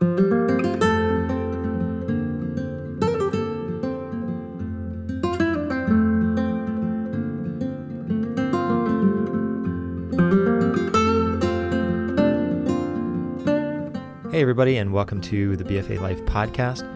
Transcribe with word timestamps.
Hey, 0.00 0.06
everybody, 14.34 14.76
and 14.76 14.92
welcome 14.92 15.20
to 15.22 15.56
the 15.56 15.64
BFA 15.64 16.00
Life 16.00 16.20
podcast. 16.26 16.88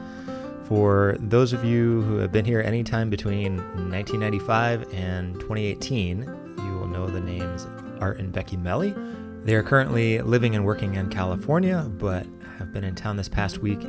For 0.68 1.16
those 1.18 1.52
of 1.52 1.64
you 1.64 2.02
who 2.02 2.18
have 2.18 2.30
been 2.30 2.44
here 2.44 2.60
anytime 2.60 3.10
between 3.10 3.56
1995 3.56 4.94
and 4.94 5.34
2018, 5.40 6.20
you 6.20 6.72
will 6.78 6.86
know 6.86 7.08
the 7.08 7.20
names 7.20 7.66
Art 7.98 8.20
and 8.20 8.32
Becky 8.32 8.56
Melly. 8.56 8.94
They 9.42 9.56
are 9.56 9.64
currently 9.64 10.20
living 10.22 10.54
and 10.54 10.64
working 10.64 10.94
in 10.94 11.10
California, 11.10 11.90
but 11.98 12.28
have 12.62 12.72
been 12.72 12.84
in 12.84 12.94
town 12.94 13.16
this 13.16 13.28
past 13.28 13.58
week, 13.58 13.84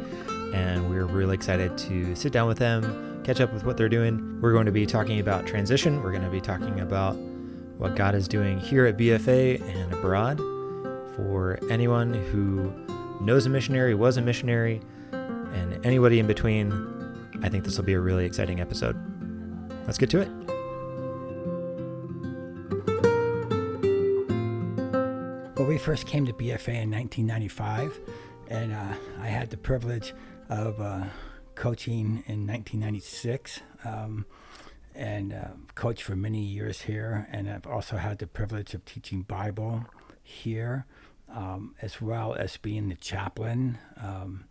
and 0.53 0.89
we're 0.89 1.05
really 1.05 1.35
excited 1.35 1.77
to 1.77 2.15
sit 2.15 2.33
down 2.33 2.47
with 2.47 2.57
them, 2.57 3.21
catch 3.23 3.39
up 3.39 3.53
with 3.53 3.63
what 3.65 3.77
they're 3.77 3.87
doing. 3.87 4.41
We're 4.41 4.51
going 4.51 4.65
to 4.65 4.71
be 4.71 4.87
talking 4.87 5.19
about 5.19 5.45
transition, 5.45 6.01
we're 6.01 6.11
going 6.11 6.23
to 6.23 6.29
be 6.29 6.41
talking 6.41 6.79
about 6.79 7.15
what 7.77 7.95
God 7.95 8.15
is 8.15 8.27
doing 8.27 8.59
here 8.59 8.87
at 8.87 8.97
BFA 8.97 9.61
and 9.61 9.93
abroad. 9.93 10.39
For 11.15 11.59
anyone 11.69 12.13
who 12.13 12.73
knows 13.23 13.45
a 13.45 13.49
missionary, 13.49 13.93
was 13.93 14.17
a 14.17 14.21
missionary, 14.21 14.81
and 15.11 15.85
anybody 15.85 16.17
in 16.19 16.25
between, 16.25 16.71
I 17.43 17.49
think 17.49 17.63
this 17.65 17.77
will 17.77 17.85
be 17.85 17.93
a 17.93 17.99
really 17.99 18.25
exciting 18.25 18.59
episode. 18.59 18.97
Let's 19.85 19.99
get 19.99 20.09
to 20.09 20.21
it. 20.21 20.29
When 25.55 25.67
we 25.67 25.77
first 25.77 26.07
came 26.07 26.25
to 26.25 26.33
BFA 26.33 26.81
in 26.81 26.91
1995, 26.91 27.99
and 28.49 28.73
uh, 28.73 28.93
I 29.19 29.27
had 29.27 29.49
the 29.49 29.57
privilege 29.57 30.13
of 30.49 30.79
uh, 30.79 31.05
coaching 31.55 32.23
in 32.27 32.47
1996 32.47 33.61
um, 33.85 34.25
and 34.95 35.33
uh, 35.33 35.47
coached 35.75 36.03
for 36.03 36.15
many 36.15 36.41
years 36.41 36.81
here. 36.81 37.27
And 37.31 37.49
I've 37.49 37.67
also 37.67 37.97
had 37.97 38.19
the 38.19 38.27
privilege 38.27 38.73
of 38.73 38.85
teaching 38.85 39.21
Bible 39.23 39.85
here 40.21 40.85
um, 41.33 41.75
as 41.81 42.01
well 42.01 42.33
as 42.33 42.57
being 42.57 42.89
the 42.89 42.95
chaplain 42.95 43.77
um, 44.01 44.45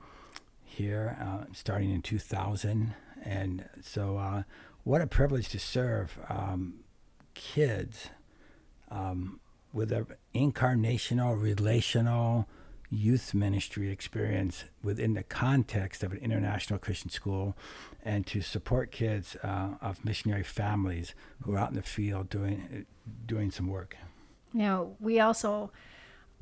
here, 0.64 1.16
uh, 1.20 1.52
starting 1.52 1.90
in 1.90 2.02
2000. 2.02 2.94
And 3.24 3.68
so, 3.80 4.16
uh, 4.16 4.42
what 4.84 5.00
a 5.00 5.06
privilege 5.06 5.48
to 5.50 5.60
serve 5.60 6.18
um, 6.28 6.80
kids 7.34 8.08
um, 8.90 9.38
with 9.72 9.92
an 9.92 10.06
incarnational, 10.34 11.40
relational 11.40 12.48
youth 12.92 13.32
ministry 13.32 13.90
experience 13.90 14.64
within 14.82 15.14
the 15.14 15.22
context 15.22 16.02
of 16.02 16.12
an 16.12 16.18
international 16.18 16.78
Christian 16.78 17.08
school 17.10 17.56
and 18.04 18.26
to 18.26 18.42
support 18.42 18.92
kids 18.92 19.34
uh, 19.42 19.70
of 19.80 20.04
missionary 20.04 20.42
families 20.42 21.14
who 21.42 21.54
are 21.54 21.58
out 21.58 21.70
in 21.70 21.76
the 21.76 21.82
field 21.82 22.28
doing, 22.28 22.84
doing 23.24 23.50
some 23.50 23.66
work. 23.66 23.96
Know, 24.52 24.96
we 25.00 25.18
also 25.18 25.70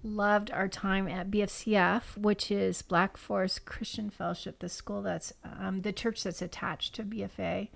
loved 0.03 0.51
our 0.51 0.67
time 0.67 1.07
at 1.07 1.31
BFCF, 1.31 2.17
which 2.17 2.51
is 2.51 2.83
Black 2.83 3.17
Forest 3.17 3.65
Christian 3.65 4.11
Fellowship, 4.11 4.59
the 4.59 4.69
school 4.69 5.03
that's 5.03 5.33
um, 5.45 5.83
the 5.83 5.93
church 5.93 6.25
that's 6.25 6.43
attached 6.43 6.95
to 6.97 7.05
BFA. 7.05 7.69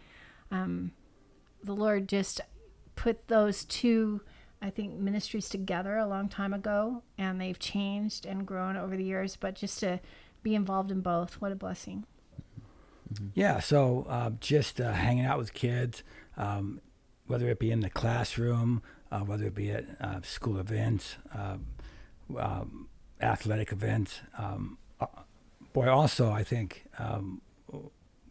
Um, 0.50 0.92
the 1.62 1.74
Lord 1.74 2.08
just 2.08 2.40
put 2.96 3.28
those 3.28 3.64
two, 3.64 4.22
I 4.64 4.70
think, 4.70 4.94
ministries 4.94 5.50
together 5.50 5.98
a 5.98 6.06
long 6.06 6.30
time 6.30 6.54
ago, 6.54 7.02
and 7.18 7.38
they've 7.38 7.58
changed 7.58 8.24
and 8.24 8.46
grown 8.46 8.78
over 8.78 8.96
the 8.96 9.04
years. 9.04 9.36
But 9.36 9.56
just 9.56 9.78
to 9.80 10.00
be 10.42 10.54
involved 10.54 10.90
in 10.90 11.02
both, 11.02 11.34
what 11.34 11.52
a 11.52 11.54
blessing. 11.54 12.06
Mm-hmm. 13.12 13.26
Yeah, 13.34 13.60
so 13.60 14.06
uh, 14.08 14.30
just 14.40 14.80
uh, 14.80 14.92
hanging 14.92 15.26
out 15.26 15.36
with 15.36 15.52
kids, 15.52 16.02
um, 16.38 16.80
whether 17.26 17.46
it 17.50 17.58
be 17.58 17.70
in 17.70 17.80
the 17.80 17.90
classroom, 17.90 18.82
uh, 19.12 19.20
whether 19.20 19.44
it 19.44 19.54
be 19.54 19.70
at 19.70 19.84
uh, 20.00 20.22
school 20.22 20.58
events, 20.58 21.16
uh, 21.34 21.58
um, 22.38 22.88
athletic 23.20 23.70
events. 23.70 24.20
Um, 24.38 24.78
uh, 24.98 25.06
boy, 25.74 25.90
also, 25.90 26.32
I 26.32 26.42
think 26.42 26.86
um, 26.98 27.42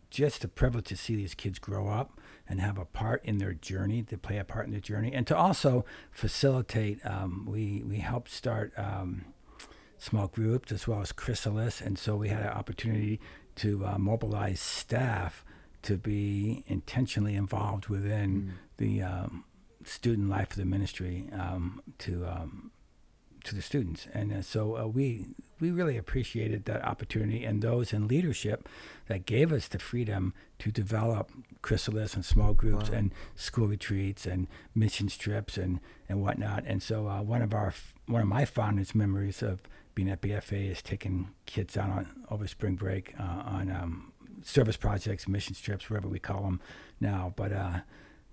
just 0.09 0.41
the 0.41 0.47
privilege 0.47 0.85
to 0.85 0.97
see 0.97 1.15
these 1.15 1.35
kids 1.35 1.59
grow 1.59 1.89
up 1.89 2.19
and 2.47 2.59
have 2.59 2.77
a 2.77 2.85
part 2.85 3.23
in 3.23 3.37
their 3.37 3.53
journey, 3.53 4.03
to 4.03 4.17
play 4.17 4.37
a 4.37 4.43
part 4.43 4.65
in 4.65 4.71
their 4.71 4.81
journey, 4.81 5.13
and 5.13 5.25
to 5.27 5.35
also 5.35 5.85
facilitate. 6.11 6.99
Um, 7.05 7.47
we 7.49 7.83
we 7.83 7.97
helped 7.97 8.29
start 8.29 8.73
um, 8.77 9.25
small 9.97 10.27
groups 10.27 10.71
as 10.71 10.87
well 10.87 11.01
as 11.01 11.11
Chrysalis, 11.11 11.81
and 11.81 11.97
so 11.97 12.15
we 12.15 12.29
had 12.29 12.41
an 12.41 12.49
opportunity 12.49 13.19
to 13.55 13.85
uh, 13.85 13.97
mobilize 13.97 14.59
staff 14.59 15.45
to 15.83 15.97
be 15.97 16.63
intentionally 16.67 17.35
involved 17.35 17.87
within 17.87 18.41
mm. 18.41 18.51
the 18.77 19.01
um, 19.01 19.43
student 19.83 20.29
life 20.29 20.51
of 20.51 20.57
the 20.57 20.65
ministry 20.65 21.29
um, 21.33 21.81
to 21.99 22.25
um, 22.25 22.71
to 23.43 23.55
the 23.55 23.61
students. 23.61 24.07
And 24.13 24.31
uh, 24.31 24.41
so 24.41 24.77
uh, 24.77 24.87
we 24.87 25.27
we 25.59 25.71
really 25.71 25.97
appreciated 25.97 26.65
that 26.65 26.83
opportunity 26.83 27.45
and 27.45 27.61
those 27.61 27.93
in 27.93 28.07
leadership 28.07 28.67
that 29.07 29.25
gave 29.25 29.53
us 29.53 29.67
the 29.67 29.79
freedom 29.79 30.33
to 30.59 30.71
develop 30.71 31.31
chrysalis 31.61 32.15
and 32.15 32.25
small 32.25 32.53
groups 32.53 32.89
wow. 32.89 32.97
and 32.97 33.11
school 33.35 33.67
retreats 33.67 34.25
and 34.25 34.47
mission 34.75 35.07
trips 35.07 35.57
and 35.57 35.79
and 36.09 36.21
whatnot. 36.21 36.63
And 36.65 36.81
so 36.83 37.07
uh, 37.07 37.21
one 37.21 37.41
of 37.41 37.53
our 37.53 37.73
one 38.07 38.21
of 38.21 38.27
my 38.27 38.45
fondest 38.45 38.93
memories 38.95 39.41
of 39.41 39.61
being 39.95 40.09
at 40.09 40.21
BFA 40.21 40.71
is 40.71 40.81
taking 40.81 41.29
kids 41.45 41.77
out 41.77 41.89
on 41.89 42.25
over 42.29 42.47
spring 42.47 42.75
break 42.75 43.13
uh, 43.19 43.43
on 43.45 43.71
um, 43.71 44.11
service 44.41 44.77
projects, 44.77 45.27
mission 45.27 45.55
trips, 45.55 45.89
whatever 45.89 46.07
we 46.07 46.19
call 46.19 46.43
them 46.43 46.59
now. 46.99 47.33
But 47.35 47.53
uh, 47.53 47.79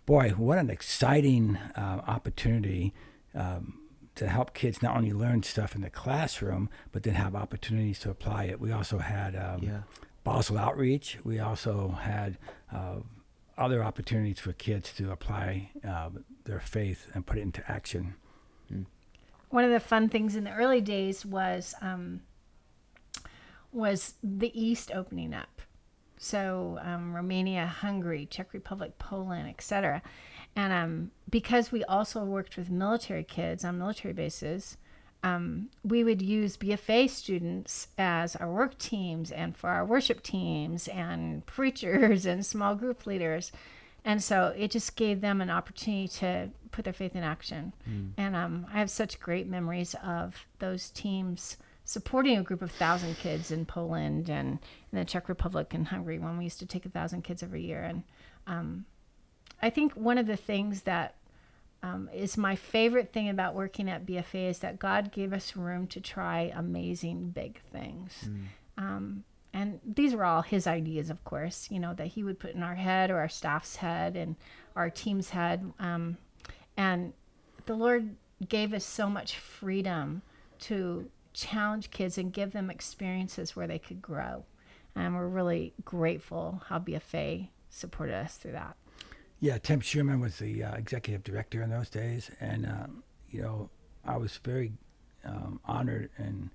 boy, 0.06 0.30
what 0.30 0.58
an 0.58 0.70
exciting 0.70 1.56
uh, 1.76 2.02
opportunity. 2.06 2.92
Um, 3.34 3.79
to 4.20 4.28
help 4.28 4.52
kids 4.52 4.82
not 4.82 4.98
only 4.98 5.14
learn 5.14 5.42
stuff 5.42 5.74
in 5.74 5.80
the 5.80 5.88
classroom, 5.88 6.68
but 6.92 7.04
then 7.04 7.14
have 7.14 7.34
opportunities 7.34 7.98
to 8.00 8.10
apply 8.10 8.44
it. 8.44 8.60
We 8.60 8.70
also 8.70 8.98
had 8.98 9.34
um, 9.34 9.62
yeah. 9.62 9.80
Basel 10.24 10.58
Outreach. 10.58 11.16
We 11.24 11.38
also 11.38 11.96
had 12.02 12.36
uh, 12.70 12.96
other 13.56 13.82
opportunities 13.82 14.38
for 14.38 14.52
kids 14.52 14.92
to 14.98 15.10
apply 15.10 15.70
uh, 15.88 16.10
their 16.44 16.60
faith 16.60 17.08
and 17.14 17.24
put 17.24 17.38
it 17.38 17.40
into 17.40 17.62
action. 17.66 18.14
Mm. 18.70 18.84
One 19.48 19.64
of 19.64 19.70
the 19.70 19.80
fun 19.80 20.10
things 20.10 20.36
in 20.36 20.44
the 20.44 20.52
early 20.52 20.82
days 20.82 21.24
was 21.24 21.74
um, 21.80 22.20
was 23.72 24.16
the 24.22 24.52
East 24.52 24.90
opening 24.94 25.32
up. 25.32 25.62
So 26.18 26.78
um, 26.82 27.14
Romania, 27.14 27.64
Hungary, 27.64 28.26
Czech 28.30 28.52
Republic, 28.52 28.98
Poland, 28.98 29.48
etc. 29.48 30.02
And 30.56 30.72
um, 30.72 31.10
because 31.28 31.72
we 31.72 31.84
also 31.84 32.24
worked 32.24 32.56
with 32.56 32.70
military 32.70 33.24
kids 33.24 33.64
on 33.64 33.78
military 33.78 34.14
bases, 34.14 34.76
um, 35.22 35.68
we 35.84 36.02
would 36.02 36.22
use 36.22 36.56
BFA 36.56 37.08
students 37.10 37.88
as 37.98 38.36
our 38.36 38.50
work 38.50 38.78
teams 38.78 39.30
and 39.30 39.56
for 39.56 39.68
our 39.70 39.84
worship 39.84 40.22
teams 40.22 40.88
and 40.88 41.44
preachers 41.46 42.26
and 42.26 42.44
small 42.44 42.74
group 42.74 43.06
leaders. 43.06 43.52
And 44.04 44.22
so 44.22 44.54
it 44.56 44.70
just 44.70 44.96
gave 44.96 45.20
them 45.20 45.40
an 45.40 45.50
opportunity 45.50 46.08
to 46.08 46.50
put 46.70 46.84
their 46.84 46.94
faith 46.94 47.14
in 47.14 47.22
action. 47.22 47.74
Mm. 47.88 48.12
And 48.16 48.36
um, 48.36 48.66
I 48.72 48.78
have 48.78 48.90
such 48.90 49.20
great 49.20 49.46
memories 49.46 49.94
of 50.02 50.46
those 50.58 50.88
teams 50.90 51.58
supporting 51.84 52.38
a 52.38 52.42
group 52.42 52.62
of 52.62 52.70
thousand 52.70 53.16
kids 53.18 53.50
in 53.50 53.66
Poland 53.66 54.30
and 54.30 54.58
in 54.92 54.98
the 54.98 55.04
Czech 55.04 55.28
Republic 55.28 55.74
and 55.74 55.88
Hungary 55.88 56.18
when 56.18 56.38
we 56.38 56.44
used 56.44 56.60
to 56.60 56.66
take 56.66 56.86
a 56.86 56.90
thousand 56.90 57.22
kids 57.22 57.42
every 57.42 57.62
year. 57.62 57.82
And 57.82 58.04
um, 58.46 58.84
I 59.62 59.70
think 59.70 59.92
one 59.92 60.18
of 60.18 60.26
the 60.26 60.36
things 60.36 60.82
that 60.82 61.14
um, 61.82 62.10
is 62.12 62.36
my 62.36 62.56
favorite 62.56 63.12
thing 63.12 63.28
about 63.28 63.54
working 63.54 63.88
at 63.88 64.04
BFA 64.04 64.50
is 64.50 64.58
that 64.58 64.78
God 64.78 65.12
gave 65.12 65.32
us 65.32 65.56
room 65.56 65.86
to 65.88 66.00
try 66.00 66.52
amazing 66.54 67.30
big 67.30 67.60
things. 67.72 68.28
Mm. 68.28 68.44
Um, 68.76 69.24
and 69.52 69.80
these 69.84 70.14
were 70.14 70.24
all 70.24 70.42
his 70.42 70.66
ideas, 70.66 71.10
of 71.10 71.24
course, 71.24 71.68
you 71.70 71.80
know, 71.80 71.94
that 71.94 72.08
he 72.08 72.22
would 72.22 72.38
put 72.38 72.54
in 72.54 72.62
our 72.62 72.74
head 72.74 73.10
or 73.10 73.18
our 73.18 73.28
staff's 73.28 73.76
head 73.76 74.16
and 74.16 74.36
our 74.76 74.90
team's 74.90 75.30
head. 75.30 75.72
Um, 75.78 76.18
and 76.76 77.12
the 77.66 77.74
Lord 77.74 78.16
gave 78.48 78.72
us 78.72 78.84
so 78.84 79.08
much 79.08 79.36
freedom 79.36 80.22
to 80.60 81.10
challenge 81.32 81.90
kids 81.90 82.18
and 82.18 82.32
give 82.32 82.52
them 82.52 82.70
experiences 82.70 83.56
where 83.56 83.66
they 83.66 83.78
could 83.78 84.00
grow. 84.00 84.44
And 84.94 85.14
we're 85.14 85.28
really 85.28 85.72
grateful 85.84 86.62
how 86.68 86.78
BFA 86.78 87.48
supported 87.70 88.14
us 88.14 88.36
through 88.36 88.52
that. 88.52 88.76
Yeah, 89.40 89.56
Tim 89.56 89.80
Schumann 89.80 90.20
was 90.20 90.38
the 90.38 90.62
uh, 90.62 90.74
executive 90.74 91.24
director 91.24 91.62
in 91.62 91.70
those 91.70 91.88
days, 91.88 92.30
and 92.40 92.66
um, 92.66 93.02
you 93.30 93.40
know 93.40 93.70
I 94.04 94.18
was 94.18 94.38
very 94.44 94.72
um, 95.24 95.60
honored 95.64 96.10
and 96.18 96.50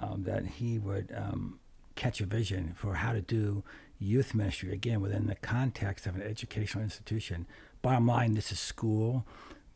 um, 0.00 0.24
that 0.24 0.44
he 0.46 0.78
would 0.78 1.14
um, 1.16 1.60
catch 1.94 2.20
a 2.20 2.26
vision 2.26 2.74
for 2.76 2.94
how 2.94 3.12
to 3.12 3.20
do 3.20 3.62
youth 4.00 4.34
ministry 4.34 4.72
again 4.72 5.00
within 5.00 5.26
the 5.26 5.36
context 5.36 6.06
of 6.06 6.16
an 6.16 6.22
educational 6.22 6.82
institution. 6.82 7.46
Bottom 7.82 8.06
line, 8.08 8.34
this 8.34 8.50
is 8.50 8.58
school, 8.58 9.24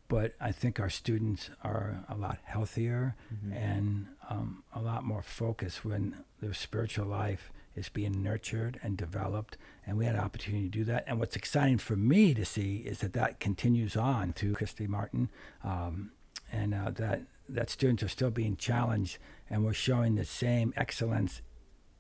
but 0.08 0.34
I 0.40 0.50
think 0.50 0.81
our 0.81 0.90
students 0.90 1.50
are 1.62 2.05
a 2.08 2.17
lot 2.17 2.38
healthier 2.43 3.14
mm-hmm. 3.32 3.52
and 3.52 4.08
um, 4.28 4.64
a 4.75 4.81
lot 4.81 5.05
more 5.05 5.23
focused 5.23 5.84
when 5.84 6.25
their 6.40 6.55
spiritual 6.55 7.06
life 7.06 7.52
is 7.76 7.88
being 7.88 8.23
nurtured 8.23 8.81
and 8.82 8.96
developed. 8.96 9.56
And 9.87 9.96
we 9.96 10.06
had 10.06 10.14
an 10.14 10.20
opportunity 10.20 10.64
to 10.64 10.70
do 10.70 10.84
that. 10.84 11.05
And 11.06 11.20
what's 11.20 11.37
exciting 11.37 11.78
for 11.78 11.94
me 11.94 12.34
to 12.34 12.44
see 12.44 12.78
is 12.78 12.99
that 12.99 13.12
that 13.12 13.38
continues 13.38 13.96
on 13.96 14.32
through 14.32 14.55
Christy 14.55 14.87
Martin, 14.87 15.31
um, 15.62 16.12
and 16.52 16.75
uh, 16.75 16.90
that 16.93 17.23
that 17.49 17.70
students 17.70 18.02
are 18.02 18.08
still 18.08 18.31
being 18.31 18.56
challenged, 18.56 19.19
and 19.49 19.64
we're 19.64 19.73
showing 19.73 20.17
the 20.17 20.25
same 20.25 20.73
excellence 20.76 21.43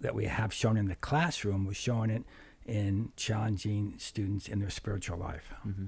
that 0.00 0.14
we 0.14 0.24
have 0.24 0.52
shown 0.52 0.76
in 0.76 0.88
the 0.88 0.96
classroom. 0.96 1.66
We're 1.66 1.74
showing 1.74 2.10
it 2.10 2.24
in 2.64 3.12
challenging 3.16 3.94
students 3.98 4.48
in 4.48 4.58
their 4.58 4.70
spiritual 4.70 5.18
life. 5.18 5.52
Mm-hmm. 5.66 5.86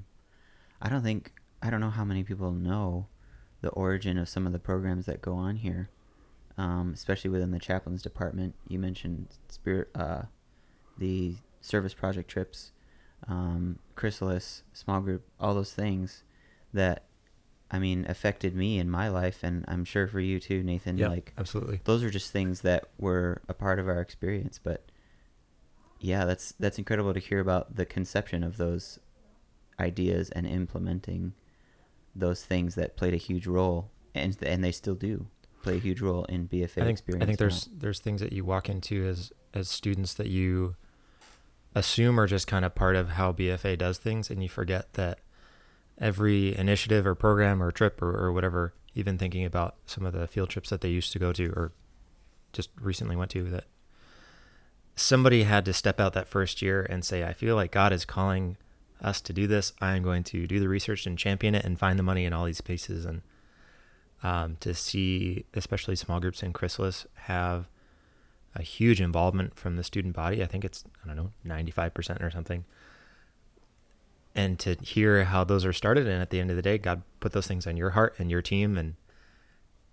I 0.81 0.88
don't 0.88 1.02
think 1.02 1.32
I 1.61 1.70
don't 1.70 1.81
know 1.81 1.90
how 1.90 2.05
many 2.05 2.23
people 2.23 2.52
know 2.52 3.08
the 3.61 3.70
origin 3.70 4.19
of 4.19 4.29
some 4.29 4.46
of 4.46 4.52
the 4.52 4.58
programs 4.58 5.06
that 5.06 5.20
go 5.20 5.35
on 5.35 5.56
here, 5.56 5.90
um, 6.58 6.90
especially 6.93 7.31
within 7.31 7.52
the 7.52 7.58
chaplains 7.58 8.02
department. 8.02 8.55
You 8.66 8.78
mentioned 8.78 9.28
spirit, 9.49 9.88
uh, 9.94 10.22
the 10.99 11.37
service 11.60 11.94
project 11.94 12.28
trips, 12.28 12.72
um, 13.28 13.78
chrysalis, 13.94 14.64
small 14.72 15.00
group, 15.00 15.25
all 15.40 15.55
those 15.55 15.72
things 15.72 16.25
that 16.75 17.05
I 17.70 17.78
mean 17.78 18.05
affected 18.08 18.55
me 18.56 18.78
in 18.78 18.90
my 18.90 19.08
life, 19.08 19.43
and 19.43 19.64
I'm 19.69 19.84
sure 19.84 20.08
for 20.08 20.20
you 20.20 20.40
too, 20.40 20.62
Nathan. 20.62 20.99
Yeah, 20.99 21.08
like 21.08 21.32
absolutely. 21.38 21.81
Those 21.84 22.02
are 22.02 22.10
just 22.10 22.32
things 22.32 22.62
that 22.62 22.88
were 22.99 23.40
a 23.49 23.54
part 23.54 23.78
of 23.78 23.88
our 23.88 24.00
experience, 24.00 24.58
but 24.62 24.90
yeah, 26.00 26.25
that's 26.25 26.52
that's 26.58 26.78
incredible 26.78 27.14
to 27.14 27.20
hear 27.20 27.40
about 27.40 27.76
the 27.76 27.87
conception 27.87 28.43
of 28.43 28.56
those 28.56 28.99
ideas 29.78 30.31
and 30.31 30.46
implementing 30.46 31.34
those 32.16 32.44
things 32.44 32.75
that 32.75 32.96
played 32.96 33.14
a 33.14 33.19
huge 33.19 33.46
role, 33.46 33.90
and 34.12 34.37
and 34.43 34.64
they 34.64 34.72
still 34.72 34.96
do 34.96 35.26
play 35.62 35.76
a 35.76 35.81
huge 35.81 36.00
role 36.00 36.25
in 36.25 36.49
BFA 36.49 36.62
I 36.62 36.66
think, 36.66 36.88
experience. 36.90 37.22
I 37.22 37.26
think 37.26 37.38
there's 37.38 37.69
there's 37.72 38.00
things 38.00 38.20
that 38.20 38.32
you 38.32 38.44
walk 38.44 38.69
into 38.69 39.06
as 39.06 39.32
as 39.55 39.69
students 39.69 40.14
that 40.14 40.28
you 40.28 40.76
assume 41.75 42.19
are 42.19 42.26
just 42.26 42.46
kind 42.46 42.64
of 42.64 42.75
part 42.75 42.96
of 42.96 43.10
how 43.10 43.32
BFA 43.32 43.78
does 43.78 43.99
things, 43.99 44.31
and 44.31 44.43
you 44.43 44.49
forget 44.49 44.93
that 44.94 45.20
every 46.00 46.56
initiative 46.56 47.06
or 47.06 47.14
program 47.14 47.62
or 47.62 47.70
trip 47.70 48.00
or, 48.00 48.16
or 48.16 48.32
whatever, 48.32 48.72
even 48.94 49.19
thinking 49.19 49.44
about 49.44 49.76
some 49.87 50.05
of 50.05 50.12
the 50.12 50.26
field 50.26 50.49
trips 50.49 50.70
that 50.70 50.81
they 50.81 50.88
used 50.88 51.12
to 51.12 51.19
go 51.19 51.32
to 51.32 51.50
or 51.50 51.72
just 52.52 52.70
recently 52.81 53.16
went 53.16 53.31
to, 53.31 53.43
that 53.44 53.64
somebody 54.96 55.44
had 55.44 55.64
to 55.64 55.72
step 55.72 56.00
out 56.00 56.12
that 56.12 56.28
first 56.28 56.62
year 56.62 56.87
and 56.88 57.04
say, 57.04 57.25
I 57.25 57.32
feel 57.32 57.56
like 57.56 57.70
God 57.70 57.93
is 57.93 58.04
calling 58.04 58.56
us 59.00 59.20
to 59.22 59.32
do 59.32 59.46
this. 59.46 59.72
I'm 59.81 60.02
going 60.02 60.25
to 60.25 60.46
do 60.46 60.58
the 60.58 60.69
research 60.69 61.06
and 61.06 61.19
champion 61.19 61.54
it 61.54 61.64
and 61.64 61.78
find 61.78 61.99
the 61.99 62.02
money 62.04 62.25
in 62.25 62.32
all 62.32 62.44
these 62.44 62.61
places. 62.61 63.04
And 63.04 63.22
um, 64.23 64.56
to 64.61 64.75
see, 64.75 65.44
especially 65.55 65.97
small 65.97 66.20
groups 66.20 66.43
in 66.43 66.53
Chrysalis, 66.53 67.06
have 67.15 67.69
a 68.55 68.62
huge 68.62 69.00
involvement 69.00 69.56
from 69.56 69.76
the 69.76 69.85
student 69.85 70.15
body. 70.15 70.43
I 70.43 70.47
think 70.47 70.65
it's, 70.65 70.85
I 71.05 71.06
don't 71.06 71.17
know, 71.17 71.31
95% 71.47 72.23
or 72.23 72.31
something. 72.31 72.65
And 74.35 74.59
to 74.61 74.76
hear 74.81 75.25
how 75.25 75.44
those 75.44 75.65
are 75.65 75.73
started. 75.73 76.06
And 76.06 76.20
at 76.20 76.31
the 76.31 76.41
end 76.41 76.50
of 76.50 76.56
the 76.56 76.62
day, 76.62 76.79
God 76.79 77.03
put 77.20 77.32
those 77.32 77.47
things 77.47 77.67
on 77.67 77.76
your 77.76 77.91
heart 77.91 78.15
and 78.19 78.31
your 78.31 78.43
team. 78.43 78.76
And 78.76 78.94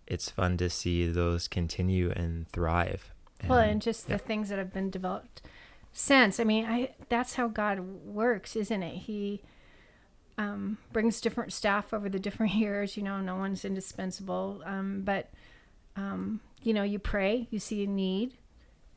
it's 0.07 0.30
fun 0.30 0.57
to 0.57 0.69
see 0.69 1.07
those 1.07 1.48
continue 1.48 2.12
and 2.12 2.48
thrive. 2.50 3.12
well, 3.48 3.60
and 3.60 3.81
just 3.81 4.07
yeah. 4.07 4.18
the 4.18 4.24
things 4.24 4.50
that 4.50 4.57
have 4.57 4.74
been 4.74 4.89
developed 4.89 5.42
since. 5.94 6.39
I 6.39 6.44
mean, 6.44 6.66
I 6.66 6.92
that's 7.10 7.36
how 7.36 7.48
God 7.48 7.80
works, 7.80 8.56
isn't 8.56 8.83
it? 8.83 8.95
He 8.98 9.42
um, 10.37 10.77
brings 10.91 11.21
different 11.21 11.53
staff 11.53 11.93
over 11.93 12.09
the 12.09 12.19
different 12.19 12.53
years. 12.55 12.97
You 12.97 13.03
know, 13.03 13.21
no 13.21 13.35
one's 13.35 13.65
indispensable. 13.65 14.61
Um, 14.65 15.01
but 15.03 15.29
um, 15.95 16.41
you 16.61 16.73
know, 16.73 16.83
you 16.83 16.99
pray, 16.99 17.47
you 17.51 17.59
see 17.59 17.83
a 17.83 17.87
need, 17.87 18.33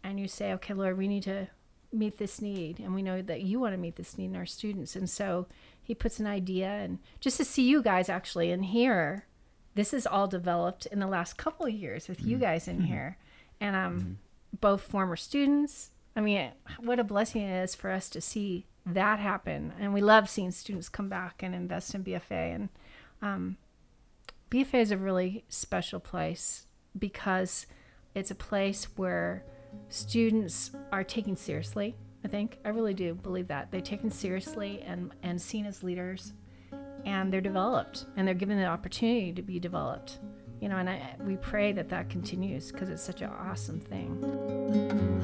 and 0.03 0.19
you 0.19 0.29
say, 0.29 0.53
"Okay, 0.55 0.75
Lord, 0.75 0.99
we 0.99 1.09
need 1.09 1.23
to 1.25 1.49
meet 1.93 2.19
this 2.19 2.43
need, 2.43 2.81
and 2.81 2.95
we 2.95 3.03
know 3.03 3.23
that 3.23 3.43
you 3.43 3.61
want 3.61 3.73
to 3.73 3.79
meet 3.79 3.97
this 3.97 4.19
need 4.19 4.27
in 4.27 4.37
our 4.37 4.47
students." 4.47 4.97
And 4.97 5.09
so 5.09 5.47
He 5.83 5.95
puts 5.95 6.19
an 6.19 6.27
idea, 6.27 6.69
and 6.69 6.99
just 7.21 7.37
to 7.37 7.45
see 7.45 7.63
you 7.63 7.83
guys 7.83 8.09
actually 8.09 8.51
in 8.51 8.63
here, 8.63 9.27
this 9.75 9.95
is 9.95 10.07
all 10.07 10.27
developed 10.27 10.87
in 10.87 10.99
the 10.99 11.07
last 11.07 11.37
couple 11.37 11.67
of 11.67 11.73
years 11.73 12.09
with 12.09 12.25
you 12.25 12.37
guys 12.39 12.67
in 12.67 12.81
here, 12.81 13.17
and 13.61 13.77
um, 13.77 14.19
both 14.61 14.83
former 14.83 15.17
students. 15.17 15.91
I 16.17 16.21
mean, 16.21 16.51
what 16.81 16.99
a 16.99 17.05
blessing 17.05 17.43
it 17.43 17.63
is 17.63 17.77
for 17.77 17.91
us 17.91 18.11
to 18.11 18.21
see 18.21 18.67
that 18.95 19.19
happen. 19.19 19.73
And 19.79 19.93
we 19.93 20.01
love 20.01 20.29
seeing 20.29 20.51
students 20.51 20.89
come 20.89 21.09
back 21.09 21.43
and 21.43 21.55
invest 21.55 21.95
in 21.95 22.05
BFA. 22.05 22.55
And 22.55 22.69
um, 23.23 23.57
BFA 24.51 24.81
is 24.81 24.91
a 24.91 24.99
really 24.99 25.45
special 25.49 26.01
place 26.01 26.67
because 26.99 27.67
it's 28.15 28.31
a 28.31 28.35
place 28.35 28.87
where 28.97 29.45
students 29.89 30.71
are 30.93 31.05
taken 31.05 31.37
seriously. 31.37 31.97
I 32.25 32.29
think 32.29 32.59
I 32.65 32.71
really 32.71 32.95
do 32.95 33.15
believe 33.15 33.49
that 33.49 33.71
they're 33.71 33.81
taken 33.81 34.11
seriously 34.11 34.83
and 34.85 35.13
and 35.23 35.41
seen 35.41 35.67
as 35.67 35.83
leaders, 35.85 36.33
and 37.05 37.33
they're 37.33 37.41
developed 37.41 38.07
and 38.17 38.27
they're 38.27 38.35
given 38.35 38.59
the 38.59 38.67
opportunity 38.67 39.33
to 39.33 39.43
be 39.43 39.61
developed. 39.61 40.19
You 40.61 40.69
know, 40.69 40.77
and 40.77 40.91
I, 40.91 41.15
we 41.21 41.37
pray 41.37 41.73
that 41.73 41.89
that 41.91 42.11
continues 42.11 42.73
because 42.73 42.89
it's 42.89 43.03
such 43.03 43.23
an 43.23 43.31
awesome 43.31 43.79
thing. 43.79 45.18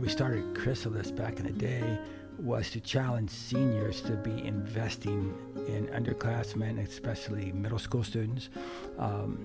We 0.00 0.08
started 0.08 0.54
Chrysalis 0.56 1.10
back 1.10 1.38
in 1.38 1.44
the 1.44 1.52
day 1.52 1.98
was 2.38 2.70
to 2.70 2.80
challenge 2.80 3.28
seniors 3.28 4.00
to 4.00 4.12
be 4.12 4.42
investing 4.46 5.34
in 5.68 5.88
underclassmen, 5.88 6.82
especially 6.82 7.52
middle 7.52 7.78
school 7.78 8.02
students, 8.02 8.48
um, 8.98 9.44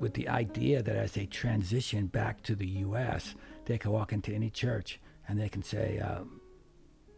with 0.00 0.14
the 0.14 0.28
idea 0.28 0.82
that 0.82 0.96
as 0.96 1.12
they 1.12 1.24
transition 1.26 2.06
back 2.06 2.42
to 2.42 2.56
the 2.56 2.66
U.S., 2.66 3.36
they 3.66 3.78
can 3.78 3.92
walk 3.92 4.12
into 4.12 4.32
any 4.32 4.50
church 4.50 4.98
and 5.28 5.38
they 5.38 5.48
can 5.48 5.62
say, 5.62 6.00
um, 6.00 6.40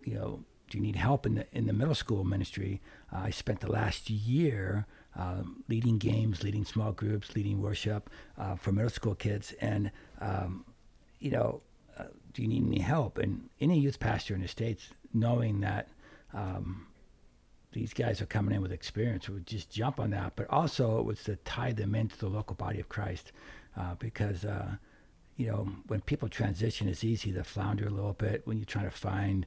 you 0.04 0.14
know, 0.14 0.44
do 0.68 0.76
you 0.76 0.84
need 0.84 0.96
help 0.96 1.24
in 1.24 1.36
the 1.36 1.46
in 1.52 1.66
the 1.66 1.72
middle 1.72 1.94
school 1.94 2.22
ministry? 2.22 2.82
Uh, 3.10 3.20
I 3.24 3.30
spent 3.30 3.60
the 3.60 3.72
last 3.72 4.10
year 4.10 4.86
um, 5.16 5.64
leading 5.68 5.96
games, 5.96 6.42
leading 6.42 6.66
small 6.66 6.92
groups, 6.92 7.34
leading 7.34 7.62
worship 7.62 8.10
uh, 8.36 8.56
for 8.56 8.72
middle 8.72 8.90
school 8.90 9.14
kids, 9.14 9.54
and 9.60 9.90
um, 10.20 10.66
you 11.18 11.30
know, 11.30 11.62
uh, 11.70 11.71
do 12.34 12.42
you 12.42 12.48
need 12.48 12.66
any 12.66 12.80
help? 12.80 13.18
And 13.18 13.48
any 13.60 13.78
youth 13.78 14.00
pastor 14.00 14.34
in 14.34 14.42
the 14.42 14.48
states, 14.48 14.88
knowing 15.12 15.60
that 15.60 15.88
um, 16.32 16.86
these 17.72 17.92
guys 17.92 18.20
are 18.20 18.26
coming 18.26 18.54
in 18.54 18.62
with 18.62 18.72
experience, 18.72 19.28
would 19.28 19.46
just 19.46 19.70
jump 19.70 20.00
on 20.00 20.10
that. 20.10 20.32
But 20.36 20.48
also, 20.50 20.98
it 20.98 21.04
was 21.04 21.22
to 21.24 21.36
tie 21.36 21.72
them 21.72 21.94
into 21.94 22.18
the 22.18 22.28
local 22.28 22.56
body 22.56 22.80
of 22.80 22.88
Christ, 22.88 23.32
uh, 23.76 23.94
because. 23.98 24.44
Uh, 24.44 24.76
you 25.36 25.46
know, 25.46 25.68
when 25.86 26.00
people 26.02 26.28
transition, 26.28 26.88
it's 26.88 27.02
easy 27.02 27.32
to 27.32 27.42
flounder 27.42 27.86
a 27.86 27.90
little 27.90 28.12
bit 28.12 28.46
when 28.46 28.58
you're 28.58 28.66
trying 28.66 28.84
to 28.84 28.90
find 28.90 29.46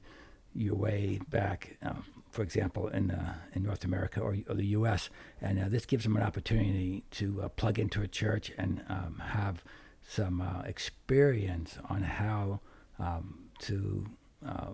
your 0.54 0.74
way 0.74 1.20
back, 1.28 1.76
uh, 1.82 1.94
for 2.30 2.42
example, 2.42 2.88
in 2.88 3.10
uh, 3.10 3.34
in 3.54 3.62
North 3.62 3.84
America 3.84 4.20
or, 4.20 4.36
or 4.48 4.54
the 4.54 4.66
U.S. 4.66 5.10
And 5.40 5.62
uh, 5.62 5.68
this 5.68 5.86
gives 5.86 6.04
them 6.04 6.16
an 6.16 6.22
opportunity 6.22 7.04
to 7.12 7.42
uh, 7.42 7.48
plug 7.48 7.78
into 7.78 8.02
a 8.02 8.08
church 8.08 8.50
and 8.58 8.84
um, 8.88 9.22
have 9.24 9.62
some 10.08 10.42
experience 10.64 11.78
on 11.88 12.02
how 12.02 12.60
um, 12.98 13.48
to 13.60 14.06
uh, 14.46 14.72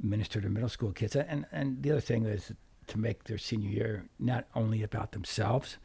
minister 0.00 0.40
to 0.40 0.48
middle 0.48 0.68
school 0.68 0.92
kids. 0.92 1.16
And 1.16 1.46
and 1.52 1.82
the 1.82 1.92
other 1.92 2.00
thing 2.00 2.24
is 2.26 2.52
to 2.86 2.98
make 2.98 3.24
their 3.24 3.38
senior 3.38 3.70
year 3.70 4.04
not 4.18 4.46
only 4.54 4.82
about 4.82 5.12
themselves, 5.12 5.76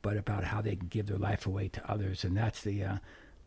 but 0.00 0.16
about 0.16 0.44
how 0.44 0.62
they 0.62 0.76
can 0.76 0.86
give 0.88 1.06
their 1.06 1.18
life 1.18 1.44
away 1.46 1.68
to 1.68 1.90
others. 1.90 2.24
And 2.24 2.36
that's 2.36 2.62
the 2.62 2.84
uh, 2.84 2.96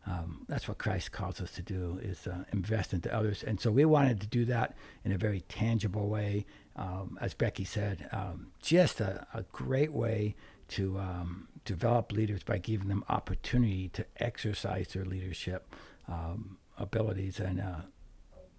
um, 0.06 0.44
that's 0.48 0.68
what 0.68 0.78
Christ 0.78 1.10
calls 1.12 1.40
us 1.40 1.50
to 1.52 1.62
do 1.62 1.98
is 2.00 2.26
uh, 2.26 2.44
invest 2.52 2.92
into 2.92 3.12
others. 3.12 3.42
And 3.42 3.60
so 3.60 3.72
we 3.72 3.84
wanted 3.84 4.20
to 4.20 4.26
do 4.26 4.44
that 4.44 4.76
in 5.04 5.12
a 5.12 5.18
very 5.18 5.40
tangible 5.40 6.08
way. 6.08 6.46
Um, 6.76 7.18
as 7.20 7.34
Becky 7.34 7.64
said, 7.64 8.08
um, 8.12 8.48
just 8.62 9.00
a, 9.00 9.26
a 9.34 9.42
great 9.50 9.92
way 9.92 10.36
to 10.68 10.98
um, 10.98 11.48
develop 11.64 12.12
leaders 12.12 12.42
by 12.44 12.58
giving 12.58 12.88
them 12.88 13.04
opportunity 13.08 13.88
to 13.90 14.06
exercise 14.18 14.88
their 14.88 15.04
leadership 15.04 15.74
um, 16.06 16.58
abilities. 16.78 17.38
And 17.40 17.60
uh, 17.60 17.80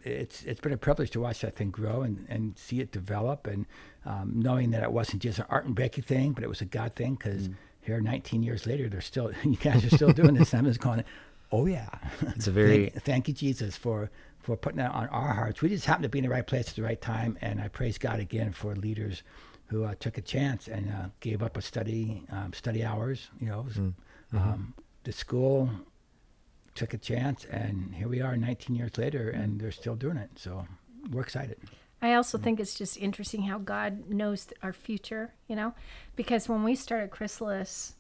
it's 0.03 0.43
it's 0.43 0.61
been 0.61 0.73
a 0.73 0.77
privilege 0.77 1.09
to 1.11 1.19
watch 1.19 1.41
that 1.41 1.55
thing 1.55 1.69
grow 1.71 2.01
and, 2.01 2.25
and 2.29 2.57
see 2.57 2.79
it 2.79 2.91
develop 2.91 3.47
and 3.47 3.65
um, 4.05 4.31
knowing 4.35 4.71
that 4.71 4.83
it 4.83 4.91
wasn't 4.91 5.21
just 5.21 5.39
an 5.39 5.45
Art 5.49 5.65
and 5.65 5.75
Becky 5.75 6.01
thing, 6.01 6.31
but 6.33 6.43
it 6.43 6.47
was 6.49 6.61
a 6.61 6.65
God 6.65 6.93
thing 6.93 7.15
because 7.15 7.49
here 7.81 7.99
19 8.01 8.43
years 8.43 8.65
later, 8.65 8.89
they're 8.89 9.01
still, 9.01 9.31
you 9.43 9.55
guys 9.57 9.83
are 9.85 9.89
still 9.95 10.11
doing 10.13 10.33
this. 10.35 10.53
I'm 10.53 10.65
just 10.65 10.79
going, 10.79 11.03
oh 11.51 11.65
yeah. 11.65 11.89
It's 12.35 12.47
a 12.47 12.51
very- 12.51 12.89
thank, 12.89 13.03
thank 13.03 13.27
you, 13.29 13.33
Jesus, 13.33 13.75
for, 13.77 14.09
for 14.39 14.55
putting 14.57 14.77
that 14.77 14.91
on 14.91 15.07
our 15.07 15.33
hearts. 15.33 15.61
We 15.61 15.69
just 15.69 15.85
happened 15.85 16.03
to 16.03 16.09
be 16.09 16.19
in 16.19 16.23
the 16.25 16.29
right 16.29 16.45
place 16.45 16.69
at 16.69 16.75
the 16.75 16.83
right 16.83 16.99
time. 17.01 17.37
And 17.41 17.59
I 17.61 17.67
praise 17.69 17.97
God 17.97 18.19
again 18.19 18.51
for 18.53 18.75
leaders 18.75 19.23
who 19.67 19.83
uh, 19.83 19.95
took 19.99 20.17
a 20.17 20.21
chance 20.21 20.67
and 20.67 20.89
uh, 20.89 21.07
gave 21.21 21.41
up 21.43 21.57
a 21.57 21.61
study, 21.61 22.23
um, 22.31 22.53
study 22.53 22.83
hours, 22.83 23.29
you 23.39 23.47
know, 23.47 23.61
was, 23.61 23.75
Mm-hmm. 23.77 24.37
um, 24.37 24.73
the 25.05 25.13
school 25.13 25.69
took 26.77 26.93
a 26.93 26.97
chance, 26.97 27.43
and 27.45 27.95
here 27.95 28.07
we 28.07 28.21
are 28.21 28.37
19 28.37 28.75
years 28.75 28.97
later, 28.97 29.29
and 29.29 29.59
they're 29.59 29.71
still 29.71 29.95
doing 29.95 30.17
it. 30.17 30.29
So 30.35 30.65
we're 31.11 31.21
excited. 31.21 31.57
I 32.01 32.13
also 32.13 32.37
think 32.37 32.59
it's 32.59 32.75
just 32.75 32.97
interesting 32.97 33.43
how 33.43 33.57
God 33.57 34.09
knows 34.09 34.47
our 34.61 34.71
future, 34.71 35.33
you 35.47 35.55
know, 35.55 35.73
because 36.15 36.47
when 36.47 36.63
we 36.63 36.75
started 36.75 37.09
Chrysalis 37.09 37.95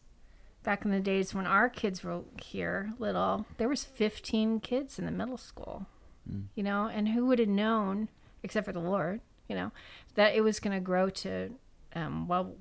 back 0.63 0.85
in 0.85 0.91
the 0.91 0.99
days 0.99 1.33
when 1.33 1.47
our 1.47 1.67
kids 1.67 2.03
were 2.03 2.21
here 2.39 2.93
little, 2.99 3.47
there 3.57 3.67
was 3.67 3.83
15 3.83 4.59
kids 4.59 4.99
in 4.99 5.05
the 5.05 5.11
middle 5.11 5.37
school, 5.37 5.87
mm. 6.31 6.43
you 6.53 6.61
know, 6.61 6.85
and 6.85 7.09
who 7.09 7.25
would 7.25 7.39
have 7.39 7.47
known, 7.47 8.09
except 8.43 8.67
for 8.67 8.73
the 8.73 8.79
Lord, 8.79 9.21
you 9.49 9.55
know, 9.55 9.71
that 10.13 10.35
it 10.35 10.41
was 10.41 10.59
going 10.59 10.75
to 10.75 10.79
grow 10.79 11.09
to, 11.09 11.49
um, 11.95 12.27
well, 12.27 12.53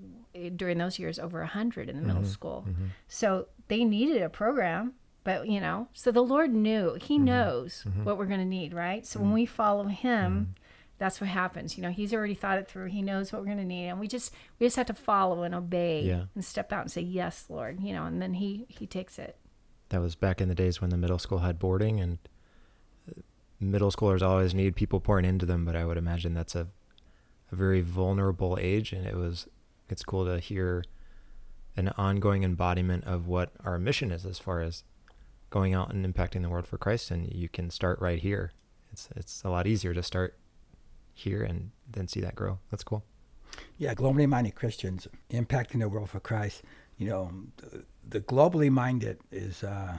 during 0.56 0.78
those 0.78 0.98
years, 0.98 1.18
over 1.18 1.40
100 1.40 1.90
in 1.90 1.96
the 1.96 2.00
mm-hmm. 2.00 2.08
middle 2.08 2.24
school. 2.24 2.64
Mm-hmm. 2.66 2.86
So 3.08 3.48
they 3.68 3.84
needed 3.84 4.22
a 4.22 4.30
program 4.30 4.94
but 5.26 5.48
you 5.48 5.60
know 5.60 5.88
so 5.92 6.10
the 6.12 6.22
lord 6.22 6.54
knew 6.54 6.96
he 7.02 7.16
mm-hmm. 7.16 7.24
knows 7.24 7.84
mm-hmm. 7.86 8.04
what 8.04 8.16
we're 8.16 8.26
going 8.26 8.40
to 8.40 8.46
need 8.46 8.72
right 8.72 9.04
so 9.04 9.18
mm-hmm. 9.18 9.28
when 9.28 9.34
we 9.34 9.44
follow 9.44 9.84
him 9.84 10.32
mm-hmm. 10.32 10.50
that's 10.98 11.20
what 11.20 11.28
happens 11.28 11.76
you 11.76 11.82
know 11.82 11.90
he's 11.90 12.14
already 12.14 12.32
thought 12.34 12.56
it 12.56 12.68
through 12.68 12.86
he 12.86 13.02
knows 13.02 13.32
what 13.32 13.42
we're 13.42 13.46
going 13.46 13.58
to 13.58 13.64
need 13.64 13.88
and 13.88 13.98
we 14.00 14.06
just 14.06 14.32
we 14.58 14.66
just 14.66 14.76
have 14.76 14.86
to 14.86 14.94
follow 14.94 15.42
and 15.42 15.54
obey 15.54 16.02
yeah. 16.02 16.24
and 16.34 16.44
step 16.44 16.72
out 16.72 16.82
and 16.82 16.90
say 16.90 17.02
yes 17.02 17.46
lord 17.50 17.80
you 17.80 17.92
know 17.92 18.04
and 18.04 18.22
then 18.22 18.34
he 18.34 18.64
he 18.68 18.86
takes 18.86 19.18
it 19.18 19.36
that 19.88 20.00
was 20.00 20.14
back 20.14 20.40
in 20.40 20.48
the 20.48 20.54
days 20.54 20.80
when 20.80 20.90
the 20.90 20.96
middle 20.96 21.18
school 21.18 21.38
had 21.38 21.58
boarding 21.58 22.00
and 22.00 22.18
uh, 23.10 23.20
middle 23.60 23.90
schoolers 23.90 24.22
always 24.22 24.54
need 24.54 24.76
people 24.76 25.00
pouring 25.00 25.24
into 25.24 25.44
them 25.44 25.64
but 25.64 25.74
i 25.74 25.84
would 25.84 25.98
imagine 25.98 26.32
that's 26.32 26.54
a 26.54 26.68
a 27.52 27.56
very 27.56 27.80
vulnerable 27.80 28.58
age 28.60 28.92
and 28.92 29.06
it 29.06 29.16
was 29.16 29.48
it's 29.88 30.02
cool 30.02 30.24
to 30.24 30.38
hear 30.38 30.84
an 31.76 31.88
ongoing 31.96 32.42
embodiment 32.42 33.04
of 33.04 33.26
what 33.26 33.50
our 33.64 33.78
mission 33.78 34.10
is 34.10 34.24
as 34.24 34.38
far 34.38 34.60
as 34.60 34.82
going 35.50 35.74
out 35.74 35.92
and 35.92 36.04
impacting 36.04 36.42
the 36.42 36.48
world 36.48 36.66
for 36.66 36.78
Christ 36.78 37.10
and 37.10 37.32
you 37.32 37.48
can 37.48 37.70
start 37.70 38.00
right 38.00 38.18
here. 38.18 38.52
It's 38.92 39.08
it's 39.16 39.42
a 39.44 39.50
lot 39.50 39.66
easier 39.66 39.94
to 39.94 40.02
start 40.02 40.38
here 41.14 41.42
and 41.42 41.70
then 41.90 42.08
see 42.08 42.20
that 42.20 42.34
grow. 42.34 42.58
That's 42.70 42.84
cool. 42.84 43.04
Yeah, 43.78 43.94
globally 43.94 44.28
minded 44.28 44.54
Christians 44.54 45.08
impacting 45.30 45.80
the 45.80 45.88
world 45.88 46.10
for 46.10 46.20
Christ. 46.20 46.62
You 46.98 47.08
know, 47.08 47.30
the, 47.56 47.84
the 48.08 48.20
globally 48.20 48.70
minded 48.70 49.18
is, 49.30 49.62
uh, 49.62 49.96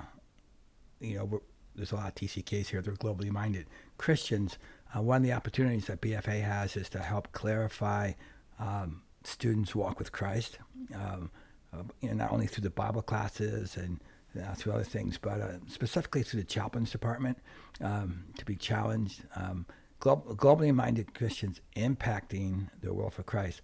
you 0.99 1.17
know, 1.17 1.41
there's 1.75 1.91
a 1.91 1.95
lot 1.95 2.07
of 2.07 2.15
TCKs 2.15 2.67
here. 2.67 2.81
They're 2.81 2.93
globally 2.93 3.31
minded 3.31 3.67
Christians. 3.97 4.57
Uh, 4.95 5.01
one 5.01 5.17
of 5.17 5.23
the 5.23 5.33
opportunities 5.33 5.85
that 5.87 6.01
BFA 6.01 6.41
has 6.41 6.75
is 6.75 6.89
to 6.89 6.99
help 6.99 7.31
clarify 7.31 8.13
um, 8.59 9.01
students' 9.23 9.75
walk 9.75 9.99
with 9.99 10.11
Christ. 10.11 10.57
Um, 10.93 11.29
uh, 11.73 11.83
you 12.01 12.09
know, 12.09 12.15
not 12.15 12.31
only 12.31 12.47
through 12.47 12.63
the 12.63 12.69
Bible 12.69 13.01
classes 13.01 13.77
and 13.77 13.99
uh, 14.37 14.53
through 14.55 14.73
other 14.73 14.83
things, 14.83 15.17
but 15.17 15.41
uh, 15.41 15.53
specifically 15.67 16.23
through 16.23 16.41
the 16.41 16.45
chaplains 16.45 16.91
department 16.91 17.37
um, 17.81 18.25
to 18.37 18.45
be 18.45 18.55
challenged. 18.55 19.23
Um, 19.35 19.65
glo- 19.99 20.23
globally 20.37 20.73
minded 20.73 21.13
Christians 21.13 21.61
impacting 21.75 22.69
the 22.81 22.93
world 22.93 23.13
for 23.13 23.23
Christ. 23.23 23.61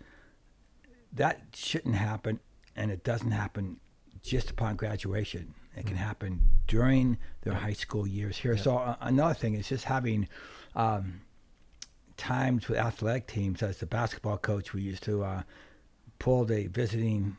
That 1.11 1.41
shouldn't 1.53 1.95
happen, 1.95 2.39
and 2.75 2.91
it 2.91 3.03
doesn't 3.03 3.31
happen 3.31 3.79
just 4.21 4.49
upon 4.49 4.75
graduation. 4.75 5.53
It 5.75 5.85
can 5.85 5.95
mm. 5.95 5.99
happen 5.99 6.49
during 6.67 7.17
their 7.41 7.53
high 7.53 7.73
school 7.73 8.07
years 8.07 8.37
here. 8.37 8.57
So 8.57 8.77
uh, 8.77 8.95
another 9.01 9.33
thing 9.33 9.55
is 9.55 9.67
just 9.67 9.85
having 9.85 10.27
um, 10.75 11.21
times 12.17 12.67
with 12.67 12.77
athletic 12.77 13.27
teams. 13.27 13.61
As 13.61 13.77
the 13.77 13.85
basketball 13.85 14.37
coach, 14.37 14.73
we 14.73 14.81
used 14.81 15.03
to 15.03 15.23
uh, 15.23 15.43
pull 16.19 16.45
the 16.45 16.67
visiting 16.67 17.37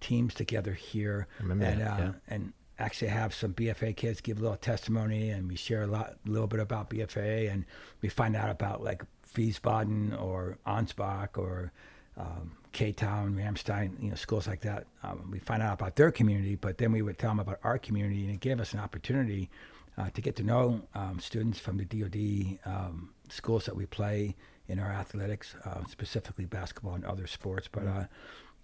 teams 0.00 0.34
together 0.34 0.72
here 0.72 1.26
and 1.38 1.82
uh, 1.82 1.96
yeah. 1.98 2.12
and 2.28 2.52
actually 2.78 3.08
have 3.08 3.34
some 3.34 3.54
BFA 3.54 3.94
kids 3.96 4.20
give 4.20 4.38
a 4.38 4.40
little 4.40 4.56
testimony 4.56 5.30
and 5.30 5.48
we 5.48 5.56
share 5.56 5.82
a 5.82 5.86
lot 5.86 6.16
a 6.26 6.30
little 6.30 6.46
bit 6.46 6.60
about 6.60 6.90
BFA 6.90 7.50
and 7.50 7.64
we 8.00 8.08
find 8.08 8.34
out 8.34 8.50
about 8.50 8.82
like 8.82 9.04
Wiesbaden 9.34 10.20
or 10.20 10.58
Ansbach 10.66 11.38
or 11.38 11.72
um, 12.16 12.52
K-Town, 12.72 13.34
Ramstein, 13.34 14.02
you 14.02 14.10
know, 14.10 14.16
schools 14.16 14.46
like 14.46 14.60
that. 14.62 14.86
Um, 15.02 15.28
we 15.30 15.38
find 15.38 15.62
out 15.62 15.74
about 15.74 15.96
their 15.96 16.10
community, 16.10 16.56
but 16.56 16.78
then 16.78 16.92
we 16.92 17.02
would 17.02 17.18
tell 17.18 17.30
them 17.30 17.40
about 17.40 17.60
our 17.62 17.78
community 17.78 18.24
and 18.24 18.34
it 18.34 18.40
gave 18.40 18.60
us 18.60 18.72
an 18.72 18.80
opportunity 18.80 19.50
uh, 19.98 20.10
to 20.10 20.20
get 20.20 20.36
to 20.36 20.42
know 20.42 20.82
um, 20.94 21.20
students 21.20 21.58
from 21.58 21.76
the 21.76 21.84
DoD 21.84 22.58
um, 22.64 23.10
schools 23.28 23.66
that 23.66 23.76
we 23.76 23.86
play 23.86 24.34
in 24.68 24.78
our 24.78 24.90
athletics, 24.90 25.54
uh, 25.64 25.84
specifically 25.88 26.46
basketball 26.46 26.94
and 26.94 27.04
other 27.04 27.26
sports. 27.26 27.68
But 27.70 27.86
uh, 27.86 28.04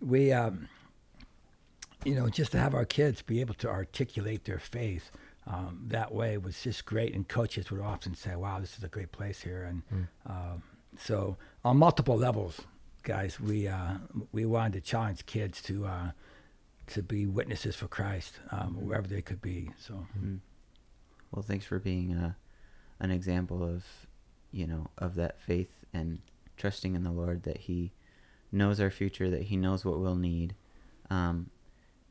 we 0.00 0.32
um, 0.32 0.68
you 2.04 2.14
know, 2.14 2.28
just 2.28 2.52
to 2.52 2.58
have 2.58 2.74
our 2.74 2.84
kids 2.84 3.22
be 3.22 3.40
able 3.40 3.54
to 3.54 3.68
articulate 3.68 4.44
their 4.44 4.58
faith 4.58 5.10
um, 5.48 5.80
that 5.86 6.12
way 6.12 6.36
was 6.36 6.62
just 6.62 6.84
great. 6.84 7.14
And 7.14 7.26
coaches 7.26 7.70
would 7.70 7.80
often 7.80 8.14
say, 8.14 8.36
"Wow, 8.36 8.60
this 8.60 8.76
is 8.76 8.84
a 8.84 8.88
great 8.88 9.12
place 9.12 9.40
here." 9.40 9.64
And 9.64 9.82
mm. 9.92 10.08
uh, 10.28 10.58
so, 10.98 11.38
on 11.64 11.78
multiple 11.78 12.16
levels, 12.16 12.60
guys, 13.02 13.40
we 13.40 13.66
uh, 13.66 13.94
we 14.30 14.44
wanted 14.44 14.74
to 14.74 14.80
challenge 14.80 15.24
kids 15.24 15.62
to 15.62 15.86
uh, 15.86 16.10
to 16.88 17.02
be 17.02 17.26
witnesses 17.26 17.76
for 17.76 17.88
Christ 17.88 18.40
um, 18.50 18.74
hmm. 18.74 18.86
wherever 18.86 19.06
they 19.06 19.22
could 19.22 19.40
be. 19.40 19.70
So, 19.78 20.06
mm. 20.18 20.40
well, 21.32 21.42
thanks 21.42 21.66
for 21.66 21.78
being 21.78 22.14
uh, 22.14 22.32
an 23.00 23.10
example 23.10 23.62
of 23.62 23.84
you 24.52 24.66
know 24.66 24.88
of 24.98 25.14
that 25.14 25.40
faith 25.40 25.84
and 25.94 26.20
trusting 26.58 26.94
in 26.94 27.04
the 27.04 27.12
Lord 27.12 27.44
that 27.44 27.58
He 27.58 27.92
knows 28.52 28.80
our 28.80 28.90
future, 28.90 29.30
that 29.30 29.42
He 29.44 29.56
knows 29.56 29.82
what 29.82 29.98
we'll 29.98 30.14
need. 30.14 30.54
Um, 31.08 31.48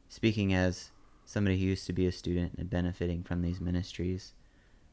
speaking 0.09 0.53
as 0.53 0.91
somebody 1.25 1.59
who 1.59 1.65
used 1.65 1.85
to 1.85 1.93
be 1.93 2.07
a 2.07 2.11
student 2.11 2.53
and 2.57 2.69
benefiting 2.69 3.23
from 3.23 3.41
these 3.41 3.59
ministries, 3.59 4.33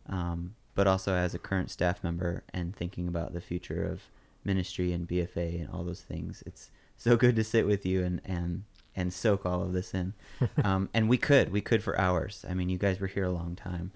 um, 0.09 0.55
but 0.75 0.87
also 0.87 1.15
as 1.15 1.35
a 1.35 1.39
current 1.39 1.71
staff 1.71 2.03
member 2.03 2.43
and 2.53 2.75
thinking 2.75 3.07
about 3.07 3.33
the 3.33 3.41
future 3.41 3.85
of 3.85 4.03
ministry 4.45 4.93
and 4.93 5.09
BFA 5.09 5.61
and 5.61 5.71
all 5.71 5.85
those 5.85 6.03
things. 6.03 6.43
It's 6.45 6.71
so 6.97 7.17
good 7.25 7.37
to 7.37 7.45
sit 7.45 7.67
with 7.67 7.87
you 7.87 8.03
and 8.03 8.21
and 8.25 8.65
and 8.97 9.13
soak 9.13 9.45
all 9.45 9.63
of 9.63 9.73
this 9.73 9.95
in. 9.95 10.15
Um, 10.65 10.89
and 10.95 11.09
we 11.09 11.19
could 11.19 11.53
we 11.53 11.61
could 11.61 11.83
for 11.83 11.99
hours. 11.99 12.45
I 12.49 12.55
mean, 12.55 12.69
you 12.69 12.79
guys 12.79 12.99
were 12.99 13.07
here 13.07 13.25
a 13.25 13.31
long 13.31 13.55
time, 13.55 13.93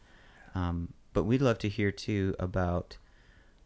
um, 0.54 0.92
but 1.12 1.25
we'd 1.25 1.42
love 1.42 1.58
to 1.58 1.68
hear 1.68 1.90
too 1.90 2.34
about 2.38 2.98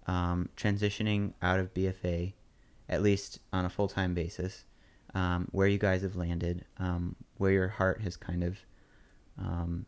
um, 0.06 0.48
transitioning 0.56 1.32
out 1.42 1.58
of 1.58 1.74
BFA, 1.74 2.32
at 2.88 3.02
least 3.02 3.38
on 3.52 3.64
a 3.64 3.70
full 3.70 3.88
time 3.88 4.14
basis 4.14 4.64
um, 5.14 5.48
where 5.52 5.66
you 5.66 5.78
guys 5.78 6.02
have 6.02 6.16
landed, 6.16 6.64
um, 6.78 7.16
where 7.36 7.52
your 7.52 7.68
heart 7.68 8.00
has 8.02 8.16
kind 8.16 8.42
of 8.42 8.58
um, 9.38 9.86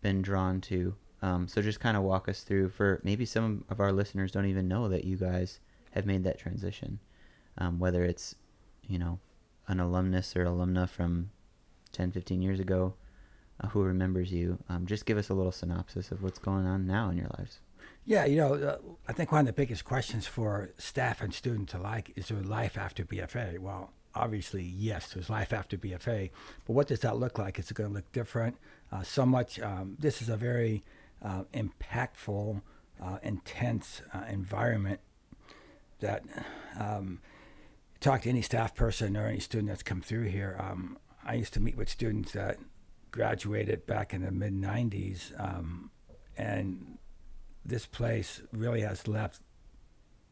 been 0.00 0.22
drawn 0.22 0.60
to. 0.62 0.94
Um, 1.20 1.48
so 1.48 1.62
just 1.62 1.80
kind 1.80 1.96
of 1.96 2.02
walk 2.02 2.28
us 2.28 2.42
through 2.42 2.68
for 2.70 3.00
maybe 3.02 3.24
some 3.24 3.64
of 3.70 3.80
our 3.80 3.92
listeners 3.92 4.30
don't 4.30 4.46
even 4.46 4.68
know 4.68 4.88
that 4.88 5.04
you 5.04 5.16
guys 5.16 5.60
have 5.92 6.06
made 6.06 6.24
that 6.24 6.38
transition, 6.38 7.00
um, 7.58 7.78
whether 7.78 8.04
it's, 8.04 8.34
you 8.86 8.98
know, 8.98 9.18
an 9.66 9.80
alumnus 9.80 10.36
or 10.36 10.44
alumna 10.44 10.88
from 10.88 11.30
10, 11.92 12.12
15 12.12 12.40
years 12.40 12.60
ago 12.60 12.94
uh, 13.60 13.68
who 13.68 13.82
remembers 13.82 14.32
you. 14.32 14.58
Um, 14.68 14.86
just 14.86 15.06
give 15.06 15.18
us 15.18 15.28
a 15.28 15.34
little 15.34 15.52
synopsis 15.52 16.12
of 16.12 16.22
what's 16.22 16.38
going 16.38 16.66
on 16.66 16.86
now 16.86 17.10
in 17.10 17.16
your 17.16 17.30
lives. 17.38 17.60
Yeah, 18.04 18.24
you 18.24 18.36
know, 18.36 18.54
uh, 18.54 18.78
I 19.06 19.12
think 19.12 19.32
one 19.32 19.40
of 19.40 19.46
the 19.46 19.52
biggest 19.52 19.84
questions 19.84 20.26
for 20.26 20.70
staff 20.78 21.20
and 21.20 21.34
students 21.34 21.74
alike 21.74 22.12
is 22.16 22.28
there 22.28 22.38
life 22.38 22.78
after 22.78 23.04
BFA? 23.04 23.58
Well, 23.58 23.92
obviously, 24.14 24.62
yes, 24.62 25.12
there's 25.12 25.30
life 25.30 25.52
after 25.52 25.76
BFA, 25.76 26.30
but 26.66 26.72
what 26.72 26.88
does 26.88 27.00
that 27.00 27.16
look 27.16 27.38
like? 27.38 27.58
Is 27.58 27.70
it 27.70 27.74
going 27.74 27.90
to 27.90 27.94
look 27.94 28.10
different? 28.12 28.56
Uh, 28.90 29.02
so 29.02 29.26
much. 29.26 29.60
Um, 29.60 29.96
this 29.98 30.22
is 30.22 30.28
a 30.28 30.36
very 30.36 30.84
uh, 31.22 31.44
impactful, 31.54 32.62
uh, 33.02 33.18
intense 33.22 34.02
uh, 34.14 34.24
environment 34.28 35.00
that. 36.00 36.24
Um, 36.78 37.20
talk 38.00 38.22
to 38.22 38.28
any 38.28 38.42
staff 38.42 38.74
person 38.74 39.16
or 39.16 39.26
any 39.26 39.40
student 39.40 39.68
that's 39.68 39.82
come 39.82 40.00
through 40.00 40.24
here. 40.24 40.56
Um, 40.58 40.98
I 41.24 41.34
used 41.34 41.52
to 41.54 41.60
meet 41.60 41.76
with 41.76 41.88
students 41.88 42.32
that 42.32 42.58
graduated 43.10 43.86
back 43.86 44.14
in 44.14 44.22
the 44.22 44.30
mid 44.30 44.52
90s, 44.52 45.38
um, 45.38 45.90
and 46.36 46.98
this 47.64 47.86
place 47.86 48.42
really 48.52 48.82
has 48.82 49.08
left 49.08 49.40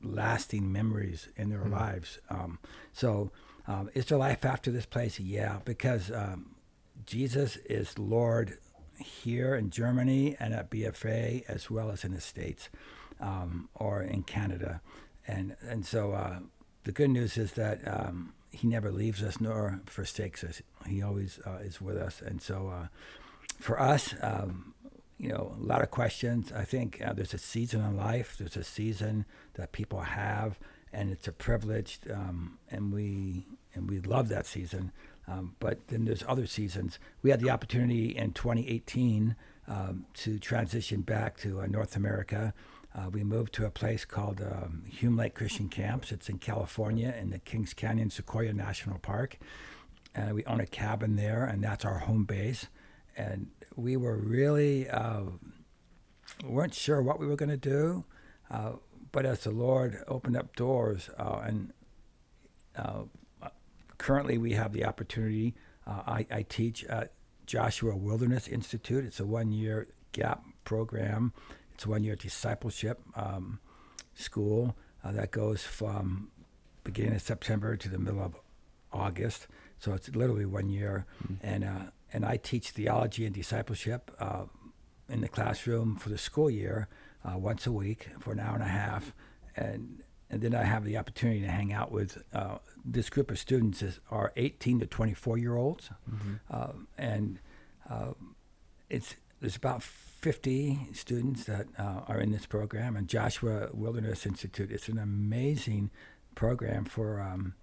lasting 0.02 0.71
memories 0.71 1.28
in 1.37 1.50
their 1.50 1.61
mm-hmm. 1.61 1.73
lives. 1.73 2.18
Um, 2.30 2.59
so 2.92 3.30
um, 3.66 3.90
is 3.94 4.06
there 4.06 4.18
life 4.18 4.44
after 4.44 4.70
this 4.70 4.87
place? 4.87 5.18
Yeah, 5.18 5.58
because 5.64 6.11
um, 6.11 6.56
Jesus 7.04 7.56
is 7.68 7.99
Lord 7.99 8.58
here 8.99 9.54
in 9.54 9.70
Germany 9.70 10.37
and 10.38 10.54
at 10.54 10.70
BFA 10.70 11.44
as 11.49 11.70
well 11.70 11.90
as 11.90 12.04
in 12.04 12.12
the 12.12 12.20
States 12.20 12.68
um, 13.20 13.68
or 13.75 14.02
in 14.02 14.23
Canada. 14.23 14.80
And, 15.26 15.56
and 15.61 15.85
so 15.85 16.12
uh, 16.12 16.38
the 16.85 16.92
good 16.92 17.11
news 17.11 17.37
is 17.37 17.52
that 17.52 17.80
um, 17.87 18.32
he 18.50 18.66
never 18.66 18.90
leaves 18.90 19.23
us 19.23 19.40
nor 19.40 19.80
forsakes 19.87 20.44
us. 20.44 20.62
He 20.87 21.02
always 21.02 21.40
uh, 21.46 21.58
is 21.62 21.80
with 21.80 21.96
us. 21.96 22.23
And 22.23 22.40
so 22.40 22.68
uh, 22.68 22.87
for 23.58 23.80
us, 23.80 24.14
um, 24.23 24.75
you 25.18 25.30
know, 25.30 25.54
a 25.58 25.62
lot 25.62 25.82
of 25.82 25.90
questions. 25.90 26.52
I 26.52 26.64
think 26.64 27.02
uh, 27.04 27.12
there's 27.12 27.35
a 27.35 27.38
season 27.38 27.82
in 27.82 27.96
life, 27.96 28.37
there's 28.38 28.56
a 28.56 28.64
season 28.64 29.25
that 29.54 29.73
people 29.73 30.00
have 30.00 30.58
and 30.97 31.12
it's 31.12 31.29
a 31.29 31.33
privilege, 31.33 32.00
um, 32.11 32.59
and 32.71 32.93
we 32.93 33.47
and 33.75 33.88
we 33.88 34.00
love 34.00 34.29
that 34.31 34.47
season. 34.47 34.91
Um, 35.29 35.55
but 35.61 35.88
then 35.88 36.07
there's 36.07 36.25
other 36.26 36.47
seasons. 36.47 36.99
We 37.23 37.31
had 37.31 37.41
the 37.41 37.50
opportunity 37.50 38.17
in 38.17 38.33
2018 38.33 39.37
um, 39.69 40.07
to 40.15 40.38
transition 40.38 41.03
back 41.03 41.37
to 41.38 41.61
uh, 41.61 41.67
North 41.67 41.97
America. 41.97 42.55
Uh, 42.95 43.11
we 43.11 43.23
moved 43.23 43.53
to 43.55 43.67
a 43.67 43.71
place 43.71 44.05
called 44.05 44.41
um, 44.41 44.85
Hume 44.88 45.17
Lake 45.17 45.35
Christian 45.35 45.69
Camps. 45.69 46.12
It's 46.12 46.31
in 46.31 46.38
California 46.38 47.15
in 47.21 47.31
the 47.31 47.41
Kings 47.41 47.75
Canyon 47.75 48.09
Sequoia 48.09 48.55
National 48.55 48.99
Park. 48.99 49.37
And 50.15 50.35
we 50.35 50.45
own 50.47 50.61
a 50.61 50.67
cabin 50.67 51.17
there, 51.17 51.45
and 51.45 51.62
that's 51.62 51.85
our 51.85 51.99
home 51.99 52.25
base. 52.25 52.69
And 53.17 53.49
we 53.75 53.99
were 53.99 54.17
really 54.17 54.88
uh, 54.88 55.25
weren't 56.45 56.73
sure 56.73 57.03
what 57.03 57.19
we 57.19 57.26
were 57.26 57.37
going 57.37 57.50
to 57.50 57.57
do, 57.57 58.05
uh, 58.50 58.73
but 59.16 59.25
as 59.25 59.44
the 59.44 59.50
Lord 59.50 60.04
opened 60.08 60.37
up 60.37 60.54
doors, 60.56 61.08
uh, 61.18 61.40
and 61.42 61.73
uh, 62.76 63.04
currently 63.96 64.37
we 64.37 64.52
have 64.52 64.75
the 64.75 64.85
opportunity. 64.85 65.54
Uh, 65.87 66.02
I, 66.06 66.26
I 66.30 66.42
teach 66.42 66.85
at 66.85 67.14
Joshua 67.46 67.96
Wilderness 67.96 68.46
Institute. 68.46 69.06
It's 69.06 69.18
a 69.18 69.25
one-year 69.25 69.88
gap 70.12 70.44
program. 70.64 71.32
It's 71.73 71.87
a 71.87 71.88
one-year 71.88 72.16
discipleship 72.16 73.00
um, 73.14 73.58
school 74.12 74.76
uh, 75.02 75.12
that 75.12 75.30
goes 75.30 75.62
from 75.62 76.28
beginning 76.85 77.14
of 77.14 77.23
September 77.23 77.75
to 77.75 77.88
the 77.88 77.99
middle 77.99 78.23
of 78.23 78.37
August. 78.92 79.46
So 79.78 79.94
it's 79.94 80.14
literally 80.14 80.44
one 80.44 80.68
year, 80.68 81.06
mm-hmm. 81.25 81.37
and 81.40 81.64
uh, 81.64 81.90
and 82.12 82.26
I 82.26 82.37
teach 82.37 82.68
theology 82.68 83.25
and 83.25 83.35
discipleship 83.35 84.11
uh, 84.20 84.44
in 85.08 85.23
the 85.23 85.28
classroom 85.28 85.96
for 85.96 86.11
the 86.11 86.18
school 86.18 86.50
year 86.50 86.88
uh, 87.26 87.37
once 87.37 87.66
a 87.66 87.73
week 87.73 88.09
for 88.18 88.33
an 88.33 88.40
hour 88.40 88.54
and 88.54 88.62
a 88.62 88.68
half, 88.68 89.12
and 89.56 90.02
and 90.30 90.42
then 90.42 90.54
I 90.54 90.64
have 90.64 90.85
the 90.85 90.97
opportunity 90.97 91.40
to 91.40 91.49
hang 91.49 91.73
out 91.73 91.92
with 91.92 92.23
uh, 92.33 92.59
this 92.85 93.09
group 93.09 93.30
of 93.30 93.38
students 93.38 93.80
is, 93.80 94.00
are 94.11 94.33
18 94.37 94.80
to 94.80 94.87
24 94.87 95.38
year 95.38 95.56
olds, 95.56 95.90
mm-hmm. 96.11 96.35
Uh, 96.50 96.73
and 96.99 97.38
uh, 97.88 98.12
it's 98.90 99.16
there's 99.40 99.56
about 99.56 99.83
50 99.83 100.88
students 100.92 101.45
that 101.45 101.66
uh, 101.78 102.00
are 102.09 102.18
in 102.21 102.33
this 102.33 102.47
program, 102.47 102.97
and 102.97 103.09
Joshua 103.09 103.68
Wilderness 103.73 104.26
Institute. 104.26 104.71
It's 104.71 104.88
an 104.88 104.99
amazing 104.99 105.90
program 106.35 106.85
for 106.85 107.21
um, 107.21 107.54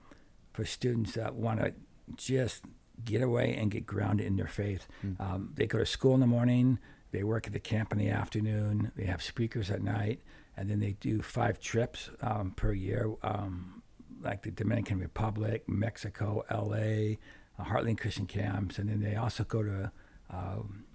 for 0.54 0.66
students 0.66 1.14
that 1.14 1.36
want 1.36 1.60
to 1.60 1.74
just 2.16 2.64
get 3.04 3.22
away 3.22 3.56
and 3.56 3.72
get 3.72 3.86
grounded 3.86 4.28
in 4.28 4.36
their 4.36 4.48
faith. 4.48 4.88
Mm. 5.06 5.20
Um, 5.20 5.52
they 5.56 5.66
go 5.66 5.80
to 5.80 5.86
school 5.86 6.14
in 6.14 6.20
the 6.20 6.28
morning, 6.28 6.80
they 7.14 7.24
work 7.24 7.48
at 7.48 7.54
the 7.54 7.60
camp 7.60 7.94
in 7.94 8.00
the 8.00 8.10
afternoon, 8.10 8.92
they 8.96 9.06
have 9.06 9.22
speakers 9.22 9.70
at 9.70 9.82
night, 9.82 10.20
and 10.58 10.70
then 10.70 10.80
they 10.80 10.94
do 10.94 11.22
five 11.22 11.60
trips 11.60 12.10
um, 12.22 12.52
per 12.52 12.74
year, 12.74 13.10
um, 13.22 13.84
like 14.22 14.42
the 14.42 14.52
Dominican 14.52 15.00
Republic, 15.00 15.64
Mexico, 15.70 16.44
LA, 16.52 17.18
uh, 17.60 17.66
Heartland 17.66 18.00
Christian 18.00 18.26
camps, 18.26 18.80
and 18.80 18.90
then 18.90 19.00
they 19.00 19.16
also 19.16 19.44
go 19.44 19.62
to 19.62 19.92
um, 20.32 20.86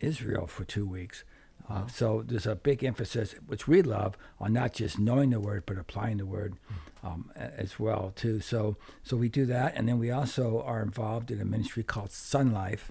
Israel 0.00 0.46
for 0.46 0.64
two 0.64 0.86
weeks. 0.86 1.22
Uh, 1.68 1.86
so 1.86 2.22
there's 2.26 2.46
a 2.46 2.56
big 2.56 2.82
emphasis, 2.82 3.34
which 3.46 3.68
we 3.68 3.82
love, 3.82 4.16
on 4.40 4.54
not 4.54 4.72
just 4.72 4.98
knowing 4.98 5.30
the 5.30 5.40
word 5.40 5.64
but 5.66 5.78
applying 5.78 6.16
the 6.16 6.26
word 6.26 6.56
um, 7.02 7.30
as 7.36 7.78
well 7.78 8.12
too. 8.16 8.40
So 8.40 8.76
so 9.02 9.16
we 9.18 9.28
do 9.28 9.44
that, 9.46 9.74
and 9.76 9.86
then 9.86 9.98
we 9.98 10.10
also 10.10 10.62
are 10.62 10.82
involved 10.82 11.30
in 11.30 11.40
a 11.40 11.44
ministry 11.44 11.82
called 11.82 12.10
Son 12.10 12.52
Life, 12.52 12.90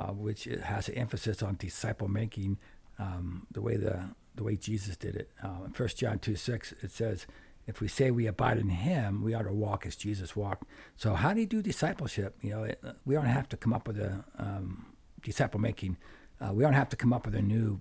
uh, 0.00 0.12
which 0.12 0.44
has 0.44 0.88
an 0.88 0.94
emphasis 0.96 1.42
on 1.42 1.56
disciple 1.56 2.08
making, 2.08 2.58
um, 2.98 3.46
the 3.52 3.60
way 3.62 3.76
the 3.76 3.96
the 4.34 4.44
way 4.44 4.56
Jesus 4.56 4.96
did 4.96 5.16
it. 5.16 5.30
Uh, 5.42 5.64
in 5.66 5.72
1 5.72 5.88
John 5.96 6.18
two 6.18 6.36
six 6.36 6.72
it 6.82 6.90
says. 6.90 7.26
If 7.66 7.80
we 7.80 7.86
say 7.86 8.10
we 8.10 8.26
abide 8.26 8.58
in 8.58 8.70
Him, 8.70 9.22
we 9.22 9.32
ought 9.32 9.44
to 9.44 9.52
walk 9.52 9.86
as 9.86 9.94
Jesus 9.94 10.34
walked. 10.34 10.64
So, 10.96 11.14
how 11.14 11.32
do 11.34 11.40
you 11.40 11.46
do 11.46 11.62
discipleship? 11.62 12.34
You 12.40 12.50
know, 12.50 12.62
it, 12.64 12.82
we 13.04 13.14
don't 13.14 13.26
have 13.26 13.48
to 13.50 13.56
come 13.56 13.72
up 13.72 13.86
with 13.86 13.98
a 13.98 14.24
um, 14.38 14.86
disciple 15.22 15.60
making. 15.60 15.96
Uh, 16.40 16.52
we 16.52 16.64
don't 16.64 16.72
have 16.72 16.88
to 16.88 16.96
come 16.96 17.12
up 17.12 17.26
with 17.26 17.34
a 17.36 17.42
new 17.42 17.80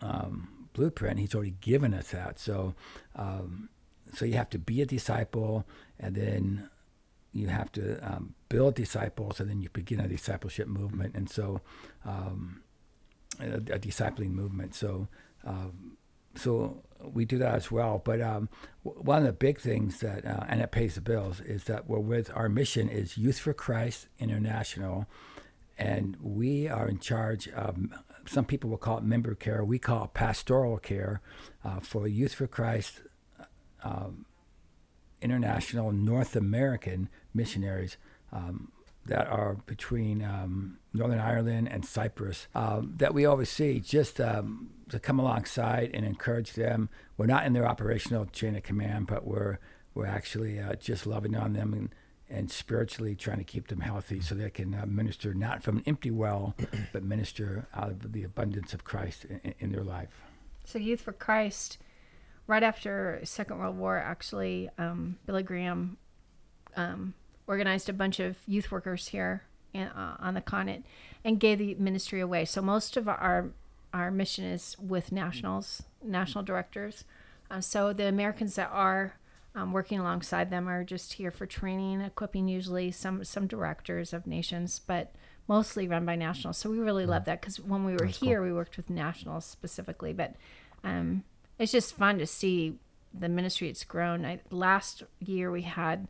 um, 0.00 0.68
blueprint. 0.74 1.18
He's 1.18 1.34
already 1.34 1.56
given 1.60 1.94
us 1.94 2.10
that. 2.10 2.38
So, 2.38 2.74
um, 3.16 3.70
so 4.12 4.24
you 4.24 4.34
have 4.34 4.50
to 4.50 4.58
be 4.58 4.82
a 4.82 4.86
disciple, 4.86 5.64
and 5.98 6.14
then 6.14 6.68
you 7.34 7.48
have 7.48 7.70
to 7.72 7.98
um, 8.00 8.34
build 8.48 8.74
disciples, 8.76 9.40
and 9.40 9.50
then 9.50 9.60
you 9.60 9.68
begin 9.70 10.00
a 10.00 10.08
discipleship 10.08 10.68
movement, 10.68 11.14
and 11.14 11.28
so 11.28 11.60
um, 12.04 12.62
a, 13.40 13.56
a, 13.56 13.78
discipling 13.78 14.30
movement. 14.30 14.74
So, 14.74 15.08
um, 15.44 15.96
so 16.36 16.82
we 17.02 17.24
do 17.24 17.36
that 17.38 17.54
as 17.54 17.70
well. 17.70 18.00
But 18.02 18.20
um, 18.20 18.48
one 18.82 19.18
of 19.18 19.24
the 19.24 19.32
big 19.32 19.60
things 19.60 19.98
that, 20.00 20.24
uh, 20.24 20.44
and 20.48 20.60
it 20.60 20.70
pays 20.70 20.94
the 20.94 21.00
bills, 21.00 21.40
is 21.40 21.64
that 21.64 21.88
we're 21.88 21.98
with 21.98 22.30
our 22.34 22.48
mission 22.48 22.88
is 22.88 23.18
Youth 23.18 23.40
for 23.40 23.52
Christ 23.52 24.06
International, 24.20 25.06
and 25.76 26.16
we 26.22 26.68
are 26.68 26.88
in 26.88 27.00
charge 27.00 27.48
of 27.48 27.76
some 28.26 28.44
people 28.44 28.70
will 28.70 28.78
call 28.78 28.98
it 28.98 29.04
member 29.04 29.34
care. 29.34 29.64
We 29.64 29.80
call 29.80 30.04
it 30.04 30.14
pastoral 30.14 30.78
care 30.78 31.20
uh, 31.64 31.80
for 31.80 32.06
Youth 32.06 32.34
for 32.34 32.46
Christ 32.46 33.00
um, 33.82 34.24
International 35.20 35.90
North 35.90 36.36
American 36.36 37.08
missionaries 37.34 37.96
um, 38.32 38.70
that 39.06 39.26
are 39.26 39.54
between 39.66 40.22
um, 40.22 40.78
Northern 40.92 41.18
Ireland 41.18 41.68
and 41.70 41.84
Cyprus 41.84 42.46
um, 42.54 42.94
that 42.96 43.12
we 43.12 43.26
always 43.26 43.50
see 43.50 43.80
just 43.80 44.20
um, 44.20 44.70
to 44.88 44.98
come 44.98 45.18
alongside 45.18 45.90
and 45.92 46.06
encourage 46.06 46.54
them. 46.54 46.88
We're 47.16 47.26
not 47.26 47.44
in 47.46 47.52
their 47.52 47.66
operational 47.66 48.26
chain 48.26 48.56
of 48.56 48.62
command, 48.62 49.06
but 49.06 49.26
we're 49.26 49.58
we're 49.94 50.06
actually 50.06 50.58
uh, 50.58 50.74
just 50.74 51.06
loving 51.06 51.36
on 51.36 51.52
them 51.52 51.72
and 51.72 51.94
and 52.28 52.50
spiritually 52.50 53.14
trying 53.14 53.38
to 53.38 53.44
keep 53.44 53.68
them 53.68 53.80
healthy 53.80 54.20
so 54.20 54.34
they 54.34 54.50
can 54.50 54.74
uh, 54.74 54.86
minister 54.86 55.34
not 55.34 55.62
from 55.62 55.78
an 55.78 55.84
empty 55.86 56.10
well, 56.10 56.54
but 56.92 57.02
minister 57.02 57.66
out 57.74 57.90
of 57.90 58.12
the 58.12 58.24
abundance 58.24 58.72
of 58.72 58.82
Christ 58.82 59.26
in, 59.26 59.54
in, 59.58 59.72
their 59.72 59.84
life. 59.84 60.22
So, 60.64 60.78
Youth 60.78 61.02
for 61.02 61.12
Christ, 61.12 61.78
right 62.46 62.62
after 62.62 63.20
Second 63.24 63.58
World 63.58 63.76
War, 63.76 63.98
actually, 63.98 64.70
um, 64.78 65.18
Billy 65.26 65.42
Graham 65.42 65.98
um, 66.76 67.14
organized 67.46 67.88
a 67.88 67.92
bunch 67.92 68.20
of 68.20 68.36
youth 68.46 68.70
workers 68.70 69.08
here 69.08 69.42
in, 69.72 69.88
uh, 69.88 70.16
on 70.18 70.34
the 70.34 70.40
continent 70.40 70.84
and 71.24 71.40
gave 71.40 71.58
the 71.58 71.74
ministry 71.74 72.20
away. 72.20 72.44
So, 72.44 72.62
most 72.62 72.96
of 72.96 73.08
our 73.08 73.50
our 73.92 74.10
mission 74.10 74.44
is 74.44 74.76
with 74.80 75.12
nationals, 75.12 75.84
national 76.02 76.42
directors. 76.42 77.04
Uh, 77.50 77.60
so, 77.60 77.92
the 77.92 78.06
Americans 78.06 78.56
that 78.56 78.70
are 78.72 79.14
um, 79.54 79.72
working 79.72 80.00
alongside 80.00 80.50
them 80.50 80.68
are 80.68 80.82
just 80.82 81.14
here 81.14 81.30
for 81.30 81.46
training, 81.46 82.00
equipping 82.00 82.48
usually 82.48 82.90
some 82.90 83.24
some 83.24 83.46
directors 83.46 84.12
of 84.12 84.26
nations, 84.26 84.80
but 84.80 85.14
mostly 85.46 85.86
run 85.86 86.04
by 86.04 86.16
nationals. 86.16 86.58
So 86.58 86.70
we 86.70 86.78
really 86.78 87.06
love 87.06 87.24
that 87.26 87.40
because 87.40 87.60
when 87.60 87.84
we 87.84 87.92
were 87.92 88.06
That's 88.06 88.18
here, 88.18 88.38
cool. 88.38 88.46
we 88.46 88.52
worked 88.52 88.76
with 88.76 88.90
nationals 88.90 89.44
specifically. 89.44 90.12
But 90.12 90.34
um, 90.82 91.24
it's 91.58 91.72
just 91.72 91.96
fun 91.96 92.18
to 92.18 92.26
see 92.26 92.78
the 93.12 93.28
ministry. 93.28 93.68
It's 93.68 93.84
grown. 93.84 94.24
I, 94.24 94.40
last 94.50 95.02
year 95.20 95.50
we 95.50 95.62
had 95.62 96.08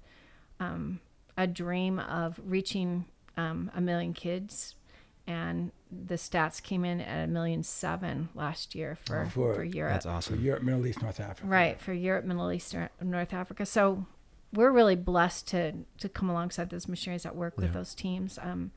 um, 0.60 1.00
a 1.36 1.46
dream 1.46 1.98
of 1.98 2.40
reaching 2.44 3.04
um, 3.36 3.70
a 3.74 3.80
million 3.80 4.12
kids 4.12 4.74
and 5.26 5.72
the 5.90 6.14
stats 6.14 6.62
came 6.62 6.84
in 6.84 7.00
at 7.00 7.24
a 7.24 7.26
million 7.26 7.62
seven 7.62 8.28
last 8.34 8.74
year 8.74 8.98
for, 9.06 9.22
oh, 9.22 9.28
for, 9.28 9.54
for, 9.54 9.64
Europe. 9.64 9.92
That's 9.92 10.06
awesome. 10.06 10.36
For 10.36 10.42
Europe, 10.42 10.62
Middle 10.62 10.86
East, 10.86 11.02
North 11.02 11.20
Africa. 11.20 11.46
Right, 11.46 11.80
for 11.80 11.92
Europe, 11.92 12.24
Middle 12.24 12.52
East, 12.52 12.74
North 13.00 13.32
Africa. 13.32 13.64
So 13.64 14.06
we're 14.52 14.70
really 14.70 14.96
blessed 14.96 15.48
to 15.48 15.72
to 15.98 16.08
come 16.08 16.28
alongside 16.28 16.70
those 16.70 16.88
missionaries 16.88 17.22
that 17.22 17.34
work 17.34 17.56
with 17.56 17.66
yeah. 17.66 17.72
those 17.72 17.94
teams. 17.94 18.38
Um, 18.40 18.72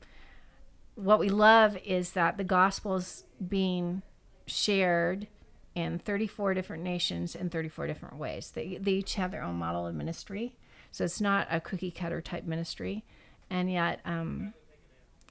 what 0.94 1.20
we 1.20 1.28
love 1.28 1.76
is 1.84 2.12
that 2.12 2.38
the 2.38 2.44
gospel 2.44 2.96
is 2.96 3.24
being 3.46 4.02
shared 4.46 5.28
in 5.74 5.98
34 5.98 6.54
different 6.54 6.82
nations 6.82 7.36
in 7.36 7.50
34 7.50 7.86
different 7.86 8.16
ways. 8.16 8.50
They, 8.52 8.78
they 8.80 8.92
each 8.92 9.14
have 9.14 9.30
their 9.30 9.42
own 9.42 9.54
model 9.54 9.86
of 9.86 9.94
ministry. 9.94 10.56
So 10.92 11.04
it's 11.04 11.20
not 11.20 11.46
a 11.50 11.60
cookie 11.60 11.90
cutter 11.90 12.20
type 12.20 12.44
ministry. 12.44 13.04
And 13.50 13.70
yet, 13.70 14.00
um, 14.04 14.52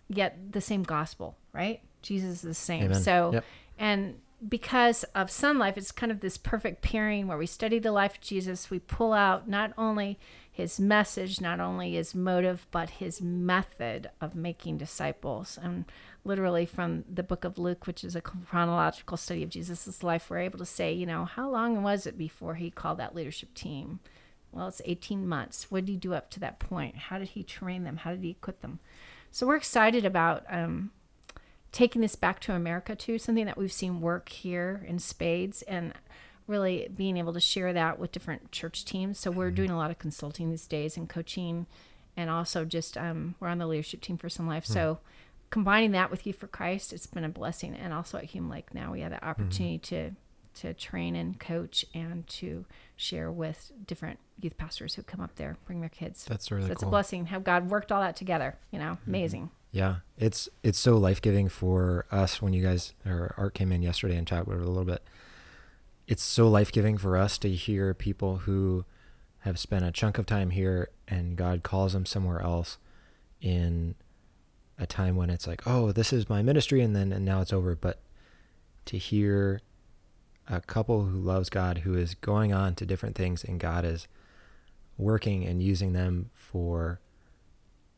yet 0.07 0.51
the 0.51 0.61
same 0.61 0.83
gospel, 0.83 1.37
right? 1.53 1.81
Jesus 2.01 2.35
is 2.37 2.41
the 2.41 2.53
same. 2.53 2.85
Amen. 2.85 3.01
So, 3.01 3.31
yep. 3.33 3.45
and 3.77 4.15
because 4.47 5.03
of 5.15 5.31
Son 5.31 5.57
Life, 5.57 5.77
it's 5.77 5.91
kind 5.91 6.11
of 6.11 6.19
this 6.19 6.37
perfect 6.37 6.81
pairing 6.81 7.27
where 7.27 7.37
we 7.37 7.47
study 7.47 7.79
the 7.79 7.91
life 7.91 8.15
of 8.15 8.21
Jesus. 8.21 8.69
We 8.69 8.79
pull 8.79 9.13
out 9.13 9.47
not 9.49 9.73
only 9.77 10.19
his 10.51 10.79
message, 10.79 11.41
not 11.41 11.59
only 11.59 11.93
his 11.93 12.15
motive, 12.15 12.65
but 12.71 12.89
his 12.89 13.21
method 13.21 14.09
of 14.21 14.35
making 14.35 14.77
disciples. 14.77 15.57
And 15.61 15.85
literally 16.23 16.65
from 16.65 17.03
the 17.11 17.23
book 17.23 17.43
of 17.43 17.57
Luke, 17.57 17.87
which 17.87 18.03
is 18.03 18.15
a 18.15 18.21
chronological 18.21 19.17
study 19.17 19.43
of 19.43 19.49
Jesus' 19.49 20.03
life, 20.03 20.29
we're 20.29 20.39
able 20.39 20.59
to 20.59 20.65
say, 20.65 20.93
you 20.93 21.05
know, 21.05 21.25
how 21.25 21.49
long 21.49 21.83
was 21.83 22.05
it 22.05 22.17
before 22.17 22.55
he 22.55 22.69
called 22.69 22.99
that 22.99 23.15
leadership 23.15 23.53
team? 23.53 23.99
Well, 24.51 24.67
it's 24.67 24.81
18 24.85 25.27
months. 25.27 25.69
What 25.69 25.85
did 25.85 25.91
he 25.91 25.97
do 25.97 26.13
up 26.13 26.29
to 26.31 26.39
that 26.39 26.59
point? 26.59 26.95
How 26.95 27.19
did 27.19 27.29
he 27.29 27.43
train 27.43 27.83
them? 27.83 27.97
How 27.97 28.11
did 28.11 28.23
he 28.23 28.31
equip 28.31 28.61
them? 28.61 28.79
So 29.31 29.45
we're 29.45 29.57
excited 29.57 30.05
about 30.05 30.45
um, 30.49 30.91
taking 31.71 32.01
this 32.01 32.15
back 32.15 32.39
to 32.41 32.53
America 32.53 32.95
too, 32.95 33.19
something 33.19 33.45
that 33.45 33.57
we've 33.57 33.71
seen 33.71 34.01
work 34.01 34.29
here 34.29 34.83
in 34.87 34.99
spades 34.99 35.61
and 35.63 35.93
really 36.47 36.87
being 36.95 37.17
able 37.17 37.33
to 37.33 37.39
share 37.39 37.73
that 37.73 37.99
with 37.99 38.11
different 38.11 38.51
church 38.51 38.85
teams. 38.85 39.19
So 39.19 39.29
we're 39.29 39.47
mm-hmm. 39.47 39.55
doing 39.55 39.69
a 39.69 39.77
lot 39.77 39.91
of 39.91 39.99
consulting 39.99 40.49
these 40.49 40.65
days 40.65 40.97
and 40.97 41.09
coaching 41.09 41.67
and 42.15 42.29
also 42.29 42.65
just 42.65 42.97
um, 42.97 43.35
we're 43.39 43.47
on 43.47 43.59
the 43.59 43.67
leadership 43.67 44.01
team 44.01 44.17
for 44.17 44.27
Son 44.27 44.47
Life. 44.47 44.65
Hmm. 44.65 44.73
So 44.73 44.99
combining 45.49 45.91
that 45.91 46.09
with 46.09 46.25
Youth 46.25 46.37
for 46.37 46.47
Christ, 46.47 46.91
it's 46.91 47.05
been 47.05 47.23
a 47.23 47.29
blessing. 47.29 47.75
And 47.75 47.93
also 47.93 48.17
at 48.17 48.25
Hume 48.25 48.49
Lake 48.49 48.73
now, 48.73 48.91
we 48.91 49.01
have 49.01 49.11
the 49.11 49.23
opportunity 49.23 49.77
to 49.77 50.11
to 50.61 50.73
train 50.73 51.15
and 51.15 51.39
coach 51.39 51.85
and 51.93 52.27
to 52.27 52.65
share 52.95 53.31
with 53.31 53.71
different 53.85 54.19
youth 54.39 54.57
pastors 54.57 54.95
who 54.95 55.03
come 55.03 55.21
up 55.21 55.35
there, 55.35 55.57
bring 55.65 55.81
their 55.81 55.89
kids. 55.89 56.25
That's 56.25 56.51
really 56.51 56.67
so 56.67 56.71
it's 56.71 56.81
cool. 56.81 56.89
a 56.89 56.91
blessing 56.91 57.25
how 57.27 57.39
God 57.39 57.69
worked 57.69 57.91
all 57.91 58.01
that 58.01 58.15
together. 58.15 58.57
You 58.71 58.79
know, 58.79 58.91
mm-hmm. 58.93 59.09
amazing. 59.09 59.49
Yeah, 59.71 59.97
it's 60.17 60.49
it's 60.63 60.79
so 60.79 60.97
life 60.97 61.21
giving 61.21 61.49
for 61.49 62.05
us 62.11 62.41
when 62.41 62.53
you 62.53 62.63
guys 62.63 62.93
or 63.05 63.33
Art 63.37 63.53
came 63.53 63.71
in 63.71 63.81
yesterday 63.81 64.15
and 64.15 64.27
chatted 64.27 64.47
with 64.47 64.61
a 64.61 64.65
little 64.65 64.85
bit. 64.85 65.03
It's 66.07 66.23
so 66.23 66.47
life 66.47 66.71
giving 66.71 66.97
for 66.97 67.17
us 67.17 67.37
to 67.39 67.49
hear 67.49 67.93
people 67.93 68.37
who 68.37 68.85
have 69.39 69.59
spent 69.59 69.85
a 69.85 69.91
chunk 69.91 70.17
of 70.17 70.25
time 70.25 70.51
here 70.51 70.89
and 71.07 71.35
God 71.35 71.63
calls 71.63 71.93
them 71.93 72.05
somewhere 72.05 72.41
else 72.41 72.77
in 73.41 73.95
a 74.79 74.85
time 74.85 75.15
when 75.15 75.29
it's 75.29 75.47
like, 75.47 75.61
oh, 75.65 75.91
this 75.91 76.13
is 76.13 76.29
my 76.29 76.41
ministry, 76.41 76.81
and 76.81 76.95
then 76.95 77.11
and 77.11 77.25
now 77.25 77.41
it's 77.41 77.53
over. 77.53 77.75
But 77.75 77.99
to 78.85 78.97
hear 78.97 79.61
a 80.49 80.61
couple 80.61 81.05
who 81.05 81.17
loves 81.17 81.49
God, 81.49 81.79
who 81.79 81.95
is 81.95 82.15
going 82.15 82.53
on 82.53 82.75
to 82.75 82.85
different 82.85 83.15
things, 83.15 83.43
and 83.43 83.59
God 83.59 83.85
is 83.85 84.07
working 84.97 85.45
and 85.45 85.61
using 85.61 85.93
them 85.93 86.29
for 86.33 86.99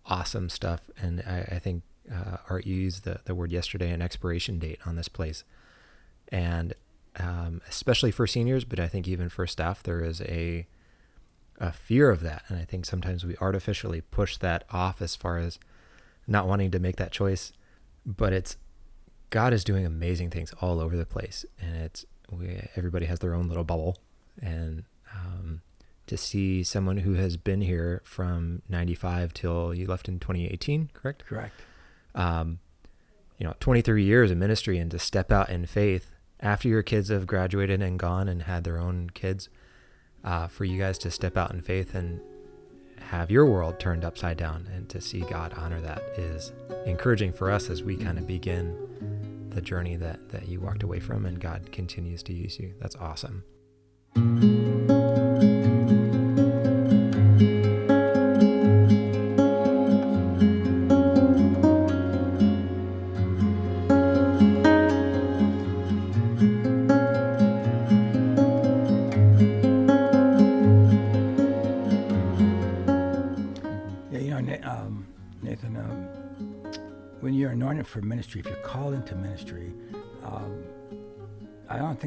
awesome 0.05 0.49
stuff. 0.49 0.89
And 1.01 1.21
I, 1.25 1.55
I 1.55 1.59
think 1.59 1.83
uh, 2.11 2.37
Art 2.49 2.65
you 2.65 2.75
used 2.75 3.03
the, 3.03 3.19
the 3.25 3.35
word 3.35 3.51
yesterday, 3.51 3.91
an 3.91 4.01
expiration 4.01 4.59
date 4.59 4.79
on 4.85 4.95
this 4.95 5.07
place. 5.07 5.43
And 6.29 6.73
um, 7.19 7.61
especially 7.67 8.11
for 8.11 8.27
seniors, 8.27 8.65
but 8.65 8.79
I 8.79 8.87
think 8.87 9.07
even 9.07 9.29
for 9.29 9.45
staff, 9.47 9.83
there 9.83 10.03
is 10.03 10.21
a 10.21 10.67
a 11.61 11.73
fear 11.73 12.09
of 12.09 12.21
that. 12.21 12.43
And 12.47 12.57
I 12.57 12.63
think 12.63 12.85
sometimes 12.85 13.25
we 13.25 13.35
artificially 13.41 13.99
push 13.99 14.37
that 14.37 14.63
off 14.71 15.01
as 15.01 15.15
far 15.15 15.39
as 15.39 15.59
not 16.25 16.47
wanting 16.47 16.71
to 16.71 16.79
make 16.79 16.95
that 16.95 17.11
choice. 17.11 17.51
But 18.05 18.31
it's 18.31 18.55
God 19.29 19.53
is 19.53 19.63
doing 19.63 19.85
amazing 19.85 20.29
things 20.29 20.53
all 20.61 20.79
over 20.79 20.95
the 20.95 21.05
place, 21.05 21.45
and 21.61 21.75
it's 21.75 22.05
we 22.31 22.61
everybody 22.75 23.05
has 23.05 23.19
their 23.19 23.33
own 23.33 23.47
little 23.47 23.63
bubble, 23.63 23.97
and 24.41 24.83
um, 25.13 25.61
to 26.07 26.17
see 26.17 26.63
someone 26.63 26.97
who 26.97 27.13
has 27.13 27.37
been 27.37 27.61
here 27.61 28.01
from 28.03 28.61
95 28.67 29.33
till 29.33 29.73
you 29.73 29.85
left 29.85 30.07
in 30.07 30.19
2018 30.19 30.89
correct? 30.93 31.23
Correct. 31.25 31.53
um, 32.15 32.59
you 33.37 33.45
know 33.45 33.53
23 33.59 34.03
years 34.03 34.31
of 34.31 34.37
ministry 34.37 34.77
and 34.79 34.89
to 34.91 34.97
step 34.99 35.31
out 35.31 35.49
in 35.49 35.65
faith 35.65 36.09
after 36.39 36.67
your 36.67 36.81
kids 36.83 37.09
have 37.09 37.27
graduated 37.27 37.81
and 37.81 37.99
gone 37.99 38.27
and 38.27 38.43
had 38.43 38.63
their 38.63 38.79
own 38.79 39.09
kids 39.13 39.49
uh, 40.23 40.47
for 40.47 40.65
you 40.65 40.79
guys 40.79 40.97
to 40.97 41.11
step 41.11 41.37
out 41.37 41.51
in 41.51 41.61
faith 41.61 41.93
and 41.93 42.21
have 43.11 43.29
your 43.31 43.45
world 43.45 43.79
turned 43.79 44.03
upside 44.03 44.37
down 44.37 44.67
and 44.73 44.89
to 44.89 44.99
see 44.99 45.21
god 45.21 45.53
honor 45.57 45.79
that 45.79 46.01
is 46.17 46.51
encouraging 46.85 47.31
for 47.31 47.51
us 47.51 47.69
as 47.69 47.83
we 47.83 47.95
kind 47.95 48.17
of 48.17 48.25
begin 48.25 48.75
the 49.51 49.61
journey 49.61 49.95
that 49.95 50.29
that 50.29 50.47
you 50.47 50.59
walked 50.59 50.83
away 50.83 50.99
from 50.99 51.25
and 51.25 51.39
god 51.39 51.71
continues 51.71 52.23
to 52.23 52.33
use 52.33 52.59
you. 52.59 52.73
That's 52.79 52.95
awesome 52.95 53.43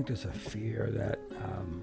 think 0.04 0.20
there's 0.20 0.24
a 0.24 0.38
fear 0.38 0.88
that 0.90 1.18
um, 1.44 1.82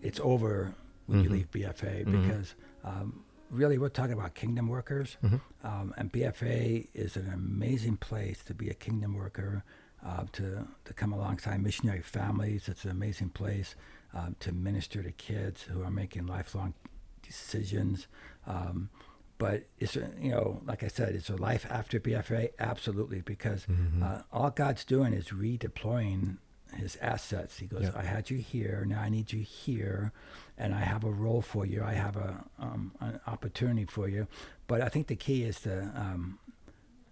it's 0.00 0.18
over 0.20 0.74
when 1.06 1.22
you 1.22 1.28
Mhm. 1.28 1.32
leave 1.32 1.50
BFA 1.52 2.04
Mhm. 2.04 2.10
because 2.22 2.54
um, 2.84 3.24
really 3.50 3.78
we're 3.78 3.88
talking 3.88 4.14
about 4.14 4.34
kingdom 4.34 4.66
workers, 4.66 5.16
Mhm. 5.22 5.40
um, 5.62 5.94
and 5.96 6.10
BFA 6.10 6.88
is 6.94 7.16
an 7.16 7.28
amazing 7.32 7.96
place 7.98 8.42
to 8.44 8.54
be 8.54 8.68
a 8.68 8.74
kingdom 8.74 9.14
worker. 9.14 9.62
Uh, 10.04 10.24
to 10.32 10.66
to 10.84 10.92
come 10.92 11.12
alongside 11.12 11.62
missionary 11.62 12.02
families, 12.02 12.68
it's 12.68 12.84
an 12.84 12.90
amazing 12.90 13.30
place 13.30 13.76
um, 14.12 14.34
to 14.40 14.50
minister 14.50 15.00
to 15.00 15.12
kids 15.12 15.62
who 15.62 15.80
are 15.84 15.92
making 15.92 16.26
lifelong 16.26 16.74
decisions. 17.22 18.08
Um, 18.44 18.90
but 19.38 19.68
it's, 19.78 19.94
you 19.94 20.32
know, 20.32 20.60
like 20.66 20.82
I 20.82 20.88
said, 20.88 21.14
it's 21.14 21.30
a 21.30 21.36
life 21.36 21.64
after 21.70 22.00
BFA? 22.00 22.50
Absolutely, 22.58 23.20
because 23.20 23.66
Mhm. 23.66 24.02
uh, 24.02 24.22
all 24.32 24.50
God's 24.50 24.84
doing 24.84 25.12
is 25.12 25.28
redeploying 25.28 26.38
His 26.74 26.96
assets. 26.96 27.58
He 27.58 27.66
goes, 27.66 27.82
Yeah. 27.82 27.92
"I 27.94 28.02
had 28.02 28.30
you 28.30 28.38
here, 28.38 28.84
now 28.86 29.00
I 29.00 29.08
need 29.08 29.32
you 29.32 29.40
here, 29.40 30.12
and 30.56 30.74
I 30.74 30.80
have 30.80 31.04
a 31.04 31.10
role 31.10 31.42
for 31.42 31.66
you. 31.66 31.82
I 31.82 31.92
have 31.92 32.16
a 32.16 32.44
um, 32.58 32.92
an 33.00 33.20
opportunity 33.26 33.84
for 33.84 34.08
you." 34.08 34.26
But 34.66 34.80
I 34.80 34.88
think 34.88 35.06
the 35.06 35.16
key 35.16 35.44
is 35.44 35.60
to, 35.60 35.92
um, 35.94 36.38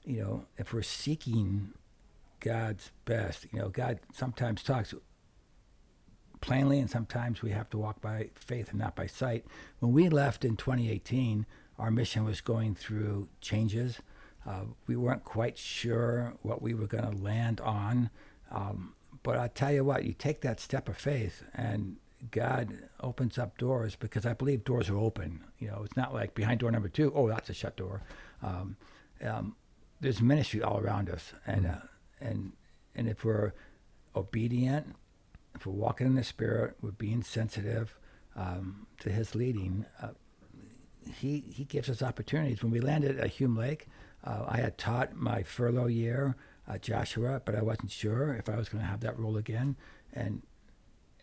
you 0.05 0.21
know, 0.23 0.47
if 0.57 0.73
we're 0.73 0.83
seeking 0.83 1.73
God's 2.41 2.91
best, 3.05 3.47
you 3.53 3.59
know, 3.59 3.69
God 3.69 4.01
sometimes 4.13 4.63
talks 4.63 4.95
plainly, 6.41 6.79
and 6.79 6.91
sometimes 6.91 7.43
we 7.43 7.51
have 7.51 7.69
to 7.71 7.79
walk 7.79 8.01
by 8.01 8.31
faith 8.35 8.71
and 8.71 8.79
not 8.79 8.97
by 8.97 9.07
sight. 9.07 9.45
When 9.79 9.93
we 9.93 10.09
left 10.09 10.45
in 10.45 10.57
2018, 10.57 11.45
our 11.79 11.91
mission 11.91 12.25
was 12.25 12.41
going 12.41 12.75
through 12.75 13.29
changes. 13.41 14.01
Uh, 14.47 14.65
we 14.87 14.97
weren't 14.97 15.25
quite 15.25 15.59
sure 15.59 16.35
what 16.43 16.63
we 16.63 16.73
were 16.73 16.87
going 16.87 17.05
to 17.05 17.23
land 17.23 17.61
on. 17.61 18.11
Um, 18.51 18.95
but 19.23 19.39
I 19.39 19.49
tell 19.49 19.73
you 19.73 19.85
what, 19.85 20.05
you 20.05 20.13
take 20.13 20.41
that 20.43 20.61
step 20.61 20.89
of 20.89 20.97
faith, 20.97 21.45
and 21.55 21.97
God 22.31 22.79
opens 23.01 23.39
up 23.39 23.59
doors 23.59 23.97
because 23.97 24.27
I 24.27 24.35
believe 24.35 24.65
doors 24.65 24.89
are 24.89 24.97
open. 24.99 25.45
You 25.59 25.69
know, 25.69 25.83
it's 25.85 25.97
not 25.97 26.15
like 26.15 26.35
behind 26.35 26.61
door 26.61 26.71
number 26.71 26.89
two, 26.89 27.13
oh, 27.15 27.29
that's 27.29 27.51
a 27.51 27.55
shut 27.55 27.77
door. 27.77 28.03
Um, 28.43 28.77
um, 29.25 29.57
there's 30.01 30.23
ministry 30.23 30.63
all 30.63 30.79
around 30.79 31.11
us, 31.11 31.33
and 31.47 31.67
uh, 31.67 31.87
and 32.21 32.53
and 32.95 33.09
if 33.09 33.25
we're 33.25 33.53
obedient 34.17 34.97
if 35.55 35.67
we're 35.67 35.73
walking 35.73 36.07
in 36.07 36.15
the 36.15 36.25
Spirit, 36.25 36.77
we're 36.81 36.91
being 36.93 37.23
sensitive 37.23 37.97
um, 38.37 38.87
to 39.01 39.11
His 39.11 39.35
leading. 39.35 39.85
Uh, 40.01 40.11
he 41.19 41.45
He 41.53 41.65
gives 41.65 41.89
us 41.89 42.03
opportunities. 42.03 42.63
When 42.63 42.73
we 42.73 42.81
landed 42.81 43.19
at 43.19 43.31
Hume 43.31 43.57
Lake, 43.57 43.87
uh, 44.25 44.45
I 44.49 44.59
had 44.59 44.79
taught 44.79 45.17
my 45.17 45.43
furlough 45.43 45.87
year, 45.87 46.37
uh, 46.69 46.79
Joshua, 46.79 47.43
but 47.45 47.55
I 47.55 47.63
wasn't 47.63 47.91
sure 47.91 48.35
if 48.35 48.49
I 48.49 48.57
was 48.57 48.69
going 48.69 48.83
to 48.83 48.91
have 48.91 49.01
that 49.01 49.19
role 49.19 49.37
again. 49.37 49.77
And 50.13 50.43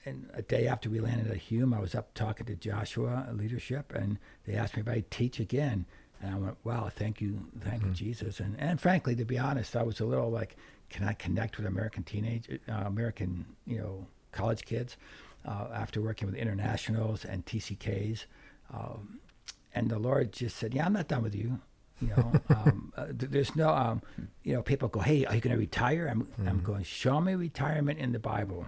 and 0.06 0.30
a 0.34 0.42
day 0.42 0.68
after 0.68 0.90
we 0.90 1.02
landed 1.02 1.30
at 1.30 1.36
Hume, 1.38 1.74
I 1.74 1.80
was 1.80 1.94
up 1.94 2.14
talking 2.14 2.46
to 2.46 2.56
Joshua 2.56 3.28
leadership, 3.34 3.94
and 3.94 4.18
they 4.46 4.56
asked 4.56 4.78
me 4.78 4.82
if 4.82 4.88
I'd 4.88 5.12
teach 5.12 5.40
again. 5.40 5.86
And 6.22 6.34
I 6.34 6.38
went, 6.38 6.58
"Wow, 6.64 6.90
thank 6.90 7.20
you, 7.20 7.48
thank 7.60 7.84
you, 7.84 7.92
Jesus." 7.92 8.40
And 8.40 8.60
and 8.60 8.80
frankly, 8.80 9.16
to 9.16 9.26
be 9.26 9.38
honest, 9.38 9.76
I 9.76 9.84
was 9.84 10.00
a 10.00 10.06
little 10.06 10.32
like, 10.32 10.56
"Can 10.90 11.04
I 11.06 11.14
connect 11.14 11.58
with 11.58 11.66
American 11.66 12.04
teenage, 12.04 12.50
uh, 12.70 12.84
American, 12.86 13.46
you 13.66 13.78
know, 13.78 14.08
college 14.32 14.66
kids?" 14.66 14.98
Uh, 15.46 15.68
after 15.74 16.02
working 16.02 16.26
with 16.28 16.36
internationals 16.36 17.24
and 17.24 17.46
TCKs, 17.46 18.26
um, 18.74 19.20
and 19.74 19.90
the 19.90 20.00
Lord 20.00 20.32
just 20.34 20.58
said, 20.58 20.74
"Yeah, 20.74 20.86
I'm 20.86 20.94
not 20.94 21.08
done 21.08 21.24
with 21.24 21.36
you." 21.36 21.60
You 22.02 22.10
know, 22.10 22.34
um, 22.50 22.94
uh, 22.96 23.08
there's 23.10 23.56
no, 23.56 23.70
um, 23.70 24.02
you 24.44 24.54
know, 24.54 24.62
people 24.62 24.88
go, 24.88 25.00
"Hey, 25.00 25.26
are 25.26 25.36
you 25.36 25.42
going 25.42 25.56
to 25.56 25.60
retire?" 25.60 26.08
I'm, 26.08 26.28
I'm 26.46 26.62
going, 26.62 26.84
"Show 26.84 27.20
me 27.22 27.36
retirement 27.36 28.00
in 28.00 28.12
the 28.12 28.20
Bible." 28.20 28.66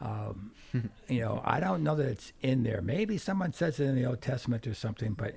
Um, 0.00 0.52
you 1.08 1.20
know, 1.20 1.40
I 1.44 1.60
don't 1.60 1.82
know 1.82 1.94
that 1.96 2.08
it's 2.08 2.32
in 2.40 2.62
there. 2.62 2.80
Maybe 2.82 3.18
someone 3.18 3.52
says 3.52 3.78
it 3.78 3.84
in 3.84 3.94
the 3.94 4.04
Old 4.04 4.20
Testament 4.20 4.66
or 4.66 4.74
something, 4.74 5.12
but 5.12 5.34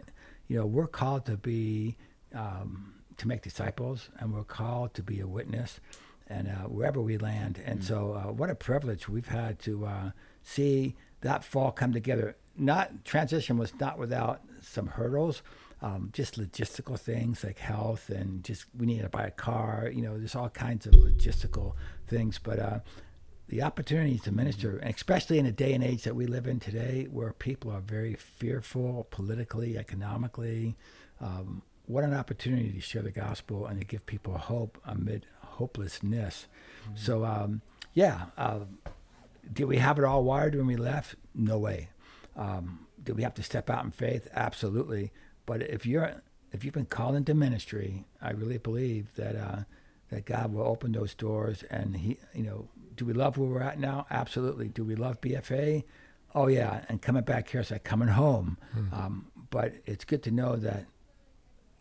you 0.47 0.57
know, 0.57 0.65
we're 0.65 0.87
called 0.87 1.25
to 1.25 1.37
be 1.37 1.97
um, 2.33 2.93
to 3.17 3.27
make 3.27 3.41
disciples, 3.41 4.09
and 4.19 4.33
we're 4.33 4.43
called 4.43 4.93
to 4.95 5.03
be 5.03 5.19
a 5.19 5.27
witness, 5.27 5.79
and 6.27 6.47
uh, 6.47 6.67
wherever 6.67 7.01
we 7.01 7.17
land. 7.17 7.61
And 7.65 7.83
so, 7.83 8.13
uh, 8.13 8.31
what 8.31 8.49
a 8.49 8.55
privilege 8.55 9.07
we've 9.07 9.27
had 9.27 9.59
to 9.59 9.85
uh, 9.85 10.11
see 10.43 10.95
that 11.21 11.43
fall 11.43 11.71
come 11.71 11.93
together. 11.93 12.35
Not 12.57 13.03
transition 13.03 13.57
was 13.57 13.73
not 13.79 13.97
without 13.97 14.41
some 14.61 14.87
hurdles. 14.87 15.41
Um, 15.85 16.09
just 16.13 16.39
logistical 16.39 16.97
things 16.99 17.43
like 17.43 17.59
health 17.59 18.09
and 18.09 18.43
just 18.43 18.65
we 18.75 18.87
need 18.87 19.03
to 19.03 19.09
buy 19.09 19.25
a 19.27 19.31
car. 19.31 19.91
You 19.93 20.01
know, 20.01 20.17
there's 20.17 20.35
all 20.35 20.49
kinds 20.49 20.87
of 20.87 20.93
logistical 20.93 21.73
things, 22.07 22.39
but 22.39 22.57
uh, 22.57 22.79
the 23.49 23.61
opportunities 23.61 24.23
to 24.23 24.31
minister, 24.31 24.77
and 24.77 24.95
especially 24.95 25.37
in 25.37 25.45
a 25.45 25.51
day 25.51 25.73
and 25.73 25.83
age 25.83 26.03
that 26.03 26.15
we 26.15 26.25
live 26.25 26.47
in 26.47 26.59
today, 26.59 27.07
where 27.11 27.33
people 27.33 27.69
are 27.71 27.81
very 27.81 28.15
fearful 28.15 29.05
politically, 29.11 29.77
economically. 29.77 30.75
Um, 31.21 31.61
what 31.85 32.03
an 32.03 32.15
opportunity 32.15 32.71
to 32.71 32.81
share 32.81 33.03
the 33.03 33.11
gospel 33.11 33.67
and 33.67 33.79
to 33.79 33.85
give 33.85 34.07
people 34.07 34.35
hope 34.37 34.79
amid 34.85 35.27
hopelessness. 35.41 36.47
So, 36.95 37.23
um, 37.23 37.61
yeah, 37.93 38.25
uh, 38.37 38.61
did 39.53 39.65
we 39.65 39.77
have 39.77 39.99
it 39.99 40.03
all 40.03 40.23
wired 40.23 40.55
when 40.55 40.65
we 40.65 40.77
left? 40.77 41.15
No 41.35 41.59
way. 41.59 41.89
Um, 42.35 42.87
did 43.03 43.15
we 43.15 43.23
have 43.23 43.35
to 43.35 43.43
step 43.43 43.69
out 43.69 43.85
in 43.85 43.91
faith? 43.91 44.27
Absolutely. 44.33 45.11
But 45.45 45.61
if 45.63 45.85
you're 45.85 46.21
if 46.51 46.63
you've 46.63 46.73
been 46.73 46.85
called 46.85 47.15
into 47.15 47.33
ministry, 47.33 48.05
I 48.21 48.31
really 48.31 48.57
believe 48.57 49.15
that 49.15 49.35
uh, 49.35 49.59
that 50.09 50.25
God 50.25 50.53
will 50.53 50.65
open 50.65 50.91
those 50.93 51.13
doors. 51.13 51.63
And 51.69 51.97
He, 51.97 52.17
you 52.33 52.43
know, 52.43 52.69
do 52.95 53.05
we 53.05 53.13
love 53.13 53.37
where 53.37 53.49
we're 53.49 53.61
at 53.61 53.79
now? 53.79 54.05
Absolutely. 54.09 54.69
Do 54.69 54.83
we 54.83 54.95
love 54.95 55.19
BFA? 55.21 55.83
Oh 56.33 56.47
yeah. 56.47 56.83
And 56.89 57.01
coming 57.01 57.23
back 57.23 57.49
here 57.49 57.61
is 57.61 57.71
like 57.71 57.83
coming 57.83 58.09
home. 58.09 58.57
Um, 58.91 59.31
but 59.49 59.73
it's 59.85 60.03
good 60.05 60.23
to 60.23 60.31
know 60.31 60.55
that 60.57 60.85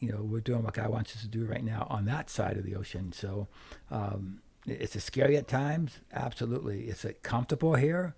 you 0.00 0.10
know 0.12 0.22
we're 0.22 0.40
doing 0.40 0.62
what 0.62 0.74
God 0.74 0.90
wants 0.90 1.14
us 1.16 1.22
to 1.22 1.28
do 1.28 1.44
right 1.44 1.64
now 1.64 1.86
on 1.90 2.04
that 2.06 2.28
side 2.30 2.56
of 2.56 2.64
the 2.64 2.74
ocean. 2.76 3.12
So 3.12 3.48
um, 3.90 4.40
it- 4.66 4.80
it's 4.82 4.96
a 4.96 5.00
scary 5.00 5.36
at 5.36 5.48
times. 5.48 6.00
Absolutely. 6.12 6.88
Is 6.88 7.04
it 7.04 7.22
comfortable 7.22 7.74
here? 7.74 8.14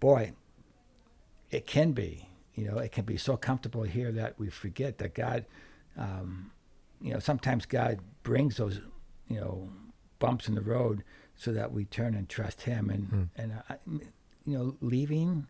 Boy, 0.00 0.32
it 1.50 1.66
can 1.66 1.92
be. 1.92 2.25
You 2.56 2.68
know, 2.68 2.78
it 2.78 2.90
can 2.90 3.04
be 3.04 3.18
so 3.18 3.36
comfortable 3.36 3.82
here 3.82 4.10
that 4.12 4.38
we 4.38 4.48
forget 4.48 4.98
that 4.98 5.14
God, 5.14 5.44
um, 5.96 6.50
you 7.00 7.12
know, 7.12 7.18
sometimes 7.18 7.66
God 7.66 8.00
brings 8.22 8.56
those, 8.56 8.80
you 9.28 9.38
know, 9.38 9.68
bumps 10.18 10.48
in 10.48 10.54
the 10.54 10.62
road 10.62 11.04
so 11.36 11.52
that 11.52 11.70
we 11.72 11.84
turn 11.84 12.14
and 12.14 12.28
trust 12.28 12.62
Him. 12.62 12.88
And 12.90 13.28
and 13.36 13.52
uh, 13.68 13.74
you 14.46 14.56
know, 14.56 14.76
leaving, 14.80 15.46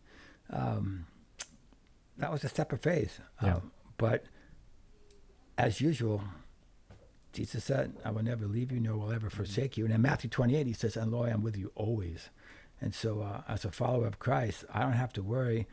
um, 0.50 1.06
that 2.18 2.32
was 2.32 2.42
a 2.44 2.48
step 2.48 2.72
of 2.72 2.80
faith. 2.80 3.20
Yeah. 3.42 3.56
Um, 3.56 3.72
but 3.98 4.24
as 5.56 5.80
usual, 5.80 6.22
Jesus 7.32 7.62
said, 7.64 7.94
"I 8.04 8.10
will 8.10 8.24
never 8.24 8.46
leave 8.46 8.72
you, 8.72 8.80
nor 8.80 8.96
will 8.96 9.12
ever 9.12 9.30
forsake 9.30 9.76
you." 9.76 9.84
And 9.84 9.94
in 9.94 10.02
Matthew 10.02 10.28
28, 10.28 10.66
He 10.66 10.72
says, 10.72 10.96
"And 10.96 11.12
lo, 11.12 11.22
I 11.22 11.30
am 11.30 11.42
with 11.42 11.56
you 11.56 11.70
always." 11.76 12.30
And 12.80 12.94
so, 12.94 13.22
uh, 13.22 13.42
as 13.48 13.64
a 13.64 13.70
follower 13.70 14.06
of 14.06 14.18
Christ, 14.18 14.64
I 14.72 14.80
don't 14.80 14.92
have 14.92 15.12
to 15.14 15.22
worry. 15.22 15.66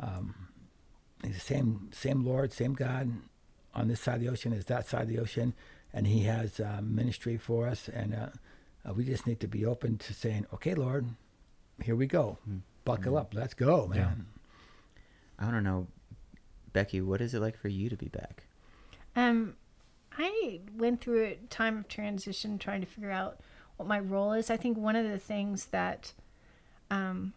Um, 0.00 0.48
he's 1.24 1.34
the 1.34 1.40
same, 1.40 1.90
same 1.92 2.24
Lord, 2.24 2.52
same 2.52 2.74
God 2.74 3.12
on 3.74 3.88
this 3.88 4.00
side 4.00 4.16
of 4.16 4.20
the 4.20 4.28
ocean 4.28 4.52
as 4.52 4.66
that 4.66 4.86
side 4.86 5.02
of 5.02 5.08
the 5.08 5.18
ocean, 5.18 5.54
and 5.92 6.06
He 6.06 6.24
has 6.24 6.60
uh, 6.60 6.80
ministry 6.82 7.36
for 7.36 7.68
us. 7.68 7.88
And 7.88 8.14
uh, 8.14 8.28
uh, 8.88 8.92
we 8.94 9.04
just 9.04 9.26
need 9.26 9.40
to 9.40 9.48
be 9.48 9.64
open 9.64 9.98
to 9.98 10.14
saying, 10.14 10.46
"Okay, 10.54 10.74
Lord, 10.74 11.06
here 11.82 11.96
we 11.96 12.06
go. 12.06 12.38
Buckle 12.84 13.16
up, 13.16 13.34
let's 13.34 13.54
go, 13.54 13.86
man." 13.86 14.26
Yeah. 15.38 15.46
I 15.46 15.50
don't 15.50 15.64
know, 15.64 15.86
Becky, 16.72 17.00
what 17.00 17.20
is 17.20 17.32
it 17.34 17.40
like 17.40 17.56
for 17.56 17.68
you 17.68 17.88
to 17.88 17.96
be 17.96 18.08
back? 18.08 18.44
Um, 19.16 19.54
I 20.16 20.60
went 20.76 21.00
through 21.00 21.24
a 21.24 21.34
time 21.48 21.78
of 21.78 21.88
transition 21.88 22.58
trying 22.58 22.80
to 22.80 22.86
figure 22.86 23.10
out 23.10 23.40
what 23.76 23.88
my 23.88 23.98
role 23.98 24.32
is. 24.32 24.50
I 24.50 24.58
think 24.58 24.76
one 24.76 24.96
of 24.96 25.08
the 25.08 25.18
things 25.18 25.66
that, 25.66 26.12
um, 26.90 27.32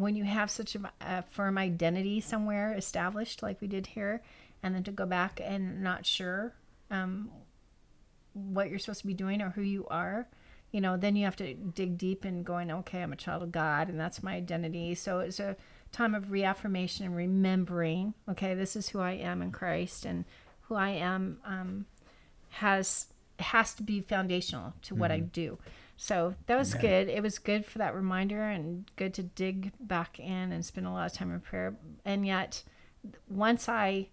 when 0.00 0.16
you 0.16 0.24
have 0.24 0.50
such 0.50 0.74
a, 0.74 0.92
a 1.00 1.22
firm 1.22 1.58
identity 1.58 2.20
somewhere 2.20 2.74
established, 2.74 3.42
like 3.42 3.60
we 3.60 3.68
did 3.68 3.86
here, 3.88 4.22
and 4.62 4.74
then 4.74 4.84
to 4.84 4.92
go 4.92 5.06
back 5.06 5.40
and 5.42 5.82
not 5.82 6.06
sure 6.06 6.54
um, 6.90 7.30
what 8.32 8.70
you're 8.70 8.78
supposed 8.78 9.00
to 9.00 9.06
be 9.06 9.14
doing 9.14 9.40
or 9.40 9.50
who 9.50 9.62
you 9.62 9.86
are, 9.88 10.28
you 10.70 10.80
know, 10.80 10.96
then 10.96 11.16
you 11.16 11.24
have 11.24 11.36
to 11.36 11.54
dig 11.54 11.96
deep 11.96 12.24
and 12.24 12.44
going, 12.44 12.70
okay, 12.70 13.02
I'm 13.02 13.12
a 13.12 13.16
child 13.16 13.42
of 13.42 13.52
God, 13.52 13.88
and 13.88 13.98
that's 13.98 14.22
my 14.22 14.34
identity. 14.34 14.94
So 14.94 15.20
it's 15.20 15.40
a 15.40 15.56
time 15.92 16.14
of 16.14 16.30
reaffirmation 16.30 17.06
and 17.06 17.16
remembering, 17.16 18.14
okay, 18.28 18.54
this 18.54 18.76
is 18.76 18.90
who 18.90 19.00
I 19.00 19.12
am 19.12 19.40
in 19.40 19.50
Christ, 19.50 20.04
and 20.04 20.24
who 20.62 20.74
I 20.74 20.90
am 20.90 21.38
um, 21.44 21.86
has 22.50 23.06
has 23.38 23.72
to 23.74 23.84
be 23.84 24.00
foundational 24.00 24.74
to 24.82 24.96
what 24.96 25.12
I 25.12 25.20
do. 25.20 25.58
So 26.00 26.36
that 26.46 26.56
was 26.56 26.74
good. 26.74 27.08
It 27.08 27.24
was 27.24 27.40
good 27.40 27.66
for 27.66 27.78
that 27.78 27.92
reminder 27.92 28.44
and 28.44 28.88
good 28.94 29.12
to 29.14 29.24
dig 29.24 29.72
back 29.80 30.20
in 30.20 30.52
and 30.52 30.64
spend 30.64 30.86
a 30.86 30.92
lot 30.92 31.10
of 31.10 31.12
time 31.12 31.32
in 31.32 31.40
prayer. 31.40 31.76
And 32.04 32.24
yet, 32.24 32.62
once 33.28 33.68
I 33.68 34.08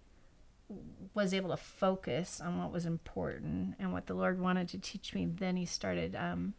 was 1.14 1.32
able 1.32 1.50
to 1.50 1.56
focus 1.56 2.40
on 2.40 2.58
what 2.58 2.72
was 2.72 2.86
important 2.86 3.76
and 3.78 3.92
what 3.92 4.06
the 4.06 4.14
Lord 4.14 4.40
wanted 4.40 4.68
to 4.70 4.78
teach 4.78 5.14
me, 5.14 5.26
then 5.26 5.56
He 5.56 5.64
started 5.64 6.16
um, 6.16 6.54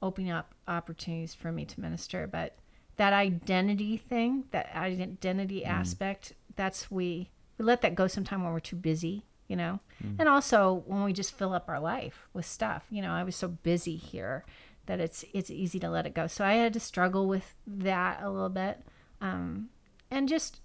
opening 0.00 0.30
up 0.30 0.54
opportunities 0.66 1.34
for 1.34 1.52
me 1.52 1.66
to 1.66 1.80
minister. 1.80 2.26
But 2.26 2.56
that 2.96 3.12
identity 3.12 3.98
thing, 3.98 4.44
that 4.52 4.74
identity 4.74 5.62
aspect, 5.62 6.32
that's 6.56 6.90
we 6.90 7.28
we 7.58 7.66
let 7.66 7.82
that 7.82 7.94
go 7.94 8.06
sometime 8.06 8.42
when 8.42 8.52
we're 8.54 8.60
too 8.60 8.76
busy, 8.76 9.26
you 9.48 9.56
know, 9.56 9.80
and 10.18 10.28
also 10.28 10.82
when 10.86 11.04
we 11.04 11.12
just 11.12 11.36
fill 11.36 11.52
up 11.52 11.68
our 11.68 11.80
life 11.80 12.28
with 12.32 12.46
stuff. 12.46 12.84
You 12.90 13.02
know, 13.02 13.12
I 13.12 13.24
was 13.24 13.36
so 13.36 13.48
busy 13.48 13.96
here 13.96 14.44
that 14.86 15.00
it's 15.00 15.24
it's 15.32 15.50
easy 15.50 15.78
to 15.80 15.90
let 15.90 16.06
it 16.06 16.14
go. 16.14 16.26
So 16.26 16.44
I 16.44 16.54
had 16.54 16.72
to 16.74 16.80
struggle 16.80 17.26
with 17.26 17.54
that 17.66 18.22
a 18.22 18.30
little 18.30 18.48
bit, 18.48 18.80
um, 19.20 19.68
and 20.10 20.28
just 20.28 20.60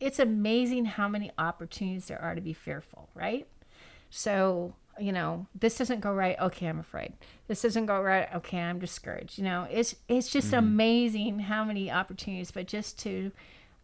it's 0.00 0.18
amazing 0.18 0.84
how 0.84 1.08
many 1.08 1.30
opportunities 1.38 2.06
there 2.06 2.20
are 2.20 2.34
to 2.34 2.40
be 2.40 2.52
fearful, 2.52 3.08
right? 3.14 3.46
So, 4.10 4.74
you 4.98 5.12
know, 5.12 5.46
this 5.58 5.78
doesn't 5.78 6.00
go 6.00 6.12
right. 6.12 6.38
Okay, 6.38 6.66
I'm 6.66 6.78
afraid. 6.78 7.14
This 7.48 7.62
doesn't 7.62 7.86
go 7.86 8.00
right. 8.00 8.28
Okay, 8.34 8.58
I'm 8.60 8.78
discouraged. 8.78 9.38
You 9.38 9.44
know, 9.44 9.66
it's 9.70 9.96
it's 10.08 10.28
just 10.28 10.52
amazing 10.52 11.40
how 11.40 11.64
many 11.64 11.90
opportunities, 11.90 12.50
but 12.50 12.66
just 12.66 12.98
to 13.00 13.32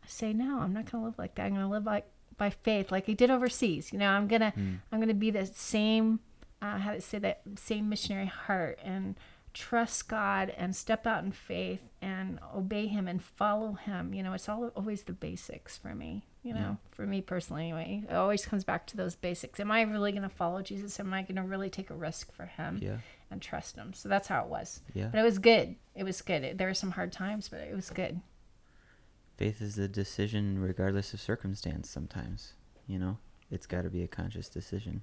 say 0.07 0.33
no, 0.33 0.61
I'm 0.61 0.73
not 0.73 0.91
going 0.91 1.03
to 1.03 1.07
live 1.07 1.19
like 1.19 1.35
that. 1.37 1.47
I'm 1.47 1.55
going 1.55 1.63
to 1.63 1.69
live 1.69 1.85
like 1.85 2.07
by 2.41 2.51
faith, 2.51 2.91
like 2.91 3.09
I 3.09 3.13
did 3.13 3.31
overseas. 3.31 3.93
You 3.93 3.99
know, 4.01 4.09
I'm 4.11 4.27
gonna 4.27 4.53
I'm 4.57 4.99
gonna 5.01 5.15
be 5.15 5.31
the 5.31 5.47
same. 5.47 6.19
Uh, 6.63 6.77
how 6.79 6.93
to 6.93 7.01
say 7.01 7.19
that 7.19 7.41
same 7.57 7.89
missionary 7.89 8.27
heart 8.27 8.79
and 8.85 9.15
trust 9.55 10.09
God 10.09 10.53
and 10.59 10.77
step 10.77 11.07
out 11.07 11.25
in 11.25 11.33
faith 11.33 11.81
and 12.03 12.39
obey 12.55 12.87
Him 12.87 13.09
and 13.09 13.23
follow 13.23 13.73
Him. 13.73 14.13
You 14.13 14.23
know, 14.23 14.35
it's 14.35 14.47
all 14.49 14.69
always 14.77 15.03
the 15.05 15.15
basics 15.15 15.79
for 15.79 15.95
me. 15.95 16.25
You 16.43 16.55
know, 16.55 16.79
for 16.93 17.07
me 17.07 17.21
personally, 17.21 17.65
anyway, 17.65 18.03
it 18.09 18.15
always 18.15 18.45
comes 18.47 18.65
back 18.65 18.87
to 18.89 18.97
those 18.97 19.15
basics. 19.15 19.59
Am 19.61 19.71
I 19.71 19.83
really 19.83 20.11
going 20.13 20.23
to 20.23 20.29
follow 20.31 20.63
Jesus? 20.63 20.99
Am 21.01 21.13
I 21.13 21.21
going 21.23 21.37
to 21.37 21.43
really 21.43 21.69
take 21.69 21.91
a 21.91 21.95
risk 21.95 22.33
for 22.33 22.47
Him 22.47 22.79
Yeah. 22.81 22.97
and 23.31 23.43
trust 23.43 23.77
Him? 23.77 23.93
So 23.93 24.09
that's 24.09 24.27
how 24.29 24.43
it 24.45 24.49
was. 24.49 24.81
Yeah. 24.95 25.09
But 25.13 25.21
it 25.21 25.25
was 25.25 25.39
good. 25.39 25.77
It 25.95 26.05
was 26.05 26.23
good. 26.23 26.43
It, 26.43 26.59
there 26.59 26.69
were 26.69 26.73
some 26.75 26.93
hard 26.93 27.13
times, 27.13 27.49
but 27.51 27.61
it 27.61 27.75
was 27.75 27.91
good. 27.91 28.21
Faith 29.41 29.63
is 29.63 29.79
a 29.79 29.89
decision 29.89 30.61
regardless 30.61 31.15
of 31.15 31.21
circumstance 31.21 31.89
sometimes, 31.89 32.53
you 32.87 32.99
know? 32.99 33.17
It's 33.51 33.67
got 33.67 33.83
to 33.83 33.91
be 33.91 34.03
a 34.03 34.07
conscious 34.07 34.49
decision. 34.49 35.03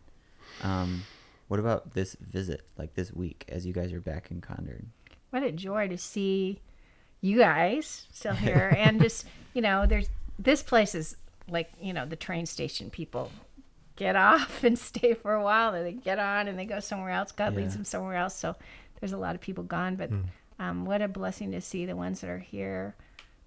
Um, 0.64 1.04
what 1.48 1.60
about 1.60 1.96
this 1.96 2.16
visit, 2.22 2.62
like 2.78 2.94
this 2.94 3.12
week, 3.12 3.46
as 3.50 3.66
you 3.66 3.74
guys 3.74 3.92
are 3.92 4.00
back 4.00 4.32
in 4.32 4.40
Kandern? 4.40 4.86
what 5.30 5.44
a 5.44 5.52
joy 5.52 5.88
to 5.88 5.98
see 5.98 6.62
you 7.22 7.38
guys 7.38 8.08
still 8.12 8.34
here 8.48 8.74
and 8.78 9.02
just 9.02 9.26
you 9.54 9.62
know 9.62 9.86
there's 9.86 10.10
this 10.40 10.64
place 10.64 10.96
is 10.96 11.16
like 11.50 11.72
you 11.82 11.94
know 11.94 12.06
the 12.06 12.16
train 12.16 12.46
station 12.46 12.90
people 12.90 13.32
get 13.96 14.16
off 14.16 14.64
and 14.64 14.78
stay 14.78 15.14
for 15.14 15.34
a 15.34 15.44
while 15.44 15.74
and 15.74 15.86
they 15.86 15.92
get 15.92 16.20
on 16.20 16.48
and 16.48 16.58
they 16.58 16.66
go 16.66 16.80
somewhere 16.80 17.12
else 17.12 17.32
god 17.32 17.56
leads 17.56 17.74
them 17.74 17.86
somewhere 17.86 18.16
else 18.16 18.36
so 18.36 18.56
there's 19.00 19.14
a 19.14 19.18
lot 19.18 19.36
of 19.36 19.42
people 19.42 19.64
gone 19.64 19.96
but 19.96 20.10
um, 20.60 20.86
what 20.86 21.02
a 21.02 21.08
blessing 21.08 21.52
to 21.52 21.62
see 21.62 21.86
the 21.86 21.96
ones 21.96 22.22
that 22.22 22.30
are 22.30 22.40
here 22.40 22.96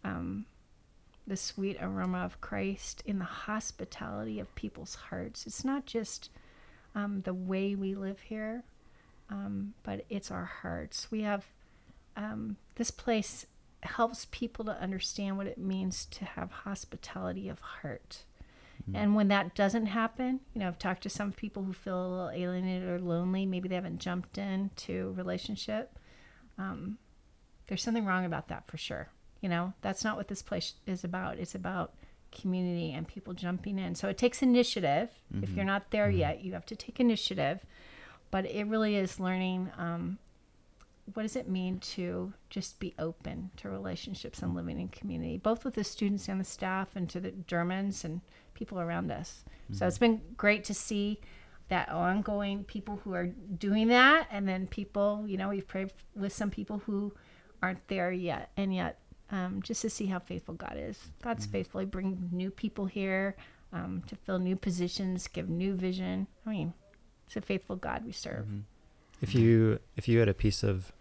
um, 0.04 0.44
the 1.26 1.36
sweet 1.36 1.76
aroma 1.80 2.18
of 2.18 2.40
christ 2.40 3.02
in 3.06 3.18
the 3.18 3.24
hospitality 3.24 4.40
of 4.40 4.54
people's 4.54 4.94
hearts 4.94 5.46
it's 5.46 5.64
not 5.64 5.86
just 5.86 6.30
um, 6.94 7.22
the 7.22 7.34
way 7.34 7.74
we 7.74 7.94
live 7.94 8.20
here 8.20 8.64
um, 9.30 9.74
but 9.82 10.04
it's 10.08 10.30
our 10.30 10.44
hearts 10.44 11.10
we 11.10 11.22
have 11.22 11.44
um, 12.16 12.56
this 12.74 12.90
place 12.90 13.46
helps 13.82 14.26
people 14.30 14.64
to 14.66 14.72
understand 14.80 15.36
what 15.36 15.46
it 15.46 15.58
means 15.58 16.04
to 16.06 16.24
have 16.24 16.50
hospitality 16.50 17.48
of 17.48 17.58
heart. 17.60 18.24
And 18.92 19.14
when 19.14 19.28
that 19.28 19.54
doesn't 19.54 19.86
happen, 19.86 20.40
you 20.54 20.60
know, 20.60 20.66
I've 20.66 20.78
talked 20.78 21.02
to 21.02 21.10
some 21.10 21.32
people 21.32 21.62
who 21.62 21.72
feel 21.72 22.00
a 22.00 22.08
little 22.08 22.30
alienated 22.30 22.88
or 22.88 22.98
lonely. 22.98 23.46
Maybe 23.46 23.68
they 23.68 23.74
haven't 23.74 24.00
jumped 24.00 24.38
into 24.38 25.14
relationship. 25.16 25.98
Um, 26.58 26.98
there's 27.66 27.82
something 27.82 28.06
wrong 28.06 28.24
about 28.24 28.48
that 28.48 28.66
for 28.66 28.78
sure. 28.78 29.08
You 29.40 29.48
know, 29.48 29.72
that's 29.80 30.04
not 30.04 30.16
what 30.16 30.28
this 30.28 30.42
place 30.42 30.74
is 30.86 31.04
about. 31.04 31.38
It's 31.38 31.54
about 31.54 31.94
community 32.30 32.92
and 32.92 33.08
people 33.08 33.34
jumping 33.34 33.78
in. 33.78 33.94
So 33.94 34.08
it 34.08 34.18
takes 34.18 34.42
initiative. 34.42 35.08
If 35.30 35.40
mm-hmm. 35.40 35.56
you're 35.56 35.64
not 35.64 35.90
there 35.90 36.08
mm-hmm. 36.08 36.18
yet, 36.18 36.44
you 36.44 36.52
have 36.52 36.66
to 36.66 36.76
take 36.76 37.00
initiative. 37.00 37.64
But 38.30 38.46
it 38.46 38.66
really 38.66 38.96
is 38.96 39.18
learning 39.18 39.70
um, 39.76 40.18
what 41.14 41.22
does 41.22 41.36
it 41.36 41.48
mean 41.48 41.80
to 41.80 42.32
just 42.50 42.78
be 42.78 42.94
open 42.98 43.50
to 43.56 43.68
relationships 43.68 44.42
and 44.42 44.54
living 44.54 44.78
in 44.78 44.88
community, 44.88 45.38
both 45.38 45.64
with 45.64 45.74
the 45.74 45.84
students 45.84 46.28
and 46.28 46.40
the 46.40 46.44
staff, 46.44 46.94
and 46.94 47.08
to 47.10 47.18
the 47.18 47.32
Germans 47.46 48.04
and 48.04 48.20
people 48.54 48.78
around 48.78 49.10
us. 49.10 49.44
So 49.72 49.86
it's 49.86 49.96
mm-hmm. 49.96 50.16
been 50.16 50.20
great 50.36 50.64
to 50.64 50.74
see 50.74 51.20
that 51.68 51.88
ongoing 51.88 52.64
people 52.64 53.00
who 53.02 53.14
are 53.14 53.26
doing 53.26 53.88
that, 53.88 54.28
and 54.30 54.46
then 54.46 54.66
people, 54.66 55.24
you 55.26 55.36
know, 55.36 55.48
we've 55.48 55.66
prayed 55.66 55.92
with 56.14 56.32
some 56.32 56.50
people 56.50 56.82
who 56.86 57.12
aren't 57.62 57.86
there 57.88 58.12
yet, 58.12 58.50
and 58.56 58.74
yet 58.74 58.98
um, 59.30 59.60
just 59.62 59.82
to 59.82 59.90
see 59.90 60.06
how 60.06 60.18
faithful 60.18 60.54
God 60.54 60.76
is. 60.76 60.98
God's 61.22 61.46
faithful. 61.46 61.80
He 61.80 61.86
brings 61.86 62.18
new 62.32 62.50
people 62.50 62.86
here 62.86 63.36
um, 63.72 64.02
to 64.08 64.16
fill 64.16 64.38
new 64.38 64.56
positions, 64.56 65.28
give 65.28 65.48
new 65.48 65.74
vision. 65.74 66.26
I 66.46 66.50
mean, 66.50 66.74
it's 67.26 67.36
a 67.36 67.40
faithful 67.40 67.76
God 67.76 68.04
we 68.04 68.12
serve. 68.12 68.46
If 69.22 69.34
you 69.34 69.78
if 69.96 70.08
you 70.08 70.18
had 70.18 70.28
a 70.28 70.34
piece 70.34 70.62
of 70.62 70.92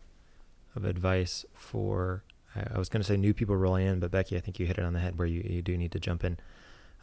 of 0.75 0.85
advice 0.85 1.45
for 1.53 2.23
I, 2.55 2.75
I 2.75 2.77
was 2.77 2.89
going 2.89 3.01
to 3.01 3.07
say 3.07 3.17
new 3.17 3.33
people 3.33 3.55
rolling 3.55 3.87
in, 3.87 3.99
but 3.99 4.11
Becky, 4.11 4.37
I 4.37 4.39
think 4.39 4.59
you 4.59 4.65
hit 4.65 4.77
it 4.77 4.83
on 4.83 4.93
the 4.93 4.99
head 4.99 5.17
where 5.17 5.27
you, 5.27 5.41
you 5.45 5.61
do 5.61 5.77
need 5.77 5.91
to 5.93 5.99
jump 5.99 6.23
in. 6.23 6.37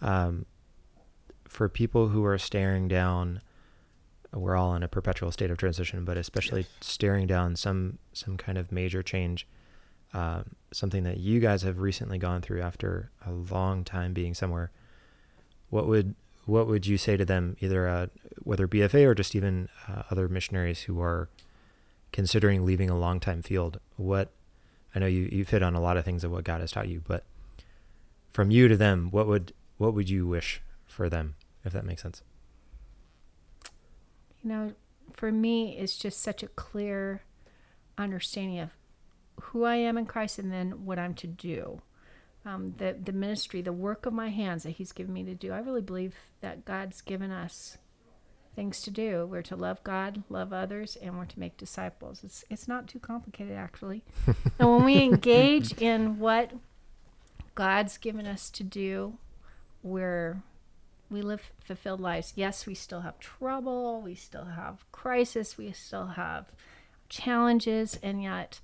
Um, 0.02 0.46
for 1.48 1.68
people 1.68 2.08
who 2.08 2.24
are 2.24 2.38
staring 2.38 2.86
down 2.88 3.40
we're 4.32 4.56
all 4.56 4.74
in 4.74 4.82
a 4.82 4.88
perpetual 4.88 5.32
state 5.32 5.50
of 5.50 5.58
transition, 5.58 6.04
but 6.04 6.16
especially 6.16 6.62
yes. 6.62 6.70
staring 6.80 7.26
down 7.26 7.56
some 7.56 7.98
some 8.12 8.36
kind 8.36 8.58
of 8.58 8.70
major 8.72 9.02
change, 9.02 9.46
uh, 10.16 10.42
something 10.72 11.02
that 11.04 11.18
you 11.18 11.40
guys 11.40 11.62
have 11.62 11.78
recently 11.78 12.16
gone 12.18 12.40
through 12.40 12.62
after 12.62 13.10
a 13.24 13.30
long 13.30 13.84
time 13.84 14.12
being 14.12 14.34
somewhere. 14.34 14.70
What 15.70 15.86
would 15.86 16.14
what 16.46 16.66
would 16.68 16.86
you 16.86 16.96
say 16.96 17.16
to 17.16 17.24
them, 17.24 17.56
either 17.60 17.88
uh, 17.88 18.06
whether 18.42 18.68
BFA 18.68 19.04
or 19.04 19.14
just 19.14 19.34
even 19.34 19.68
uh, 19.88 20.04
other 20.10 20.28
missionaries 20.28 20.82
who 20.82 21.00
are 21.00 21.28
considering 22.12 22.64
leaving 22.64 22.88
a 22.88 22.98
long 22.98 23.20
time 23.20 23.42
field? 23.42 23.78
What 23.96 24.30
I 24.94 25.00
know 25.00 25.06
you 25.06 25.28
you've 25.30 25.50
hit 25.50 25.62
on 25.62 25.74
a 25.74 25.80
lot 25.80 25.96
of 25.96 26.04
things 26.04 26.24
of 26.24 26.30
what 26.30 26.44
God 26.44 26.60
has 26.60 26.72
taught 26.72 26.88
you, 26.88 27.02
but 27.06 27.24
from 28.32 28.50
you 28.50 28.68
to 28.68 28.76
them, 28.76 29.10
what 29.10 29.26
would 29.26 29.52
what 29.76 29.92
would 29.92 30.08
you 30.08 30.26
wish 30.26 30.62
for 30.86 31.10
them, 31.10 31.34
if 31.64 31.72
that 31.72 31.84
makes 31.84 32.02
sense? 32.02 32.22
you 34.46 34.52
know, 34.52 34.72
for 35.12 35.32
me, 35.32 35.76
it's 35.76 35.96
just 35.98 36.20
such 36.20 36.40
a 36.42 36.46
clear 36.46 37.22
understanding 37.98 38.60
of 38.60 38.70
who 39.40 39.64
I 39.64 39.76
am 39.76 39.98
in 39.98 40.06
Christ 40.06 40.38
and 40.38 40.52
then 40.52 40.84
what 40.84 40.98
I'm 40.98 41.14
to 41.14 41.26
do. 41.26 41.80
Um, 42.44 42.74
the, 42.78 42.96
the 43.02 43.12
ministry, 43.12 43.60
the 43.60 43.72
work 43.72 44.06
of 44.06 44.12
my 44.12 44.28
hands 44.28 44.62
that 44.62 44.70
He's 44.70 44.92
given 44.92 45.12
me 45.12 45.24
to 45.24 45.34
do. 45.34 45.52
I 45.52 45.58
really 45.58 45.82
believe 45.82 46.14
that 46.40 46.64
God's 46.64 47.00
given 47.00 47.32
us 47.32 47.76
things 48.56 48.80
to 48.82 48.90
do. 48.90 49.26
We're 49.26 49.42
to 49.42 49.56
love 49.56 49.84
God, 49.84 50.22
love 50.28 50.52
others, 50.52 50.96
and 51.00 51.16
we're 51.16 51.26
to 51.26 51.38
make 51.38 51.56
disciples. 51.56 52.22
It's 52.24 52.44
it's 52.48 52.66
not 52.66 52.88
too 52.88 52.98
complicated 52.98 53.56
actually. 53.56 54.02
and 54.58 54.70
when 54.70 54.84
we 54.84 55.02
engage 55.02 55.72
in 55.80 56.18
what 56.18 56.52
God's 57.54 57.98
given 57.98 58.26
us 58.26 58.50
to 58.50 58.64
do, 58.64 59.18
we're 59.82 60.42
we 61.10 61.22
live 61.22 61.52
fulfilled 61.64 62.00
lives. 62.00 62.32
Yes, 62.34 62.66
we 62.66 62.74
still 62.74 63.02
have 63.02 63.18
trouble, 63.20 64.00
we 64.00 64.14
still 64.14 64.46
have 64.46 64.90
crisis, 64.90 65.56
we 65.56 65.70
still 65.72 66.08
have 66.08 66.46
challenges, 67.08 67.98
and 68.02 68.22
yet 68.22 68.60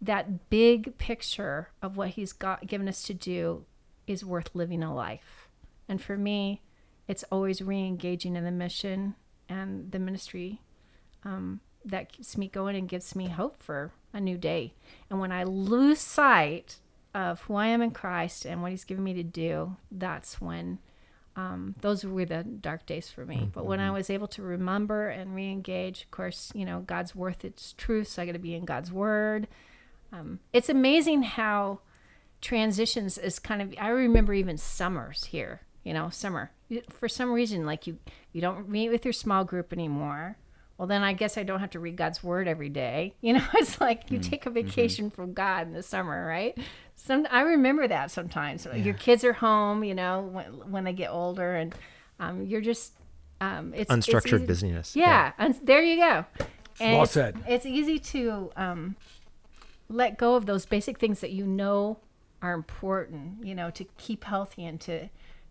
that 0.00 0.50
big 0.50 0.96
picture 0.98 1.70
of 1.82 1.96
what 1.96 2.10
he's 2.10 2.32
got 2.32 2.66
given 2.66 2.88
us 2.88 3.02
to 3.04 3.14
do 3.14 3.64
is 4.06 4.24
worth 4.24 4.54
living 4.54 4.82
a 4.82 4.94
life. 4.94 5.48
And 5.88 6.00
for 6.00 6.16
me, 6.16 6.62
it's 7.06 7.24
always 7.32 7.62
re-engaging 7.62 8.36
in 8.36 8.44
the 8.44 8.50
mission 8.50 9.14
and 9.48 9.90
the 9.90 9.98
ministry 9.98 10.60
um, 11.24 11.60
that 11.84 12.12
keeps 12.12 12.36
me 12.36 12.48
going 12.48 12.76
and 12.76 12.88
gives 12.88 13.16
me 13.16 13.28
hope 13.28 13.62
for 13.62 13.92
a 14.12 14.20
new 14.20 14.36
day. 14.36 14.74
And 15.10 15.18
when 15.18 15.32
I 15.32 15.44
lose 15.44 16.00
sight 16.00 16.76
of 17.14 17.40
who 17.42 17.54
I 17.54 17.66
am 17.68 17.82
in 17.82 17.90
Christ 17.90 18.44
and 18.44 18.62
what 18.62 18.70
He's 18.70 18.84
given 18.84 19.04
me 19.04 19.14
to 19.14 19.22
do, 19.22 19.76
that's 19.90 20.40
when 20.40 20.78
um, 21.34 21.74
those 21.80 22.04
were 22.04 22.24
the 22.24 22.42
dark 22.42 22.84
days 22.84 23.10
for 23.10 23.24
me. 23.24 23.36
Mm-hmm. 23.36 23.50
But 23.52 23.66
when 23.66 23.80
I 23.80 23.90
was 23.90 24.10
able 24.10 24.28
to 24.28 24.42
remember 24.42 25.08
and 25.08 25.34
re-engage, 25.34 26.02
of 26.02 26.10
course, 26.10 26.52
you 26.54 26.64
know, 26.64 26.80
God's 26.80 27.14
worth 27.14 27.44
its 27.44 27.72
truth, 27.72 28.08
so 28.08 28.22
I 28.22 28.26
got 28.26 28.32
to 28.32 28.38
be 28.38 28.54
in 28.54 28.64
God's 28.64 28.92
word. 28.92 29.48
Um, 30.12 30.40
it's 30.52 30.68
amazing 30.68 31.22
how 31.22 31.80
transitions 32.40 33.18
is 33.18 33.38
kind 33.38 33.62
of. 33.62 33.74
I 33.78 33.88
remember 33.88 34.34
even 34.34 34.58
summers 34.58 35.24
here. 35.24 35.62
You 35.84 35.94
know, 35.94 36.10
summer 36.10 36.50
for 36.90 37.08
some 37.08 37.32
reason, 37.32 37.64
like 37.64 37.86
you 37.86 37.98
you 38.32 38.40
don't 38.40 38.68
meet 38.68 38.90
with 38.90 39.04
your 39.04 39.12
small 39.12 39.44
group 39.44 39.72
anymore. 39.72 40.36
Well, 40.76 40.86
then 40.86 41.02
I 41.02 41.12
guess 41.12 41.36
I 41.36 41.42
don't 41.42 41.58
have 41.58 41.70
to 41.70 41.80
read 41.80 41.96
God's 41.96 42.22
word 42.22 42.46
every 42.46 42.68
day. 42.68 43.14
You 43.20 43.34
know, 43.34 43.44
it's 43.54 43.80
like 43.80 44.10
you 44.10 44.18
mm-hmm. 44.18 44.30
take 44.30 44.46
a 44.46 44.50
mm-hmm. 44.50 44.66
vacation 44.66 45.06
mm-hmm. 45.06 45.14
from 45.14 45.32
God 45.32 45.66
in 45.66 45.72
the 45.72 45.82
summer, 45.82 46.26
right? 46.26 46.56
some 46.94 47.26
I 47.30 47.42
remember 47.42 47.88
that 47.88 48.10
sometimes. 48.10 48.66
Yeah. 48.66 48.76
Your 48.76 48.94
kids 48.94 49.24
are 49.24 49.32
home, 49.32 49.82
you 49.84 49.94
know, 49.94 50.22
when, 50.22 50.70
when 50.70 50.84
they 50.84 50.92
get 50.92 51.10
older, 51.10 51.56
and 51.56 51.74
um, 52.20 52.46
you're 52.46 52.60
just 52.60 52.92
um, 53.40 53.72
it's 53.74 53.90
unstructured 53.90 54.40
it's 54.40 54.46
busyness. 54.46 54.96
Yeah, 54.96 55.06
yeah. 55.06 55.32
And 55.38 55.54
there 55.62 55.82
you 55.82 55.96
go. 55.96 56.24
And 56.80 56.96
well 56.96 57.06
said. 57.06 57.36
It's, 57.48 57.64
it's 57.64 57.66
easy 57.66 57.98
to 57.98 58.50
um, 58.56 58.96
let 59.88 60.18
go 60.18 60.34
of 60.34 60.46
those 60.46 60.66
basic 60.66 60.98
things 60.98 61.20
that 61.20 61.30
you 61.30 61.46
know 61.46 61.98
are 62.42 62.52
important. 62.52 63.44
You 63.44 63.54
know, 63.54 63.70
to 63.70 63.84
keep 63.96 64.24
healthy 64.24 64.64
and 64.64 64.80
to 64.82 65.08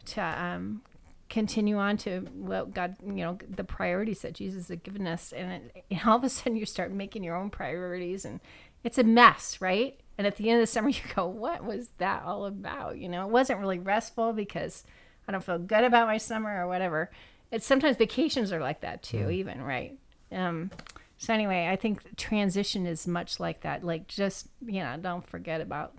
to 0.07 0.21
um, 0.21 0.81
continue 1.29 1.77
on 1.77 1.97
to 1.97 2.21
what 2.33 2.73
God, 2.73 2.95
you 3.05 3.13
know, 3.15 3.37
the 3.49 3.63
priorities 3.63 4.21
that 4.21 4.33
Jesus 4.33 4.69
has 4.69 4.79
given 4.79 5.07
us, 5.07 5.33
and, 5.33 5.69
it, 5.75 5.85
and 5.91 6.01
all 6.05 6.17
of 6.17 6.23
a 6.23 6.29
sudden 6.29 6.55
you 6.55 6.65
start 6.65 6.91
making 6.91 7.23
your 7.23 7.35
own 7.35 7.49
priorities, 7.49 8.25
and 8.25 8.39
it's 8.83 8.97
a 8.97 9.03
mess, 9.03 9.59
right? 9.59 9.99
And 10.17 10.25
at 10.25 10.37
the 10.37 10.49
end 10.49 10.59
of 10.59 10.63
the 10.63 10.71
summer, 10.71 10.89
you 10.89 11.01
go, 11.15 11.27
what 11.27 11.63
was 11.63 11.89
that 11.97 12.23
all 12.23 12.45
about? 12.45 12.97
You 12.97 13.09
know, 13.09 13.25
it 13.25 13.31
wasn't 13.31 13.59
really 13.59 13.79
restful 13.79 14.33
because 14.33 14.83
I 15.27 15.31
don't 15.31 15.43
feel 15.43 15.59
good 15.59 15.83
about 15.83 16.07
my 16.07 16.17
summer 16.17 16.63
or 16.63 16.67
whatever. 16.67 17.11
It's 17.51 17.65
sometimes 17.65 17.97
vacations 17.97 18.51
are 18.51 18.59
like 18.59 18.81
that 18.81 19.03
too, 19.03 19.29
even, 19.29 19.61
right? 19.61 19.97
Um, 20.31 20.71
so 21.17 21.33
anyway, 21.33 21.67
I 21.71 21.75
think 21.75 22.15
transition 22.17 22.85
is 22.85 23.07
much 23.07 23.39
like 23.39 23.61
that. 23.61 23.83
Like 23.83 24.07
just, 24.07 24.47
you 24.65 24.81
know, 24.81 24.97
don't 25.01 25.27
forget 25.27 25.61
about 25.61 25.95